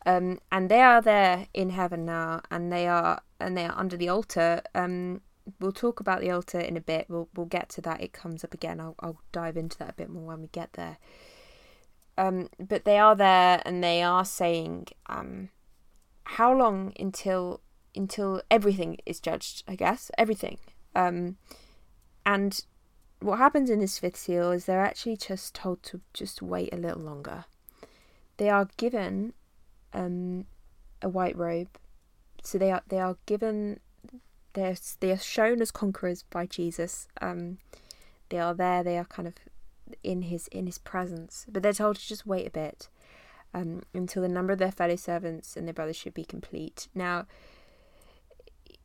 Um, 0.04 0.38
and 0.52 0.70
they 0.70 0.82
are 0.82 1.00
there 1.02 1.48
in 1.54 1.70
heaven 1.70 2.04
now, 2.04 2.42
and 2.50 2.72
they 2.72 2.86
are 2.86 3.22
and 3.40 3.56
they 3.56 3.66
are 3.66 3.76
under 3.76 3.96
the 3.96 4.08
altar. 4.08 4.62
Um, 4.74 5.22
we'll 5.60 5.72
talk 5.72 6.00
about 6.00 6.20
the 6.20 6.30
altar 6.30 6.60
in 6.60 6.76
a 6.76 6.80
bit. 6.80 7.06
We'll 7.08 7.28
we'll 7.34 7.46
get 7.46 7.68
to 7.70 7.80
that. 7.82 8.00
It 8.00 8.12
comes 8.12 8.44
up 8.44 8.54
again. 8.54 8.80
I'll 8.80 8.94
I'll 9.00 9.20
dive 9.32 9.56
into 9.56 9.78
that 9.78 9.90
a 9.90 9.94
bit 9.94 10.10
more 10.10 10.26
when 10.26 10.42
we 10.42 10.48
get 10.48 10.74
there. 10.74 10.98
Um, 12.18 12.48
but 12.58 12.84
they 12.84 12.98
are 12.98 13.14
there, 13.16 13.62
and 13.64 13.82
they 13.82 14.02
are 14.02 14.24
saying, 14.24 14.88
um, 15.06 15.50
how 16.24 16.52
long 16.56 16.92
until 16.98 17.60
until 17.94 18.42
everything 18.50 18.98
is 19.06 19.20
judged? 19.20 19.64
I 19.66 19.74
guess 19.74 20.10
everything. 20.16 20.58
Um, 20.94 21.36
and 22.24 22.60
what 23.20 23.38
happens 23.38 23.70
in 23.70 23.80
this 23.80 23.98
fifth 23.98 24.16
seal 24.16 24.50
is 24.50 24.64
they're 24.64 24.84
actually 24.84 25.16
just 25.16 25.54
told 25.54 25.82
to 25.84 26.00
just 26.12 26.42
wait 26.42 26.72
a 26.72 26.76
little 26.76 27.02
longer. 27.02 27.44
They 28.36 28.50
are 28.50 28.68
given 28.76 29.32
um, 29.92 30.46
a 31.00 31.08
white 31.08 31.36
robe, 31.36 31.68
so 32.42 32.58
they 32.58 32.70
are 32.70 32.82
they 32.88 33.00
are 33.00 33.16
given 33.26 33.80
they're 34.52 34.76
they 35.00 35.12
are 35.12 35.18
shown 35.18 35.62
as 35.62 35.70
conquerors 35.70 36.24
by 36.24 36.46
Jesus. 36.46 37.08
Um, 37.20 37.58
they 38.28 38.38
are 38.38 38.54
there. 38.54 38.82
They 38.82 38.98
are 38.98 39.04
kind 39.04 39.28
of 39.28 39.34
in 40.02 40.22
his 40.22 40.48
in 40.48 40.66
his 40.66 40.78
presence, 40.78 41.46
but 41.50 41.62
they're 41.62 41.72
told 41.72 41.96
to 41.96 42.06
just 42.06 42.26
wait 42.26 42.46
a 42.46 42.50
bit 42.50 42.88
um, 43.54 43.82
until 43.94 44.22
the 44.22 44.28
number 44.28 44.52
of 44.52 44.58
their 44.58 44.72
fellow 44.72 44.96
servants 44.96 45.56
and 45.56 45.66
their 45.66 45.74
brothers 45.74 45.96
should 45.96 46.14
be 46.14 46.24
complete. 46.24 46.88
Now, 46.94 47.26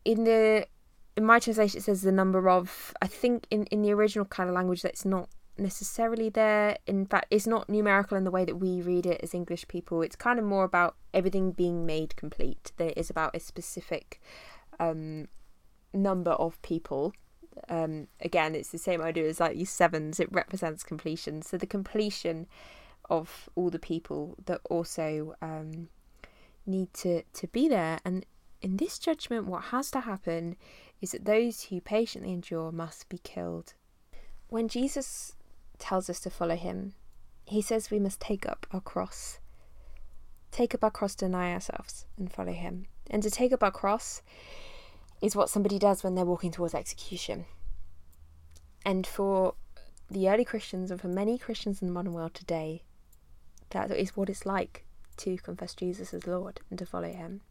in 0.06 0.24
the 0.24 0.68
in 1.18 1.26
my 1.26 1.40
translation, 1.40 1.80
it 1.80 1.84
says 1.84 2.02
the 2.02 2.12
number 2.12 2.50
of. 2.50 2.94
I 3.02 3.08
think 3.08 3.48
in 3.52 3.66
in 3.66 3.82
the 3.82 3.92
original 3.94 4.26
kind 4.26 4.50
of 4.50 4.56
language, 4.56 4.82
that's 4.82 5.06
not 5.06 5.30
necessarily 5.58 6.30
there. 6.30 6.78
In 6.88 7.06
fact, 7.06 7.28
it's 7.30 7.48
not 7.48 7.70
numerical 7.70 8.18
in 8.18 8.24
the 8.24 8.32
way 8.32 8.46
that 8.46 8.56
we 8.56 8.82
read 8.82 9.06
it 9.06 9.22
as 9.22 9.34
English 9.34 9.68
people. 9.68 10.02
It's 10.02 10.16
kind 10.16 10.40
of 10.40 10.46
more 10.46 10.64
about 10.64 10.96
everything 11.14 11.52
being 11.52 11.86
made 11.86 12.16
complete. 12.16 12.72
That 12.78 12.98
is 12.98 13.10
about 13.10 13.36
a 13.36 13.40
specific 13.40 14.22
um, 14.80 15.28
number 15.94 16.32
of 16.32 16.62
people. 16.62 17.14
Um, 17.68 18.08
again, 18.22 18.56
it's 18.56 18.70
the 18.70 18.78
same 18.78 19.02
idea 19.02 19.28
as 19.28 19.40
like 19.40 19.56
these 19.56 19.70
sevens. 19.70 20.20
It 20.20 20.32
represents 20.32 20.84
completion. 20.84 21.42
So 21.42 21.58
the 21.58 21.68
completion 21.68 22.48
of 23.10 23.50
all 23.56 23.70
the 23.70 23.80
people 23.80 24.36
that 24.46 24.62
also 24.70 25.36
um, 25.42 25.90
need 26.66 26.94
to 26.94 27.24
to 27.34 27.48
be 27.48 27.68
there. 27.68 28.00
And 28.06 28.26
in 28.62 28.78
this 28.78 29.00
judgment, 29.00 29.48
what 29.48 29.66
has 29.66 29.90
to 29.92 30.02
happen 30.02 30.56
is 31.02 31.12
that 31.12 31.26
those 31.26 31.64
who 31.64 31.82
patiently 31.82 32.32
endure 32.32 32.72
must 32.72 33.10
be 33.10 33.18
killed. 33.18 33.74
When 34.50 34.68
Jesus 34.68 35.36
tells 35.80 36.10
us 36.10 36.20
to 36.22 36.30
follow 36.30 36.56
him, 36.56 36.94
he 37.46 37.62
says 37.62 37.90
we 37.90 38.00
must 38.00 38.20
take 38.20 38.48
up 38.48 38.68
our 38.72 38.82
cross. 38.82 39.40
Take 40.52 40.76
up 40.76 40.84
our 40.84 40.92
cross, 40.92 41.16
deny 41.16 41.54
ourselves, 41.54 42.06
and 42.18 42.32
follow 42.32 42.54
him. 42.54 42.86
And 43.10 43.24
to 43.24 43.32
take 43.32 43.52
up 43.52 43.64
our 43.64 43.72
cross 43.72 44.22
is 45.22 45.36
what 45.36 45.50
somebody 45.50 45.80
does 45.80 46.04
when 46.04 46.16
they're 46.16 46.26
walking 46.26 46.52
towards 46.52 46.76
execution. 46.76 47.46
And 48.86 49.08
for 49.08 49.56
the 50.10 50.30
early 50.30 50.46
Christians 50.46 50.92
and 50.92 51.00
for 51.00 51.08
many 51.08 51.38
Christians 51.38 51.82
in 51.82 51.88
the 51.88 51.94
modern 51.94 52.14
world 52.14 52.34
today, 52.34 52.84
that 53.72 53.90
is 53.92 54.16
what 54.16 54.30
it's 54.30 54.46
like 54.46 54.86
to 55.18 55.38
confess 55.38 55.74
Jesus 55.74 56.14
as 56.14 56.28
Lord 56.28 56.60
and 56.70 56.78
to 56.78 56.86
follow 56.86 57.12
him. 57.12 57.42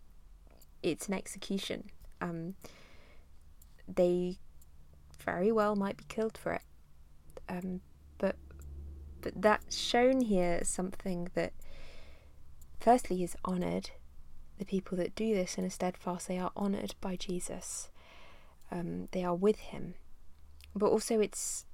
It's 0.82 1.08
an 1.08 1.14
execution. 1.14 1.90
Um, 2.20 2.54
they 3.88 4.38
very 5.24 5.52
well 5.52 5.76
might 5.76 5.96
be 5.96 6.04
killed 6.08 6.38
for 6.38 6.52
it. 6.52 6.62
Um, 7.48 7.80
but 8.18 8.36
but 9.20 9.32
that's 9.36 9.76
shown 9.76 10.22
here 10.22 10.58
as 10.60 10.68
something 10.68 11.28
that 11.34 11.52
firstly 12.78 13.22
is 13.22 13.36
honoured 13.44 13.90
the 14.60 14.66
people 14.66 14.96
that 14.98 15.14
do 15.14 15.34
this 15.34 15.56
and 15.56 15.66
are 15.66 15.70
steadfast, 15.70 16.28
they 16.28 16.38
are 16.38 16.52
honoured 16.54 16.94
by 17.00 17.16
Jesus. 17.16 17.88
Um, 18.70 19.08
they 19.12 19.24
are 19.24 19.34
with 19.34 19.58
him. 19.58 19.94
But 20.76 20.90
also 20.90 21.18
it's 21.18 21.64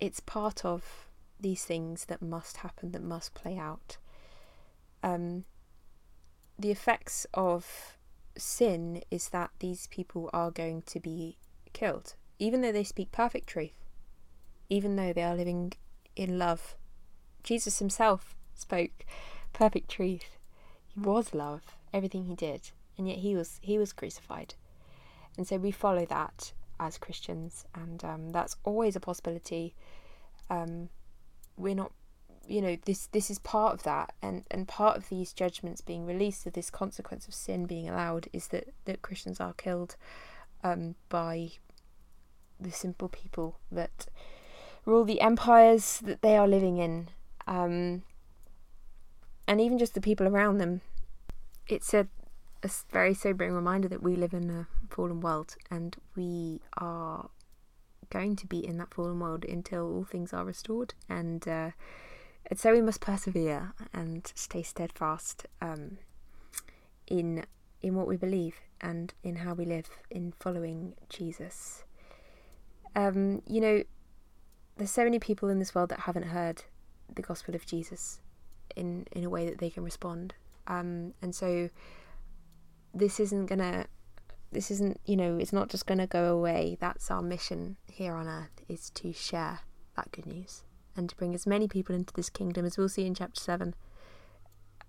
it's 0.00 0.18
part 0.18 0.64
of 0.64 1.06
these 1.40 1.64
things 1.64 2.06
that 2.06 2.20
must 2.20 2.58
happen, 2.58 2.90
that 2.92 3.02
must 3.02 3.32
play 3.32 3.56
out. 3.56 3.96
Um, 5.04 5.44
the 6.58 6.72
effects 6.72 7.26
of 7.32 7.96
sin 8.36 9.02
is 9.10 9.28
that 9.30 9.50
these 9.58 9.86
people 9.88 10.30
are 10.32 10.50
going 10.50 10.82
to 10.82 11.00
be 11.00 11.38
killed, 11.72 12.14
even 12.38 12.60
though 12.60 12.72
they 12.72 12.84
speak 12.84 13.12
perfect 13.12 13.48
truth, 13.48 13.84
even 14.68 14.96
though 14.96 15.12
they 15.12 15.22
are 15.22 15.36
living 15.36 15.72
in 16.16 16.38
love. 16.38 16.76
Jesus 17.42 17.78
himself 17.78 18.34
spoke 18.54 19.04
perfect 19.52 19.90
truth. 19.90 20.36
He 20.86 21.00
was 21.00 21.34
love 21.34 21.76
everything 21.92 22.24
he 22.24 22.34
did, 22.34 22.70
and 22.96 23.08
yet 23.08 23.18
he 23.18 23.34
was 23.34 23.58
he 23.62 23.78
was 23.78 23.92
crucified. 23.92 24.54
And 25.36 25.46
so 25.46 25.56
we 25.56 25.70
follow 25.70 26.04
that 26.06 26.52
as 26.78 26.98
Christians, 26.98 27.64
and 27.74 28.02
um, 28.04 28.30
that's 28.30 28.56
always 28.64 28.96
a 28.96 29.00
possibility. 29.00 29.74
Um, 30.50 30.88
we're 31.56 31.74
not, 31.74 31.92
you 32.52 32.60
know, 32.60 32.76
this 32.84 33.06
this 33.06 33.30
is 33.30 33.38
part 33.38 33.72
of 33.72 33.82
that, 33.84 34.12
and 34.20 34.44
and 34.50 34.68
part 34.68 34.98
of 34.98 35.08
these 35.08 35.32
judgments 35.32 35.80
being 35.80 36.04
released, 36.04 36.46
of 36.46 36.52
this 36.52 36.70
consequence 36.70 37.26
of 37.26 37.32
sin 37.32 37.64
being 37.64 37.88
allowed, 37.88 38.28
is 38.32 38.48
that 38.48 38.68
that 38.84 39.00
Christians 39.00 39.40
are 39.40 39.54
killed 39.54 39.96
um, 40.62 40.94
by 41.08 41.52
the 42.60 42.70
simple 42.70 43.08
people 43.08 43.58
that 43.70 44.06
rule 44.84 45.04
the 45.04 45.22
empires 45.22 45.98
that 46.04 46.20
they 46.20 46.36
are 46.36 46.46
living 46.46 46.76
in, 46.76 47.08
um, 47.46 48.02
and 49.48 49.58
even 49.58 49.78
just 49.78 49.94
the 49.94 50.00
people 50.02 50.28
around 50.28 50.58
them. 50.58 50.82
It's 51.68 51.94
a, 51.94 52.06
a 52.62 52.70
very 52.90 53.14
sobering 53.14 53.52
reminder 53.52 53.88
that 53.88 54.02
we 54.02 54.14
live 54.14 54.34
in 54.34 54.50
a 54.50 54.66
fallen 54.90 55.20
world 55.20 55.56
and 55.70 55.96
we 56.14 56.60
are 56.76 57.30
going 58.10 58.36
to 58.36 58.46
be 58.46 58.58
in 58.58 58.76
that 58.76 58.92
fallen 58.92 59.20
world 59.20 59.46
until 59.46 59.90
all 59.90 60.04
things 60.04 60.34
are 60.34 60.44
restored 60.44 60.92
and 61.08 61.48
uh, 61.48 61.70
and 62.46 62.58
so 62.58 62.72
we 62.72 62.80
must 62.80 63.00
persevere 63.00 63.72
and 63.92 64.30
stay 64.34 64.62
steadfast 64.62 65.46
um, 65.60 65.98
in 67.06 67.44
in 67.80 67.96
what 67.96 68.06
we 68.06 68.16
believe 68.16 68.60
and 68.80 69.12
in 69.22 69.36
how 69.36 69.54
we 69.54 69.64
live 69.64 69.90
in 70.10 70.32
following 70.38 70.94
Jesus. 71.08 71.84
Um, 72.94 73.42
you 73.46 73.60
know, 73.60 73.82
there's 74.76 74.90
so 74.90 75.04
many 75.04 75.18
people 75.18 75.48
in 75.48 75.58
this 75.58 75.74
world 75.74 75.88
that 75.90 76.00
haven't 76.00 76.24
heard 76.24 76.62
the 77.14 77.22
gospel 77.22 77.54
of 77.54 77.66
Jesus 77.66 78.20
in 78.76 79.06
in 79.12 79.24
a 79.24 79.30
way 79.30 79.46
that 79.48 79.58
they 79.58 79.70
can 79.70 79.84
respond. 79.84 80.34
Um, 80.66 81.14
and 81.22 81.34
so 81.34 81.70
this 82.94 83.18
isn't 83.20 83.46
gonna 83.46 83.86
this 84.50 84.70
isn't 84.70 85.00
you 85.06 85.16
know 85.16 85.38
it's 85.38 85.52
not 85.52 85.68
just 85.70 85.86
gonna 85.86 86.06
go 86.06 86.36
away. 86.36 86.76
That's 86.80 87.10
our 87.10 87.22
mission 87.22 87.76
here 87.86 88.14
on 88.14 88.26
earth 88.26 88.62
is 88.68 88.90
to 88.90 89.12
share 89.12 89.60
that 89.96 90.10
good 90.10 90.26
news 90.26 90.64
and 90.96 91.08
to 91.08 91.16
bring 91.16 91.34
as 91.34 91.46
many 91.46 91.68
people 91.68 91.94
into 91.94 92.12
this 92.14 92.30
kingdom 92.30 92.64
as 92.64 92.76
we'll 92.76 92.88
see 92.88 93.06
in 93.06 93.14
chapter 93.14 93.40
7 93.40 93.74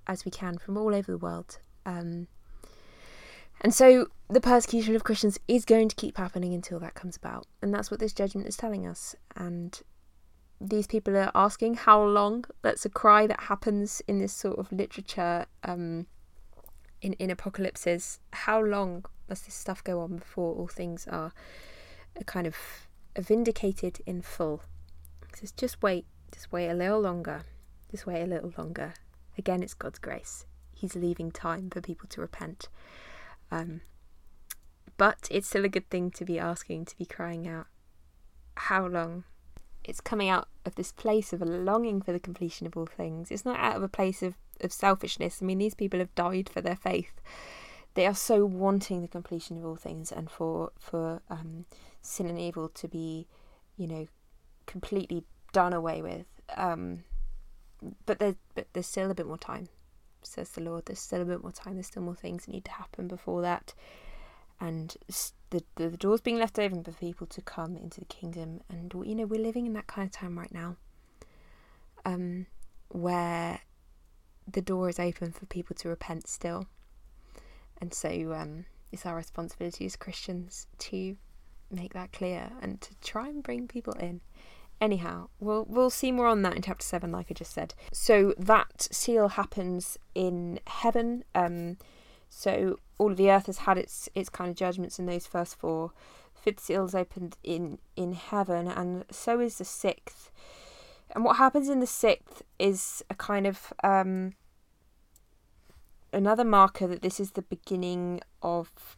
as 0.05 0.25
we 0.25 0.31
can 0.31 0.57
from 0.57 0.77
all 0.77 0.93
over 0.93 1.11
the 1.11 1.17
world 1.17 1.59
um, 1.85 2.27
and 3.61 3.73
so 3.73 4.07
the 4.29 4.41
persecution 4.41 4.95
of 4.95 5.03
Christians 5.03 5.39
is 5.47 5.63
going 5.63 5.87
to 5.89 5.95
keep 5.95 6.17
happening 6.17 6.53
until 6.53 6.79
that 6.79 6.95
comes 6.95 7.15
about. 7.15 7.47
And 7.61 7.73
that's 7.73 7.89
what 7.89 7.99
this 7.99 8.13
judgment 8.13 8.47
is 8.47 8.57
telling 8.57 8.85
us. 8.85 9.15
And 9.35 9.79
these 10.59 10.85
people 10.85 11.15
are 11.15 11.31
asking 11.33 11.75
how 11.75 12.03
long. 12.03 12.45
That's 12.61 12.85
a 12.85 12.89
cry 12.89 13.25
that 13.27 13.41
happens 13.41 14.01
in 14.07 14.19
this 14.19 14.33
sort 14.33 14.59
of 14.59 14.71
literature 14.71 15.45
um, 15.63 16.07
in, 17.01 17.13
in 17.13 17.29
apocalypses. 17.29 18.19
How 18.33 18.61
long 18.61 19.05
must 19.29 19.45
this 19.45 19.55
stuff 19.55 19.83
go 19.83 20.01
on 20.01 20.17
before 20.17 20.55
all 20.55 20.67
things 20.67 21.07
are 21.07 21.31
kind 22.25 22.47
of 22.47 22.55
vindicated 23.17 24.01
in 24.05 24.21
full? 24.21 24.61
Says, 25.33 25.51
just 25.51 25.81
wait, 25.81 26.05
just 26.31 26.51
wait 26.51 26.69
a 26.69 26.73
little 26.73 27.01
longer, 27.01 27.43
just 27.91 28.05
wait 28.05 28.21
a 28.21 28.27
little 28.27 28.53
longer. 28.57 28.93
Again, 29.37 29.63
it's 29.63 29.73
God's 29.73 29.99
grace. 29.99 30.45
He's 30.73 30.95
leaving 30.95 31.31
time 31.31 31.69
for 31.69 31.81
people 31.81 32.07
to 32.09 32.21
repent. 32.21 32.69
Um, 33.51 33.81
but 34.97 35.27
it's 35.31 35.47
still 35.47 35.65
a 35.65 35.69
good 35.69 35.89
thing 35.89 36.11
to 36.11 36.25
be 36.25 36.37
asking, 36.37 36.85
to 36.85 36.97
be 36.97 37.05
crying 37.05 37.47
out, 37.47 37.67
How 38.55 38.85
long? 38.85 39.23
it's 39.83 40.01
coming 40.01 40.29
out 40.29 40.47
of 40.65 40.75
this 40.75 40.91
place 40.91 41.33
of 41.33 41.41
a 41.41 41.45
longing 41.45 42.01
for 42.01 42.11
the 42.11 42.19
completion 42.19 42.65
of 42.65 42.77
all 42.77 42.85
things. 42.85 43.31
It's 43.31 43.45
not 43.45 43.59
out 43.59 43.75
of 43.75 43.83
a 43.83 43.89
place 43.89 44.23
of, 44.23 44.35
of 44.61 44.71
selfishness. 44.71 45.39
I 45.41 45.45
mean, 45.45 45.57
these 45.57 45.75
people 45.75 45.99
have 45.99 46.15
died 46.15 46.49
for 46.49 46.61
their 46.61 46.75
faith. 46.75 47.11
They 47.95 48.07
are 48.07 48.15
so 48.15 48.45
wanting 48.45 49.01
the 49.01 49.07
completion 49.07 49.57
of 49.57 49.65
all 49.65 49.75
things 49.75 50.11
and 50.11 50.29
for 50.31 50.71
for 50.79 51.21
um, 51.29 51.65
sin 52.01 52.25
and 52.25 52.39
evil 52.39 52.69
to 52.69 52.87
be, 52.87 53.27
you 53.77 53.87
know, 53.87 54.07
completely 54.65 55.23
done 55.51 55.73
away 55.73 56.01
with. 56.01 56.25
Um, 56.55 57.03
but 58.05 58.19
there's 58.19 58.35
but 58.55 58.67
there's 58.73 58.87
still 58.87 59.11
a 59.11 59.15
bit 59.15 59.27
more 59.27 59.37
time, 59.37 59.67
says 60.21 60.49
the 60.49 60.61
Lord. 60.61 60.85
There's 60.85 60.99
still 60.99 61.21
a 61.21 61.25
bit 61.25 61.41
more 61.41 61.51
time. 61.51 61.75
There's 61.75 61.87
still 61.87 62.03
more 62.03 62.15
things 62.15 62.45
that 62.45 62.51
need 62.51 62.65
to 62.65 62.71
happen 62.71 63.07
before 63.07 63.41
that, 63.41 63.73
and 64.59 64.95
the 65.49 65.63
the, 65.75 65.89
the 65.89 65.97
doors 65.97 66.21
being 66.21 66.37
left 66.37 66.59
open 66.59 66.83
for 66.83 66.91
people 66.91 67.27
to 67.27 67.41
come 67.41 67.75
into 67.77 67.99
the 67.99 68.05
kingdom. 68.05 68.61
And 68.69 68.93
you 69.05 69.15
know 69.15 69.25
we're 69.25 69.41
living 69.41 69.65
in 69.65 69.73
that 69.73 69.87
kind 69.87 70.05
of 70.05 70.11
time 70.11 70.37
right 70.37 70.53
now, 70.53 70.77
um, 72.05 72.45
where 72.89 73.59
the 74.51 74.61
door 74.61 74.89
is 74.89 74.99
open 74.99 75.31
for 75.31 75.45
people 75.45 75.75
to 75.77 75.89
repent 75.89 76.27
still, 76.27 76.67
and 77.79 77.93
so 77.93 78.09
um, 78.33 78.65
it's 78.91 79.05
our 79.05 79.15
responsibility 79.15 79.85
as 79.85 79.95
Christians 79.95 80.67
to 80.77 81.17
make 81.71 81.93
that 81.93 82.11
clear 82.13 82.51
and 82.61 82.79
to 82.81 82.95
try 83.01 83.27
and 83.27 83.43
bring 83.43 83.67
people 83.67 83.93
in. 83.93 84.21
Anyhow, 84.83 85.29
we'll 85.39 85.65
we'll 85.69 85.89
see 85.89 86.11
more 86.11 86.27
on 86.27 86.41
that 86.41 86.57
in 86.57 86.61
chapter 86.61 86.83
seven, 86.83 87.09
like 87.09 87.27
I 87.31 87.33
just 87.33 87.53
said. 87.53 87.73
So 87.93 88.33
that 88.37 88.89
seal 88.91 89.29
happens 89.29 89.97
in 90.13 90.59
heaven. 90.67 91.23
Um, 91.33 91.77
so 92.27 92.79
all 92.97 93.11
of 93.11 93.15
the 93.15 93.31
earth 93.31 93.45
has 93.45 93.59
had 93.59 93.77
its 93.77 94.09
its 94.13 94.27
kind 94.27 94.49
of 94.49 94.57
judgments 94.57 94.99
in 94.99 95.05
those 95.05 95.25
first 95.25 95.57
four. 95.57 95.93
Fifth 96.33 96.59
seal 96.59 96.83
is 96.83 96.93
opened 96.93 97.37
in 97.45 97.77
in 97.95 98.11
heaven, 98.11 98.67
and 98.67 99.05
so 99.09 99.39
is 99.39 99.57
the 99.57 99.63
sixth. 99.63 100.31
And 101.15 101.23
what 101.23 101.37
happens 101.37 101.69
in 101.69 101.79
the 101.79 101.87
sixth 101.87 102.43
is 102.59 103.05
a 103.09 103.15
kind 103.15 103.47
of 103.47 103.71
um, 103.85 104.33
another 106.11 106.43
marker 106.43 106.87
that 106.87 107.01
this 107.01 107.21
is 107.21 107.31
the 107.31 107.41
beginning 107.43 108.19
of 108.41 108.97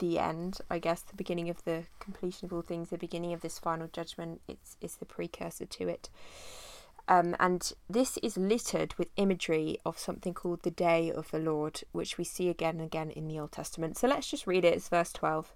the 0.00 0.18
end, 0.18 0.58
I 0.68 0.78
guess, 0.78 1.02
the 1.02 1.16
beginning 1.16 1.48
of 1.48 1.62
the 1.64 1.84
completion 2.00 2.46
of 2.46 2.52
all 2.52 2.62
things, 2.62 2.90
the 2.90 2.98
beginning 2.98 3.32
of 3.32 3.42
this 3.42 3.58
final 3.58 3.86
judgment. 3.86 4.40
It's 4.48 4.76
it's 4.80 4.96
the 4.96 5.06
precursor 5.06 5.66
to 5.66 5.88
it. 5.88 6.10
Um, 7.06 7.34
and 7.40 7.72
this 7.88 8.18
is 8.18 8.36
littered 8.36 8.94
with 8.94 9.08
imagery 9.16 9.78
of 9.84 9.98
something 9.98 10.32
called 10.34 10.62
the 10.62 10.70
day 10.70 11.10
of 11.10 11.30
the 11.30 11.38
Lord, 11.38 11.82
which 11.92 12.18
we 12.18 12.24
see 12.24 12.48
again 12.48 12.76
and 12.76 12.84
again 12.84 13.10
in 13.10 13.26
the 13.26 13.38
Old 13.38 13.52
Testament. 13.52 13.96
So 13.96 14.06
let's 14.06 14.30
just 14.30 14.46
read 14.46 14.64
it. 14.64 14.74
It's 14.74 14.88
verse 14.88 15.12
12. 15.12 15.52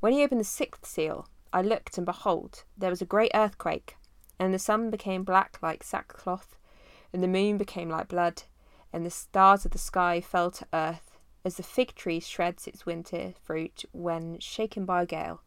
When 0.00 0.12
he 0.12 0.22
opened 0.22 0.40
the 0.40 0.44
sixth 0.44 0.86
seal, 0.86 1.28
I 1.52 1.62
looked, 1.62 1.98
and 1.98 2.06
behold, 2.06 2.64
there 2.76 2.90
was 2.90 3.02
a 3.02 3.06
great 3.06 3.32
earthquake, 3.34 3.96
and 4.38 4.54
the 4.54 4.58
sun 4.58 4.90
became 4.90 5.24
black 5.24 5.58
like 5.60 5.82
sackcloth, 5.82 6.56
and 7.12 7.22
the 7.22 7.28
moon 7.28 7.58
became 7.58 7.90
like 7.90 8.08
blood, 8.08 8.44
and 8.92 9.04
the 9.04 9.10
stars 9.10 9.64
of 9.64 9.72
the 9.72 9.78
sky 9.78 10.20
fell 10.20 10.50
to 10.52 10.66
earth 10.72 11.07
as 11.48 11.56
the 11.56 11.62
fig 11.62 11.94
tree 11.94 12.20
shreds 12.20 12.66
its 12.66 12.84
winter 12.84 13.32
fruit 13.42 13.86
when 13.92 14.38
shaken 14.38 14.84
by 14.84 15.02
a 15.02 15.06
gale. 15.06 15.40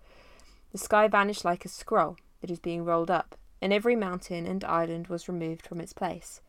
The 0.72 0.80
sky 0.80 1.08
vanished 1.08 1.46
like 1.46 1.64
a 1.64 1.70
scroll 1.70 2.18
that 2.42 2.50
is 2.50 2.60
being 2.60 2.84
rolled 2.84 3.12
up, 3.12 3.36
and 3.62 3.72
every 3.72 3.96
mountain 3.96 4.48
and 4.48 4.64
island 4.64 5.10
was 5.10 5.28
removed 5.28 5.68
from 5.68 5.80
its 5.80 5.94
place. 5.94 6.42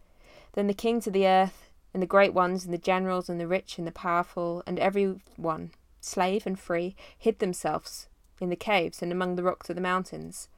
Then 0.55 0.69
the 0.69 0.75
kings 0.75 1.07
of 1.07 1.13
the 1.13 1.27
earth, 1.27 1.69
and 1.93 2.03
the 2.03 2.07
great 2.07 2.33
ones, 2.33 2.65
and 2.65 2.73
the 2.73 2.79
generals, 2.79 3.29
and 3.29 3.39
the 3.39 3.47
rich, 3.47 3.77
and 3.77 3.87
the 3.87 3.93
powerful, 3.93 4.63
and 4.67 4.79
every 4.79 5.21
one, 5.37 5.73
slave 6.01 6.47
and 6.47 6.59
free, 6.59 6.97
hid 7.19 7.39
themselves 7.39 8.09
in 8.41 8.49
the 8.49 8.57
caves 8.57 9.03
and 9.03 9.13
among 9.13 9.37
the 9.37 9.43
rocks 9.43 9.69
of 9.69 9.77
the 9.77 9.83
mountains, 9.83 10.49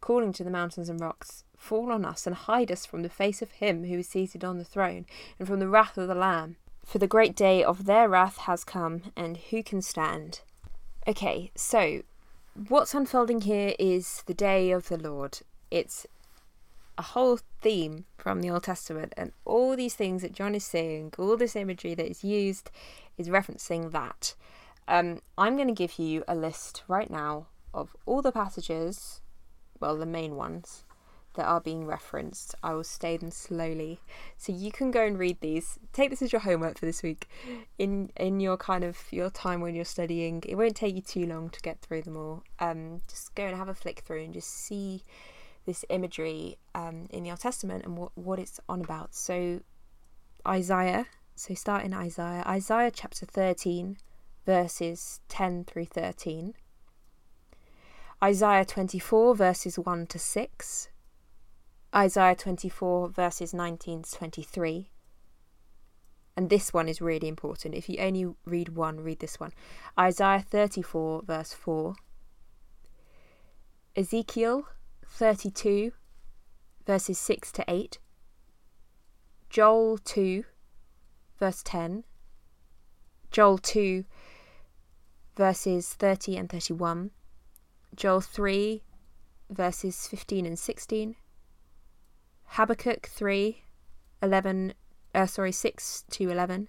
calling 0.00 0.32
to 0.34 0.44
the 0.44 0.50
mountains 0.50 0.88
and 0.88 1.00
rocks, 1.00 1.42
Fall 1.56 1.90
on 1.90 2.04
us 2.04 2.28
and 2.28 2.36
hide 2.36 2.70
us 2.70 2.86
from 2.86 3.02
the 3.02 3.08
face 3.08 3.42
of 3.42 3.50
him 3.50 3.86
who 3.86 3.98
is 3.98 4.08
seated 4.08 4.44
on 4.44 4.58
the 4.58 4.64
throne, 4.64 5.04
and 5.36 5.48
from 5.48 5.58
the 5.58 5.68
wrath 5.68 5.98
of 5.98 6.06
the 6.06 6.14
Lamb. 6.14 6.58
For 6.86 6.98
the 6.98 7.08
great 7.08 7.34
day 7.34 7.64
of 7.64 7.84
their 7.84 8.08
wrath 8.08 8.38
has 8.38 8.62
come, 8.62 9.12
and 9.16 9.36
who 9.36 9.64
can 9.64 9.82
stand? 9.82 10.42
Okay, 11.06 11.50
so 11.56 12.02
what's 12.68 12.94
unfolding 12.94 13.40
here 13.40 13.74
is 13.76 14.22
the 14.26 14.34
day 14.34 14.70
of 14.70 14.88
the 14.88 14.96
Lord. 14.96 15.40
It's 15.68 16.06
a 16.96 17.02
whole 17.02 17.40
theme 17.60 18.04
from 18.16 18.40
the 18.40 18.50
Old 18.50 18.62
Testament, 18.62 19.14
and 19.16 19.32
all 19.44 19.74
these 19.74 19.94
things 19.94 20.22
that 20.22 20.32
John 20.32 20.54
is 20.54 20.64
saying, 20.64 21.14
all 21.18 21.36
this 21.36 21.56
imagery 21.56 21.96
that 21.96 22.08
is 22.08 22.22
used, 22.22 22.70
is 23.18 23.28
referencing 23.28 23.90
that. 23.90 24.36
Um, 24.86 25.22
I'm 25.36 25.56
going 25.56 25.68
to 25.68 25.74
give 25.74 25.98
you 25.98 26.22
a 26.28 26.36
list 26.36 26.84
right 26.86 27.10
now 27.10 27.48
of 27.74 27.96
all 28.06 28.22
the 28.22 28.30
passages, 28.30 29.22
well, 29.80 29.96
the 29.96 30.06
main 30.06 30.36
ones, 30.36 30.84
that 31.36 31.46
are 31.46 31.60
being 31.60 31.86
referenced. 31.86 32.54
I 32.62 32.74
will 32.74 32.84
stay 32.84 33.16
them 33.16 33.30
slowly, 33.30 34.00
so 34.36 34.52
you 34.52 34.72
can 34.72 34.90
go 34.90 35.04
and 35.04 35.18
read 35.18 35.40
these. 35.40 35.78
Take 35.92 36.10
this 36.10 36.22
as 36.22 36.32
your 36.32 36.40
homework 36.40 36.78
for 36.78 36.86
this 36.86 37.02
week, 37.02 37.28
in 37.78 38.10
in 38.16 38.40
your 38.40 38.56
kind 38.56 38.84
of 38.84 38.98
your 39.10 39.30
time 39.30 39.60
when 39.60 39.74
you're 39.74 39.84
studying. 39.84 40.42
It 40.46 40.56
won't 40.56 40.76
take 40.76 40.94
you 40.94 41.02
too 41.02 41.26
long 41.26 41.50
to 41.50 41.60
get 41.60 41.80
through 41.80 42.02
them 42.02 42.16
all. 42.16 42.42
Um, 42.58 43.00
just 43.08 43.34
go 43.34 43.44
and 43.44 43.56
have 43.56 43.68
a 43.68 43.74
flick 43.74 44.00
through 44.00 44.24
and 44.24 44.34
just 44.34 44.50
see 44.50 45.02
this 45.64 45.84
imagery 45.88 46.58
um, 46.74 47.06
in 47.10 47.22
the 47.22 47.30
Old 47.30 47.40
Testament 47.40 47.84
and 47.84 47.96
what 47.96 48.12
what 48.16 48.38
it's 48.38 48.60
on 48.68 48.80
about. 48.80 49.14
So 49.14 49.60
Isaiah. 50.46 51.06
So 51.34 51.54
start 51.54 51.84
in 51.84 51.92
Isaiah. 51.92 52.42
Isaiah 52.46 52.90
chapter 52.90 53.26
thirteen, 53.26 53.98
verses 54.44 55.20
ten 55.28 55.64
through 55.64 55.86
thirteen. 55.86 56.54
Isaiah 58.22 58.64
24, 58.64 59.34
verses 59.36 59.78
1 59.78 60.06
to 60.06 60.18
6, 60.18 60.88
Isaiah 61.94 62.34
24, 62.34 63.08
verses 63.08 63.54
19 63.54 64.02
to 64.02 64.12
23. 64.12 64.90
And 66.36 66.50
this 66.50 66.72
one 66.72 66.88
is 66.88 67.00
really 67.00 67.28
important. 67.28 67.74
If 67.74 67.88
you 67.88 67.96
only 67.98 68.26
read 68.44 68.76
one, 68.76 69.00
read 69.00 69.20
this 69.20 69.40
one. 69.40 69.52
Isaiah 69.98 70.44
34, 70.46 71.22
verse 71.22 71.54
4. 71.54 71.94
Ezekiel 73.96 74.64
32, 75.06 75.92
verses 76.86 77.18
6 77.18 77.52
to 77.52 77.64
8. 77.66 77.98
Joel 79.48 79.96
2, 79.96 80.44
verse 81.38 81.62
10. 81.62 82.04
Joel 83.30 83.58
2, 83.58 84.04
verses 85.36 85.94
30 85.94 86.36
and 86.36 86.50
31. 86.50 87.10
Joel 87.94 88.20
3, 88.20 88.82
verses 89.48 90.06
15 90.06 90.44
and 90.44 90.58
16. 90.58 91.16
Habakkuk 92.46 93.06
3, 93.06 93.62
11, 94.22 94.74
uh, 95.14 95.26
sorry, 95.26 95.52
6 95.52 96.04
to 96.10 96.30
11, 96.30 96.68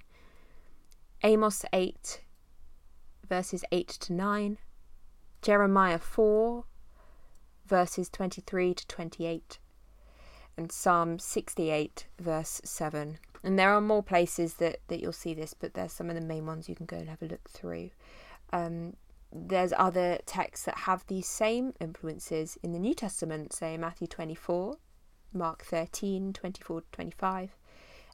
Amos 1.24 1.66
8, 1.74 2.22
verses 3.28 3.64
8 3.72 3.88
to 3.88 4.14
9, 4.14 4.58
Jeremiah 5.42 6.00
4, 6.00 6.66
verses 7.66 8.10
23 8.10 8.74
to 8.74 8.88
28, 8.88 9.60
and 10.58 10.72
Psalm 10.72 11.20
68, 11.20 12.08
verse 12.20 12.62
7. 12.64 13.20
And 13.44 13.58
there 13.58 13.74
are 13.74 13.82
more 13.82 14.04
places 14.04 14.56
that, 14.56 14.80
that 14.88 15.00
you'll 15.00 15.14
see 15.14 15.34
this, 15.34 15.54
but 15.54 15.74
there's 15.74 15.94
some 15.94 16.10
of 16.10 16.16
the 16.16 16.22
main 16.22 16.46
ones 16.46 16.68
you 16.68 16.76
can 16.76 16.86
go 16.86 16.98
and 16.98 17.10
have 17.10 17.22
a 17.22 17.28
look 17.28 17.50
through. 17.50 17.92
Um, 18.52 18.96
there's 19.32 19.74
other 19.78 20.20
texts 20.26 20.66
that 20.66 20.80
have 20.80 21.06
these 21.08 21.28
same 21.28 21.74
influences 21.80 22.58
in 22.64 22.72
the 22.72 22.80
New 22.80 22.94
Testament, 22.94 23.54
say 23.54 23.78
Matthew 23.78 24.08
24, 24.08 24.78
Mark 25.34 25.64
13, 25.64 26.34
24 26.34 26.84
25, 26.92 27.56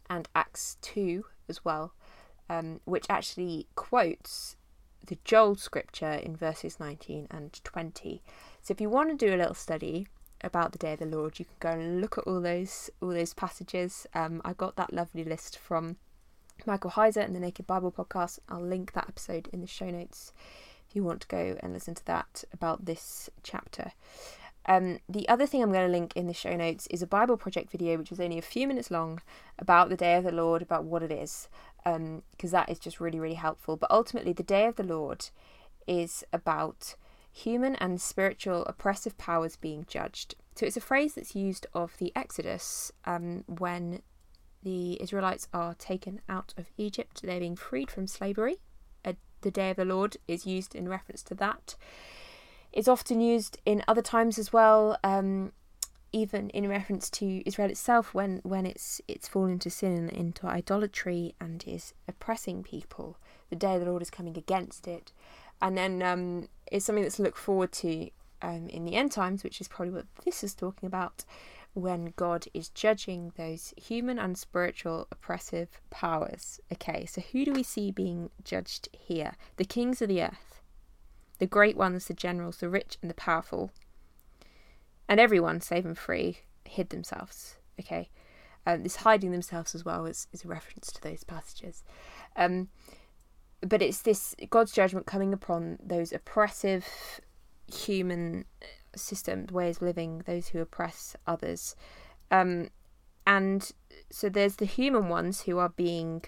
and 0.09 0.27
Acts 0.35 0.77
2 0.81 1.25
as 1.49 1.63
well, 1.63 1.93
um, 2.49 2.79
which 2.85 3.05
actually 3.09 3.67
quotes 3.75 4.55
the 5.05 5.17
Joel 5.23 5.55
scripture 5.55 6.13
in 6.13 6.35
verses 6.35 6.79
19 6.79 7.27
and 7.29 7.59
20. 7.63 8.21
So 8.61 8.71
if 8.71 8.81
you 8.81 8.89
want 8.89 9.09
to 9.09 9.25
do 9.25 9.33
a 9.33 9.37
little 9.37 9.53
study 9.53 10.07
about 10.41 10.71
the 10.71 10.77
day 10.77 10.93
of 10.93 10.99
the 10.99 11.05
Lord, 11.05 11.39
you 11.39 11.45
can 11.45 11.55
go 11.59 11.69
and 11.69 12.01
look 12.01 12.17
at 12.17 12.25
all 12.25 12.41
those 12.41 12.89
all 13.01 13.09
those 13.09 13.33
passages. 13.33 14.07
Um, 14.13 14.41
I 14.45 14.53
got 14.53 14.75
that 14.75 14.93
lovely 14.93 15.23
list 15.23 15.57
from 15.57 15.97
Michael 16.65 16.91
Heiser 16.91 17.23
and 17.23 17.35
the 17.35 17.39
Naked 17.39 17.67
Bible 17.67 17.91
podcast. 17.91 18.39
I'll 18.47 18.61
link 18.61 18.93
that 18.93 19.09
episode 19.09 19.49
in 19.51 19.61
the 19.61 19.67
show 19.67 19.89
notes 19.89 20.31
if 20.87 20.95
you 20.95 21.03
want 21.03 21.21
to 21.21 21.27
go 21.27 21.57
and 21.61 21.73
listen 21.73 21.95
to 21.95 22.05
that 22.05 22.43
about 22.53 22.85
this 22.85 23.29
chapter. 23.41 23.91
Um, 24.65 24.99
the 25.09 25.27
other 25.27 25.45
thing 25.45 25.61
I'm 25.61 25.71
going 25.71 25.85
to 25.85 25.91
link 25.91 26.13
in 26.15 26.27
the 26.27 26.33
show 26.33 26.55
notes 26.55 26.87
is 26.87 27.01
a 27.01 27.07
Bible 27.07 27.37
Project 27.37 27.71
video, 27.71 27.97
which 27.97 28.09
was 28.09 28.19
only 28.19 28.37
a 28.37 28.43
few 28.43 28.67
minutes 28.67 28.91
long, 28.91 29.21
about 29.59 29.89
the 29.89 29.97
Day 29.97 30.15
of 30.15 30.23
the 30.23 30.31
Lord, 30.31 30.61
about 30.61 30.85
what 30.85 31.03
it 31.03 31.11
is, 31.11 31.49
because 31.83 31.95
um, 31.95 32.23
that 32.39 32.69
is 32.69 32.79
just 32.79 32.99
really, 32.99 33.19
really 33.19 33.35
helpful. 33.35 33.75
But 33.75 33.91
ultimately, 33.91 34.33
the 34.33 34.43
Day 34.43 34.65
of 34.65 34.75
the 34.75 34.83
Lord 34.83 35.29
is 35.85 36.23
about 36.31 36.95
human 37.31 37.75
and 37.75 37.99
spiritual 37.99 38.63
oppressive 38.65 39.17
powers 39.17 39.55
being 39.55 39.85
judged. 39.87 40.35
So 40.55 40.65
it's 40.65 40.77
a 40.77 40.81
phrase 40.81 41.15
that's 41.15 41.35
used 41.35 41.65
of 41.73 41.97
the 41.97 42.13
Exodus 42.15 42.91
um, 43.05 43.43
when 43.47 44.01
the 44.61 45.01
Israelites 45.01 45.47
are 45.53 45.73
taken 45.73 46.21
out 46.29 46.53
of 46.57 46.67
Egypt, 46.77 47.21
they're 47.21 47.39
being 47.39 47.55
freed 47.55 47.91
from 47.91 48.07
slavery. 48.07 48.57
Uh, 49.03 49.13
the 49.41 49.51
Day 49.51 49.71
of 49.71 49.77
the 49.77 49.83
Lord 49.83 50.17
is 50.27 50.45
used 50.45 50.73
in 50.73 50.87
reference 50.87 51.23
to 51.23 51.35
that. 51.35 51.75
It's 52.73 52.87
often 52.87 53.21
used 53.21 53.59
in 53.65 53.83
other 53.87 54.01
times 54.01 54.37
as 54.37 54.51
well. 54.51 54.97
Um, 55.03 55.53
even 56.11 56.49
in 56.51 56.69
reference 56.69 57.09
to 57.09 57.41
Israel 57.47 57.69
itself, 57.69 58.13
when 58.13 58.39
when 58.43 58.65
it's 58.65 59.01
it's 59.07 59.27
fallen 59.27 59.51
into 59.53 59.69
sin 59.69 59.97
and 59.97 60.09
into 60.11 60.45
idolatry 60.45 61.33
and 61.39 61.63
is 61.65 61.93
oppressing 62.07 62.63
people, 62.63 63.17
the 63.49 63.55
day 63.55 63.75
of 63.75 63.81
the 63.81 63.89
Lord 63.89 64.01
is 64.01 64.11
coming 64.11 64.37
against 64.37 64.87
it, 64.87 65.11
and 65.61 65.77
then 65.77 66.03
um, 66.03 66.49
it's 66.71 66.85
something 66.85 67.03
that's 67.03 67.19
looked 67.19 67.37
forward 67.37 67.71
to 67.73 68.09
um, 68.43 68.69
in 68.69 68.85
the 68.85 68.95
end 68.95 69.11
times, 69.11 69.43
which 69.43 69.59
is 69.59 69.67
probably 69.67 69.93
what 69.93 70.05
this 70.23 70.43
is 70.43 70.53
talking 70.53 70.85
about, 70.85 71.25
when 71.73 72.13
God 72.15 72.45
is 72.53 72.69
judging 72.69 73.33
those 73.35 73.73
human 73.75 74.19
and 74.19 74.37
spiritual 74.37 75.07
oppressive 75.11 75.69
powers. 75.89 76.59
Okay, 76.71 77.05
so 77.05 77.21
who 77.21 77.43
do 77.45 77.53
we 77.53 77.63
see 77.63 77.89
being 77.89 78.29
judged 78.43 78.89
here? 78.91 79.33
The 79.57 79.65
kings 79.65 80.01
of 80.01 80.09
the 80.09 80.21
earth, 80.21 80.52
the 81.43 81.47
great 81.47 81.75
ones, 81.75 82.05
the 82.05 82.13
generals, 82.13 82.57
the 82.57 82.69
rich 82.69 82.97
and 83.01 83.11
the 83.11 83.15
powerful, 83.15 83.69
and 85.09 85.19
everyone, 85.19 85.59
save 85.59 85.85
and 85.85 85.97
free, 85.97 86.37
hid 86.63 86.89
themselves. 86.89 87.57
Okay, 87.77 88.09
um, 88.65 88.83
this 88.83 88.95
hiding 88.95 89.31
themselves 89.31 89.75
as 89.75 89.83
well 89.83 90.05
is, 90.05 90.27
is 90.31 90.45
a 90.45 90.47
reference 90.47 90.89
to 90.93 91.01
those 91.01 91.25
passages. 91.25 91.83
Um, 92.37 92.69
but 93.59 93.81
it's 93.81 94.01
this 94.01 94.35
God's 94.49 94.71
judgment 94.71 95.05
coming 95.05 95.33
upon 95.33 95.79
those 95.83 96.13
oppressive 96.13 96.87
human 97.67 98.45
systems, 98.95 99.51
ways 99.51 99.77
of 99.77 99.81
living, 99.81 100.23
those 100.25 100.47
who 100.47 100.61
oppress 100.61 101.17
others. 101.27 101.75
Um, 102.31 102.69
and 103.27 103.69
so 104.09 104.29
there's 104.29 104.55
the 104.55 104.65
human 104.65 105.09
ones 105.09 105.41
who 105.41 105.57
are 105.57 105.73
being 105.75 106.23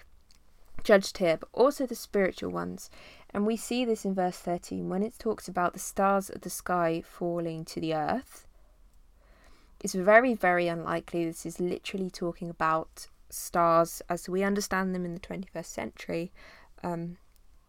judged 0.84 1.16
here, 1.16 1.38
but 1.38 1.48
also 1.54 1.86
the 1.86 1.94
spiritual 1.94 2.50
ones. 2.50 2.90
And 3.36 3.46
we 3.46 3.58
see 3.58 3.84
this 3.84 4.06
in 4.06 4.14
verse 4.14 4.38
13 4.38 4.88
when 4.88 5.02
it 5.02 5.18
talks 5.18 5.46
about 5.46 5.74
the 5.74 5.78
stars 5.78 6.30
of 6.30 6.40
the 6.40 6.48
sky 6.48 7.02
falling 7.06 7.66
to 7.66 7.78
the 7.78 7.92
earth. 7.92 8.46
It's 9.78 9.92
very, 9.92 10.32
very 10.32 10.68
unlikely 10.68 11.26
this 11.26 11.44
is 11.44 11.60
literally 11.60 12.08
talking 12.08 12.48
about 12.48 13.08
stars 13.28 14.00
as 14.08 14.26
we 14.26 14.42
understand 14.42 14.94
them 14.94 15.04
in 15.04 15.12
the 15.12 15.20
21st 15.20 15.66
century 15.66 16.32
um, 16.82 17.18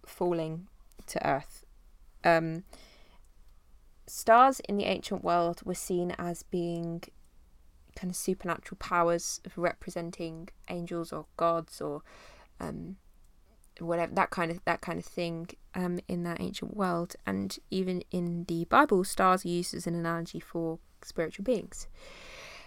falling 0.05 0.68
to 1.07 1.28
earth. 1.28 1.65
Um, 2.24 2.63
stars 4.05 4.61
in 4.70 4.78
the 4.78 4.86
ancient 4.86 5.22
world 5.22 5.63
were 5.65 5.76
seen 5.76 6.15
as 6.18 6.43
being 6.43 7.03
kind 7.93 8.09
of 8.09 8.15
supernatural 8.15 8.78
powers 8.80 9.41
representing 9.57 10.47
angels 10.70 11.11
or 11.11 11.26
gods 11.36 11.82
or 11.82 12.03
um, 12.61 12.95
whatever 13.80 14.13
that 14.13 14.30
kind 14.30 14.51
of 14.51 14.63
that 14.65 14.82
kind 14.82 14.99
of 14.99 15.05
thing 15.05 15.47
um, 15.75 15.99
in 16.07 16.23
that 16.23 16.41
ancient 16.41 16.75
world 16.75 17.15
and 17.25 17.57
even 17.69 18.03
in 18.11 18.43
the 18.45 18.65
bible 18.65 19.03
stars 19.03 19.45
are 19.45 19.49
used 19.49 19.73
as 19.73 19.88
an 19.88 19.95
analogy 19.95 20.39
for 20.39 20.80
spiritual 21.01 21.43
beings 21.43 21.88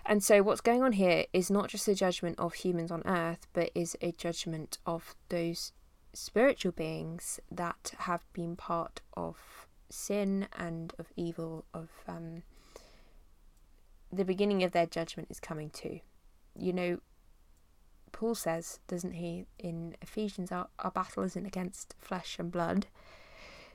and 0.06 0.22
so 0.22 0.42
what's 0.42 0.60
going 0.60 0.82
on 0.82 0.92
here 0.92 1.24
is 1.32 1.50
not 1.50 1.68
just 1.68 1.86
a 1.88 1.94
judgment 1.94 2.38
of 2.38 2.54
humans 2.54 2.90
on 2.90 3.02
earth 3.06 3.46
but 3.52 3.70
is 3.74 3.96
a 4.00 4.12
judgment 4.12 4.78
of 4.86 5.14
those 5.28 5.72
spiritual 6.12 6.72
beings 6.72 7.40
that 7.50 7.92
have 7.98 8.24
been 8.32 8.56
part 8.56 9.00
of 9.16 9.66
sin 9.90 10.46
and 10.56 10.94
of 10.98 11.12
evil, 11.16 11.64
of 11.74 11.88
um, 12.08 12.42
the 14.12 14.24
beginning 14.24 14.62
of 14.62 14.72
their 14.72 14.86
judgment 14.86 15.28
is 15.30 15.40
coming 15.40 15.70
too. 15.70 16.00
You 16.58 16.72
know, 16.72 17.00
Paul 18.12 18.34
says, 18.34 18.80
doesn't 18.88 19.12
he, 19.12 19.46
in 19.58 19.96
Ephesians, 20.02 20.52
our, 20.52 20.68
our 20.78 20.90
battle 20.90 21.22
isn't 21.22 21.46
against 21.46 21.94
flesh 21.98 22.38
and 22.38 22.50
blood, 22.50 22.86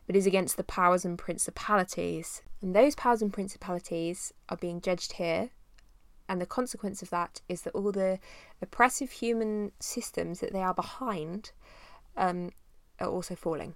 but 0.07 0.15
is 0.15 0.27
against 0.27 0.57
the 0.57 0.63
powers 0.63 1.05
and 1.05 1.17
principalities. 1.17 2.41
And 2.61 2.75
those 2.75 2.95
powers 2.95 3.21
and 3.21 3.33
principalities 3.33 4.33
are 4.49 4.57
being 4.57 4.81
judged 4.81 5.13
here. 5.13 5.49
And 6.27 6.41
the 6.41 6.45
consequence 6.45 7.01
of 7.01 7.09
that 7.11 7.41
is 7.47 7.61
that 7.61 7.75
all 7.75 7.91
the 7.91 8.19
oppressive 8.61 9.11
human 9.11 9.71
systems 9.79 10.39
that 10.39 10.53
they 10.53 10.61
are 10.61 10.73
behind 10.73 11.51
um, 12.17 12.51
are 12.99 13.07
also 13.07 13.35
falling 13.35 13.75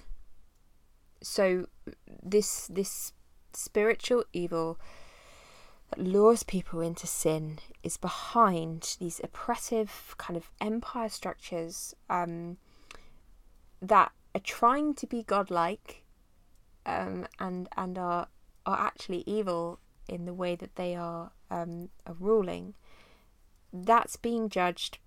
so 1.22 1.68
this 2.24 2.68
this 2.68 3.14
spiritual 3.54 4.24
evil 4.34 4.80
that 5.90 6.00
lures 6.00 6.44
people 6.44 6.82
into 6.82 7.08
sin 7.08 7.60
is 7.84 7.98
behind 7.98 8.98
these 9.00 9.20
oppressive 9.24 10.16
kind 10.18 10.38
of 10.38 10.52
empire 10.62 11.10
structures 11.10 11.96
um, 12.10 12.58
that 13.82 14.12
are 14.36 14.42
trying 14.42 14.94
to 14.94 15.08
be 15.08 15.24
godlike 15.24 16.04
um, 16.86 17.28
and 17.40 17.68
and 17.78 17.98
are 17.98 18.28
are 18.66 18.80
actually 18.80 19.24
evil 19.26 19.80
in 20.08 20.26
the 20.26 20.34
way 20.34 20.56
that 20.56 20.76
they 20.76 20.96
are, 20.96 21.32
um, 21.50 21.90
are 22.06 22.16
ruling. 22.20 22.74
That's 23.72 24.16
being 24.16 24.50
judged 24.50 24.98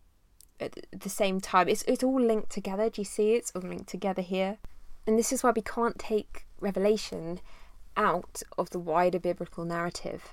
at 0.60 0.86
the 0.92 1.08
same 1.08 1.40
time. 1.40 1.68
It's 1.68 1.82
it's 1.82 2.02
all 2.02 2.20
linked 2.20 2.50
together. 2.50 2.88
Do 2.88 3.00
you 3.00 3.04
see? 3.04 3.34
It's 3.34 3.50
all 3.54 3.62
linked 3.62 3.88
together 3.88 4.22
here. 4.22 4.58
And 5.06 5.18
this 5.18 5.32
is 5.32 5.42
why 5.42 5.50
we 5.50 5.62
can't 5.62 5.98
take 5.98 6.46
Revelation 6.60 7.40
out 7.96 8.42
of 8.56 8.70
the 8.70 8.78
wider 8.78 9.18
biblical 9.18 9.64
narrative. 9.64 10.32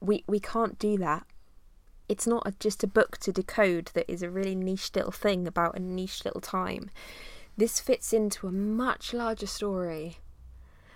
We, 0.00 0.24
we 0.26 0.40
can't 0.40 0.78
do 0.78 0.96
that. 0.98 1.26
It's 2.08 2.26
not 2.26 2.46
a, 2.46 2.52
just 2.58 2.82
a 2.82 2.86
book 2.86 3.18
to 3.18 3.32
decode 3.32 3.90
that 3.94 4.10
is 4.10 4.22
a 4.22 4.30
really 4.30 4.54
niche 4.54 4.90
little 4.94 5.12
thing 5.12 5.46
about 5.46 5.76
a 5.76 5.80
niche 5.80 6.24
little 6.24 6.40
time. 6.40 6.90
This 7.56 7.80
fits 7.80 8.12
into 8.12 8.46
a 8.46 8.52
much 8.52 9.12
larger 9.12 9.46
story. 9.46 10.18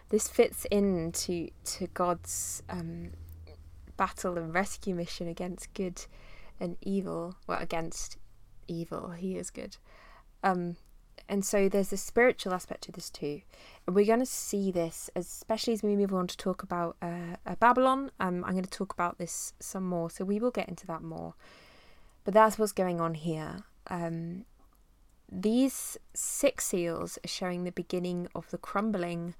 This 0.08 0.28
fits 0.28 0.64
into 0.66 1.48
to 1.64 1.86
God's 1.88 2.62
um, 2.68 3.10
battle 3.96 4.38
and 4.38 4.54
rescue 4.54 4.94
mission 4.94 5.26
against 5.26 5.74
good 5.74 6.06
and 6.60 6.76
evil. 6.80 7.36
Well, 7.46 7.60
against 7.60 8.16
evil, 8.68 9.10
He 9.10 9.36
is 9.36 9.50
good. 9.50 9.76
Um, 10.42 10.76
and 11.28 11.44
so 11.44 11.68
there's 11.68 11.92
a 11.92 11.96
spiritual 11.96 12.54
aspect 12.54 12.82
to 12.84 12.92
this 12.92 13.10
too. 13.10 13.42
We're 13.86 14.06
going 14.06 14.20
to 14.20 14.26
see 14.26 14.70
this, 14.70 15.10
especially 15.16 15.72
as 15.72 15.82
we 15.82 15.96
move 15.96 16.14
on 16.14 16.26
to 16.26 16.36
talk 16.36 16.62
about 16.62 16.96
uh, 17.02 17.36
uh, 17.46 17.54
Babylon. 17.56 18.10
Um, 18.20 18.44
I'm 18.44 18.52
going 18.52 18.64
to 18.64 18.70
talk 18.70 18.92
about 18.92 19.18
this 19.18 19.54
some 19.60 19.84
more, 19.84 20.10
so 20.10 20.24
we 20.24 20.38
will 20.38 20.50
get 20.50 20.68
into 20.68 20.86
that 20.86 21.02
more. 21.02 21.34
But 22.24 22.34
that's 22.34 22.58
what's 22.58 22.72
going 22.72 23.00
on 23.00 23.14
here. 23.14 23.64
Um, 23.88 24.44
these 25.30 25.96
six 26.14 26.66
seals 26.66 27.18
are 27.24 27.28
showing 27.28 27.64
the 27.64 27.72
beginning 27.72 28.28
of 28.34 28.50
the 28.50 28.58
crumbling 28.58 29.34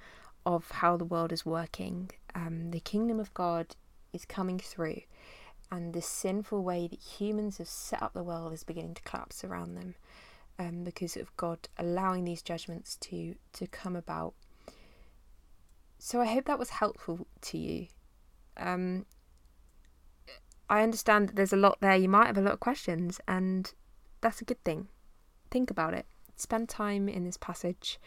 of 0.45 0.71
how 0.71 0.97
the 0.97 1.05
world 1.05 1.33
is 1.33 1.47
working. 1.47 2.11
Um, 2.35 2.71
the 2.71 2.81
kingdom 2.81 3.21
of 3.21 3.33
God 3.35 3.77
is 4.13 4.25
coming 4.25 4.59
through, 4.59 5.03
and 5.71 5.93
the 5.93 6.03
sinful 6.03 6.63
way 6.63 6.89
that 6.89 7.01
humans 7.01 7.59
have 7.59 7.69
set 7.69 8.03
up 8.03 8.15
the 8.15 8.23
world 8.23 8.53
is 8.53 8.65
beginning 8.65 8.95
to 8.95 9.03
collapse 9.03 9.45
around 9.45 9.75
them 9.75 9.95
um, 10.59 10.85
because 10.85 11.17
of 11.17 11.35
God 11.37 11.69
allowing 11.79 12.25
these 12.25 12.43
judgments 12.43 12.97
to 12.97 13.35
to 13.55 13.67
come 13.67 13.97
about. 13.97 14.35
So 15.99 16.21
I 16.21 16.27
hope 16.27 16.47
that 16.47 16.59
was 16.59 16.71
helpful 16.71 17.27
to 17.43 17.59
you. 17.59 17.87
Um, 18.57 19.07
I 20.69 20.83
understand 20.83 21.29
that 21.29 21.37
there's 21.37 21.53
a 21.53 21.57
lot 21.57 21.79
there. 21.81 21.97
You 21.97 22.09
might 22.09 22.27
have 22.27 22.39
a 22.39 22.43
lot 22.43 22.55
of 22.55 22.61
questions, 22.61 23.21
and 23.29 23.73
that's 24.21 24.41
a 24.41 24.45
good 24.45 24.63
thing. 24.65 24.89
Think 25.51 25.71
about 25.71 25.95
it. 25.95 26.07
Spend 26.37 26.69
time 26.69 27.09
in 27.09 27.25
this 27.25 27.37
passage, 27.37 28.01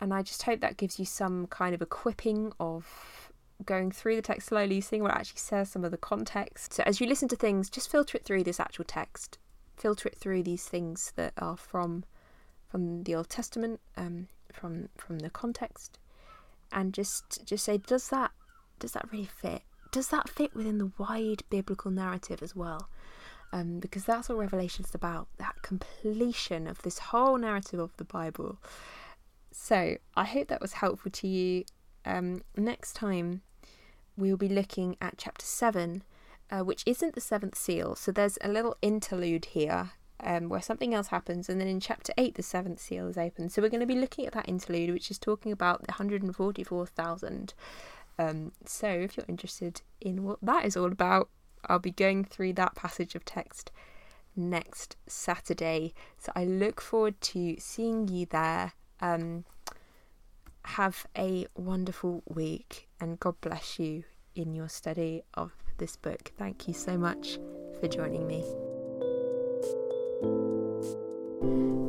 and 0.00 0.14
I 0.14 0.22
just 0.22 0.44
hope 0.44 0.60
that 0.60 0.76
gives 0.76 0.98
you 0.98 1.04
some 1.04 1.46
kind 1.48 1.74
of 1.74 1.82
equipping 1.82 2.52
of 2.58 3.32
going 3.66 3.90
through 3.90 4.16
the 4.16 4.22
text 4.22 4.48
slowly, 4.48 4.80
seeing 4.80 5.02
what 5.02 5.12
actually 5.12 5.40
says, 5.40 5.70
some 5.70 5.84
of 5.84 5.90
the 5.90 5.98
context. 5.98 6.72
So 6.72 6.82
as 6.86 7.00
you 7.00 7.06
listen 7.06 7.28
to 7.28 7.36
things, 7.36 7.68
just 7.68 7.90
filter 7.90 8.16
it 8.16 8.24
through 8.24 8.44
this 8.44 8.60
actual 8.60 8.84
text 8.84 9.38
filter 9.80 10.08
it 10.08 10.18
through 10.18 10.42
these 10.42 10.64
things 10.64 11.12
that 11.16 11.32
are 11.38 11.56
from 11.56 12.04
from 12.68 13.02
the 13.02 13.16
Old 13.16 13.28
Testament, 13.28 13.80
um, 13.96 14.28
from 14.52 14.88
from 14.96 15.18
the 15.18 15.30
context, 15.30 15.98
and 16.70 16.94
just 16.94 17.44
just 17.44 17.64
say, 17.64 17.78
does 17.78 18.08
that 18.10 18.30
does 18.78 18.92
that 18.92 19.10
really 19.12 19.26
fit? 19.26 19.62
Does 19.92 20.08
that 20.08 20.28
fit 20.28 20.54
within 20.54 20.78
the 20.78 20.92
wide 20.98 21.42
biblical 21.50 21.90
narrative 21.90 22.42
as 22.42 22.54
well? 22.54 22.88
Um, 23.52 23.80
because 23.80 24.04
that's 24.04 24.28
what 24.28 24.38
Revelation 24.38 24.84
is 24.84 24.94
about 24.94 25.26
that 25.38 25.62
completion 25.62 26.68
of 26.68 26.82
this 26.82 26.98
whole 26.98 27.36
narrative 27.36 27.80
of 27.80 27.96
the 27.96 28.04
Bible. 28.04 28.58
So 29.50 29.96
I 30.16 30.24
hope 30.24 30.46
that 30.48 30.60
was 30.60 30.74
helpful 30.74 31.10
to 31.10 31.26
you. 31.26 31.64
Um, 32.04 32.42
next 32.56 32.92
time, 32.92 33.42
we 34.16 34.30
will 34.30 34.38
be 34.38 34.48
looking 34.48 34.96
at 35.00 35.18
chapter 35.18 35.44
7 35.44 36.04
uh, 36.50 36.60
which 36.60 36.82
isn't 36.86 37.14
the 37.14 37.20
seventh 37.20 37.56
seal. 37.56 37.94
So 37.94 38.12
there's 38.12 38.38
a 38.42 38.48
little 38.48 38.76
interlude 38.82 39.46
here 39.46 39.92
um, 40.22 40.48
where 40.48 40.60
something 40.60 40.94
else 40.94 41.08
happens, 41.08 41.48
and 41.48 41.60
then 41.60 41.68
in 41.68 41.80
chapter 41.80 42.12
8, 42.18 42.34
the 42.34 42.42
seventh 42.42 42.80
seal 42.80 43.08
is 43.08 43.16
opened. 43.16 43.52
So 43.52 43.62
we're 43.62 43.68
going 43.68 43.80
to 43.80 43.86
be 43.86 43.94
looking 43.94 44.26
at 44.26 44.32
that 44.34 44.48
interlude, 44.48 44.92
which 44.92 45.10
is 45.10 45.18
talking 45.18 45.52
about 45.52 45.80
the 45.80 45.92
144,000. 45.92 47.54
Um, 48.18 48.52
so 48.66 48.88
if 48.88 49.16
you're 49.16 49.26
interested 49.28 49.82
in 50.00 50.24
what 50.24 50.38
that 50.42 50.64
is 50.64 50.76
all 50.76 50.92
about, 50.92 51.30
I'll 51.66 51.78
be 51.78 51.90
going 51.90 52.24
through 52.24 52.54
that 52.54 52.74
passage 52.74 53.14
of 53.14 53.24
text 53.24 53.70
next 54.36 54.96
Saturday. 55.06 55.94
So 56.18 56.32
I 56.34 56.44
look 56.44 56.80
forward 56.80 57.20
to 57.22 57.56
seeing 57.58 58.08
you 58.08 58.26
there. 58.26 58.72
Um, 59.00 59.44
have 60.64 61.06
a 61.16 61.46
wonderful 61.56 62.22
week 62.26 62.88
and 63.00 63.18
God 63.18 63.40
bless 63.40 63.78
you 63.78 64.04
in 64.34 64.54
your 64.54 64.68
study 64.68 65.22
of 65.34 65.52
this 65.80 65.96
book. 65.96 66.30
Thank 66.38 66.68
you 66.68 66.74
so 66.74 66.96
much 66.96 67.40
for 67.80 67.88
joining 67.88 68.28
me. 68.28 68.44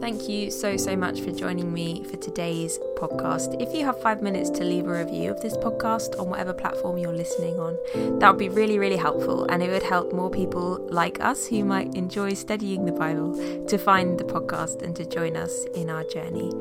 Thank 0.01 0.27
you 0.27 0.49
so, 0.49 0.77
so 0.77 0.95
much 0.95 1.21
for 1.21 1.31
joining 1.31 1.71
me 1.71 2.03
for 2.05 2.17
today's 2.17 2.79
podcast. 2.97 3.61
If 3.61 3.75
you 3.75 3.85
have 3.85 4.01
five 4.01 4.23
minutes 4.23 4.49
to 4.51 4.63
leave 4.63 4.87
a 4.87 5.03
review 5.05 5.29
of 5.29 5.41
this 5.41 5.55
podcast 5.57 6.19
on 6.19 6.27
whatever 6.27 6.53
platform 6.53 6.97
you're 6.97 7.15
listening 7.15 7.59
on, 7.59 7.77
that 8.19 8.29
would 8.31 8.39
be 8.39 8.49
really, 8.49 8.79
really 8.79 8.97
helpful. 8.97 9.45
And 9.45 9.61
it 9.61 9.69
would 9.69 9.83
help 9.83 10.11
more 10.11 10.31
people 10.31 10.87
like 10.89 11.19
us 11.21 11.45
who 11.45 11.63
might 11.63 11.93
enjoy 11.93 12.33
studying 12.33 12.85
the 12.85 12.91
Bible 12.91 13.35
to 13.67 13.77
find 13.77 14.19
the 14.19 14.23
podcast 14.23 14.81
and 14.81 14.95
to 14.95 15.05
join 15.05 15.37
us 15.37 15.65
in 15.75 15.89
our 15.91 16.03
journey. 16.05 16.51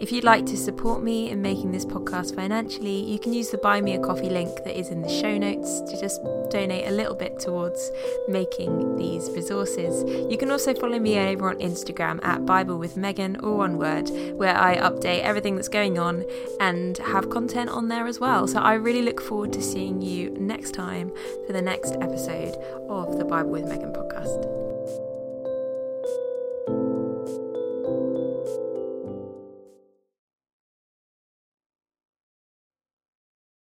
If 0.00 0.10
you'd 0.10 0.24
like 0.24 0.44
to 0.46 0.56
support 0.56 1.02
me 1.02 1.30
in 1.30 1.40
making 1.40 1.70
this 1.70 1.84
podcast 1.84 2.34
financially, 2.34 3.00
you 3.10 3.18
can 3.18 3.32
use 3.32 3.50
the 3.50 3.58
Buy 3.58 3.80
Me 3.80 3.94
a 3.94 4.00
Coffee 4.00 4.28
link 4.28 4.64
that 4.64 4.78
is 4.78 4.88
in 4.88 5.02
the 5.02 5.08
show 5.08 5.38
notes 5.38 5.80
to 5.82 5.98
just 6.00 6.20
donate 6.50 6.88
a 6.88 6.90
little 6.90 7.14
bit 7.14 7.38
towards 7.38 7.90
making 8.28 8.96
these 8.96 9.30
resources. 9.30 10.04
You 10.30 10.36
can 10.36 10.50
also 10.50 10.74
follow 10.74 10.98
me 10.98 11.18
over 11.18 11.48
on 11.48 11.56
Instagram 11.58 12.22
at 12.24 12.44
Bible 12.44 12.76
with 12.76 12.96
Megan 12.96 13.36
or 13.36 13.56
one 13.56 13.78
word, 13.78 14.10
where 14.36 14.56
I 14.56 14.76
update 14.78 15.22
everything 15.22 15.54
that's 15.54 15.68
going 15.68 15.98
on 15.98 16.24
and 16.60 16.98
have 16.98 17.30
content 17.30 17.70
on 17.70 17.88
there 17.88 18.06
as 18.06 18.18
well. 18.18 18.46
So 18.48 18.58
I 18.58 18.74
really 18.74 19.02
look 19.02 19.20
forward 19.20 19.52
to 19.54 19.62
seeing 19.62 20.02
you 20.02 20.30
next 20.32 20.72
time 20.72 21.12
for 21.46 21.52
the 21.52 21.62
next 21.62 21.94
episode 22.00 22.56
of 22.88 23.16
the 23.16 23.24
Bible 23.24 23.50
with 23.50 23.64
Megan 23.64 23.92
podcast. 23.92 24.63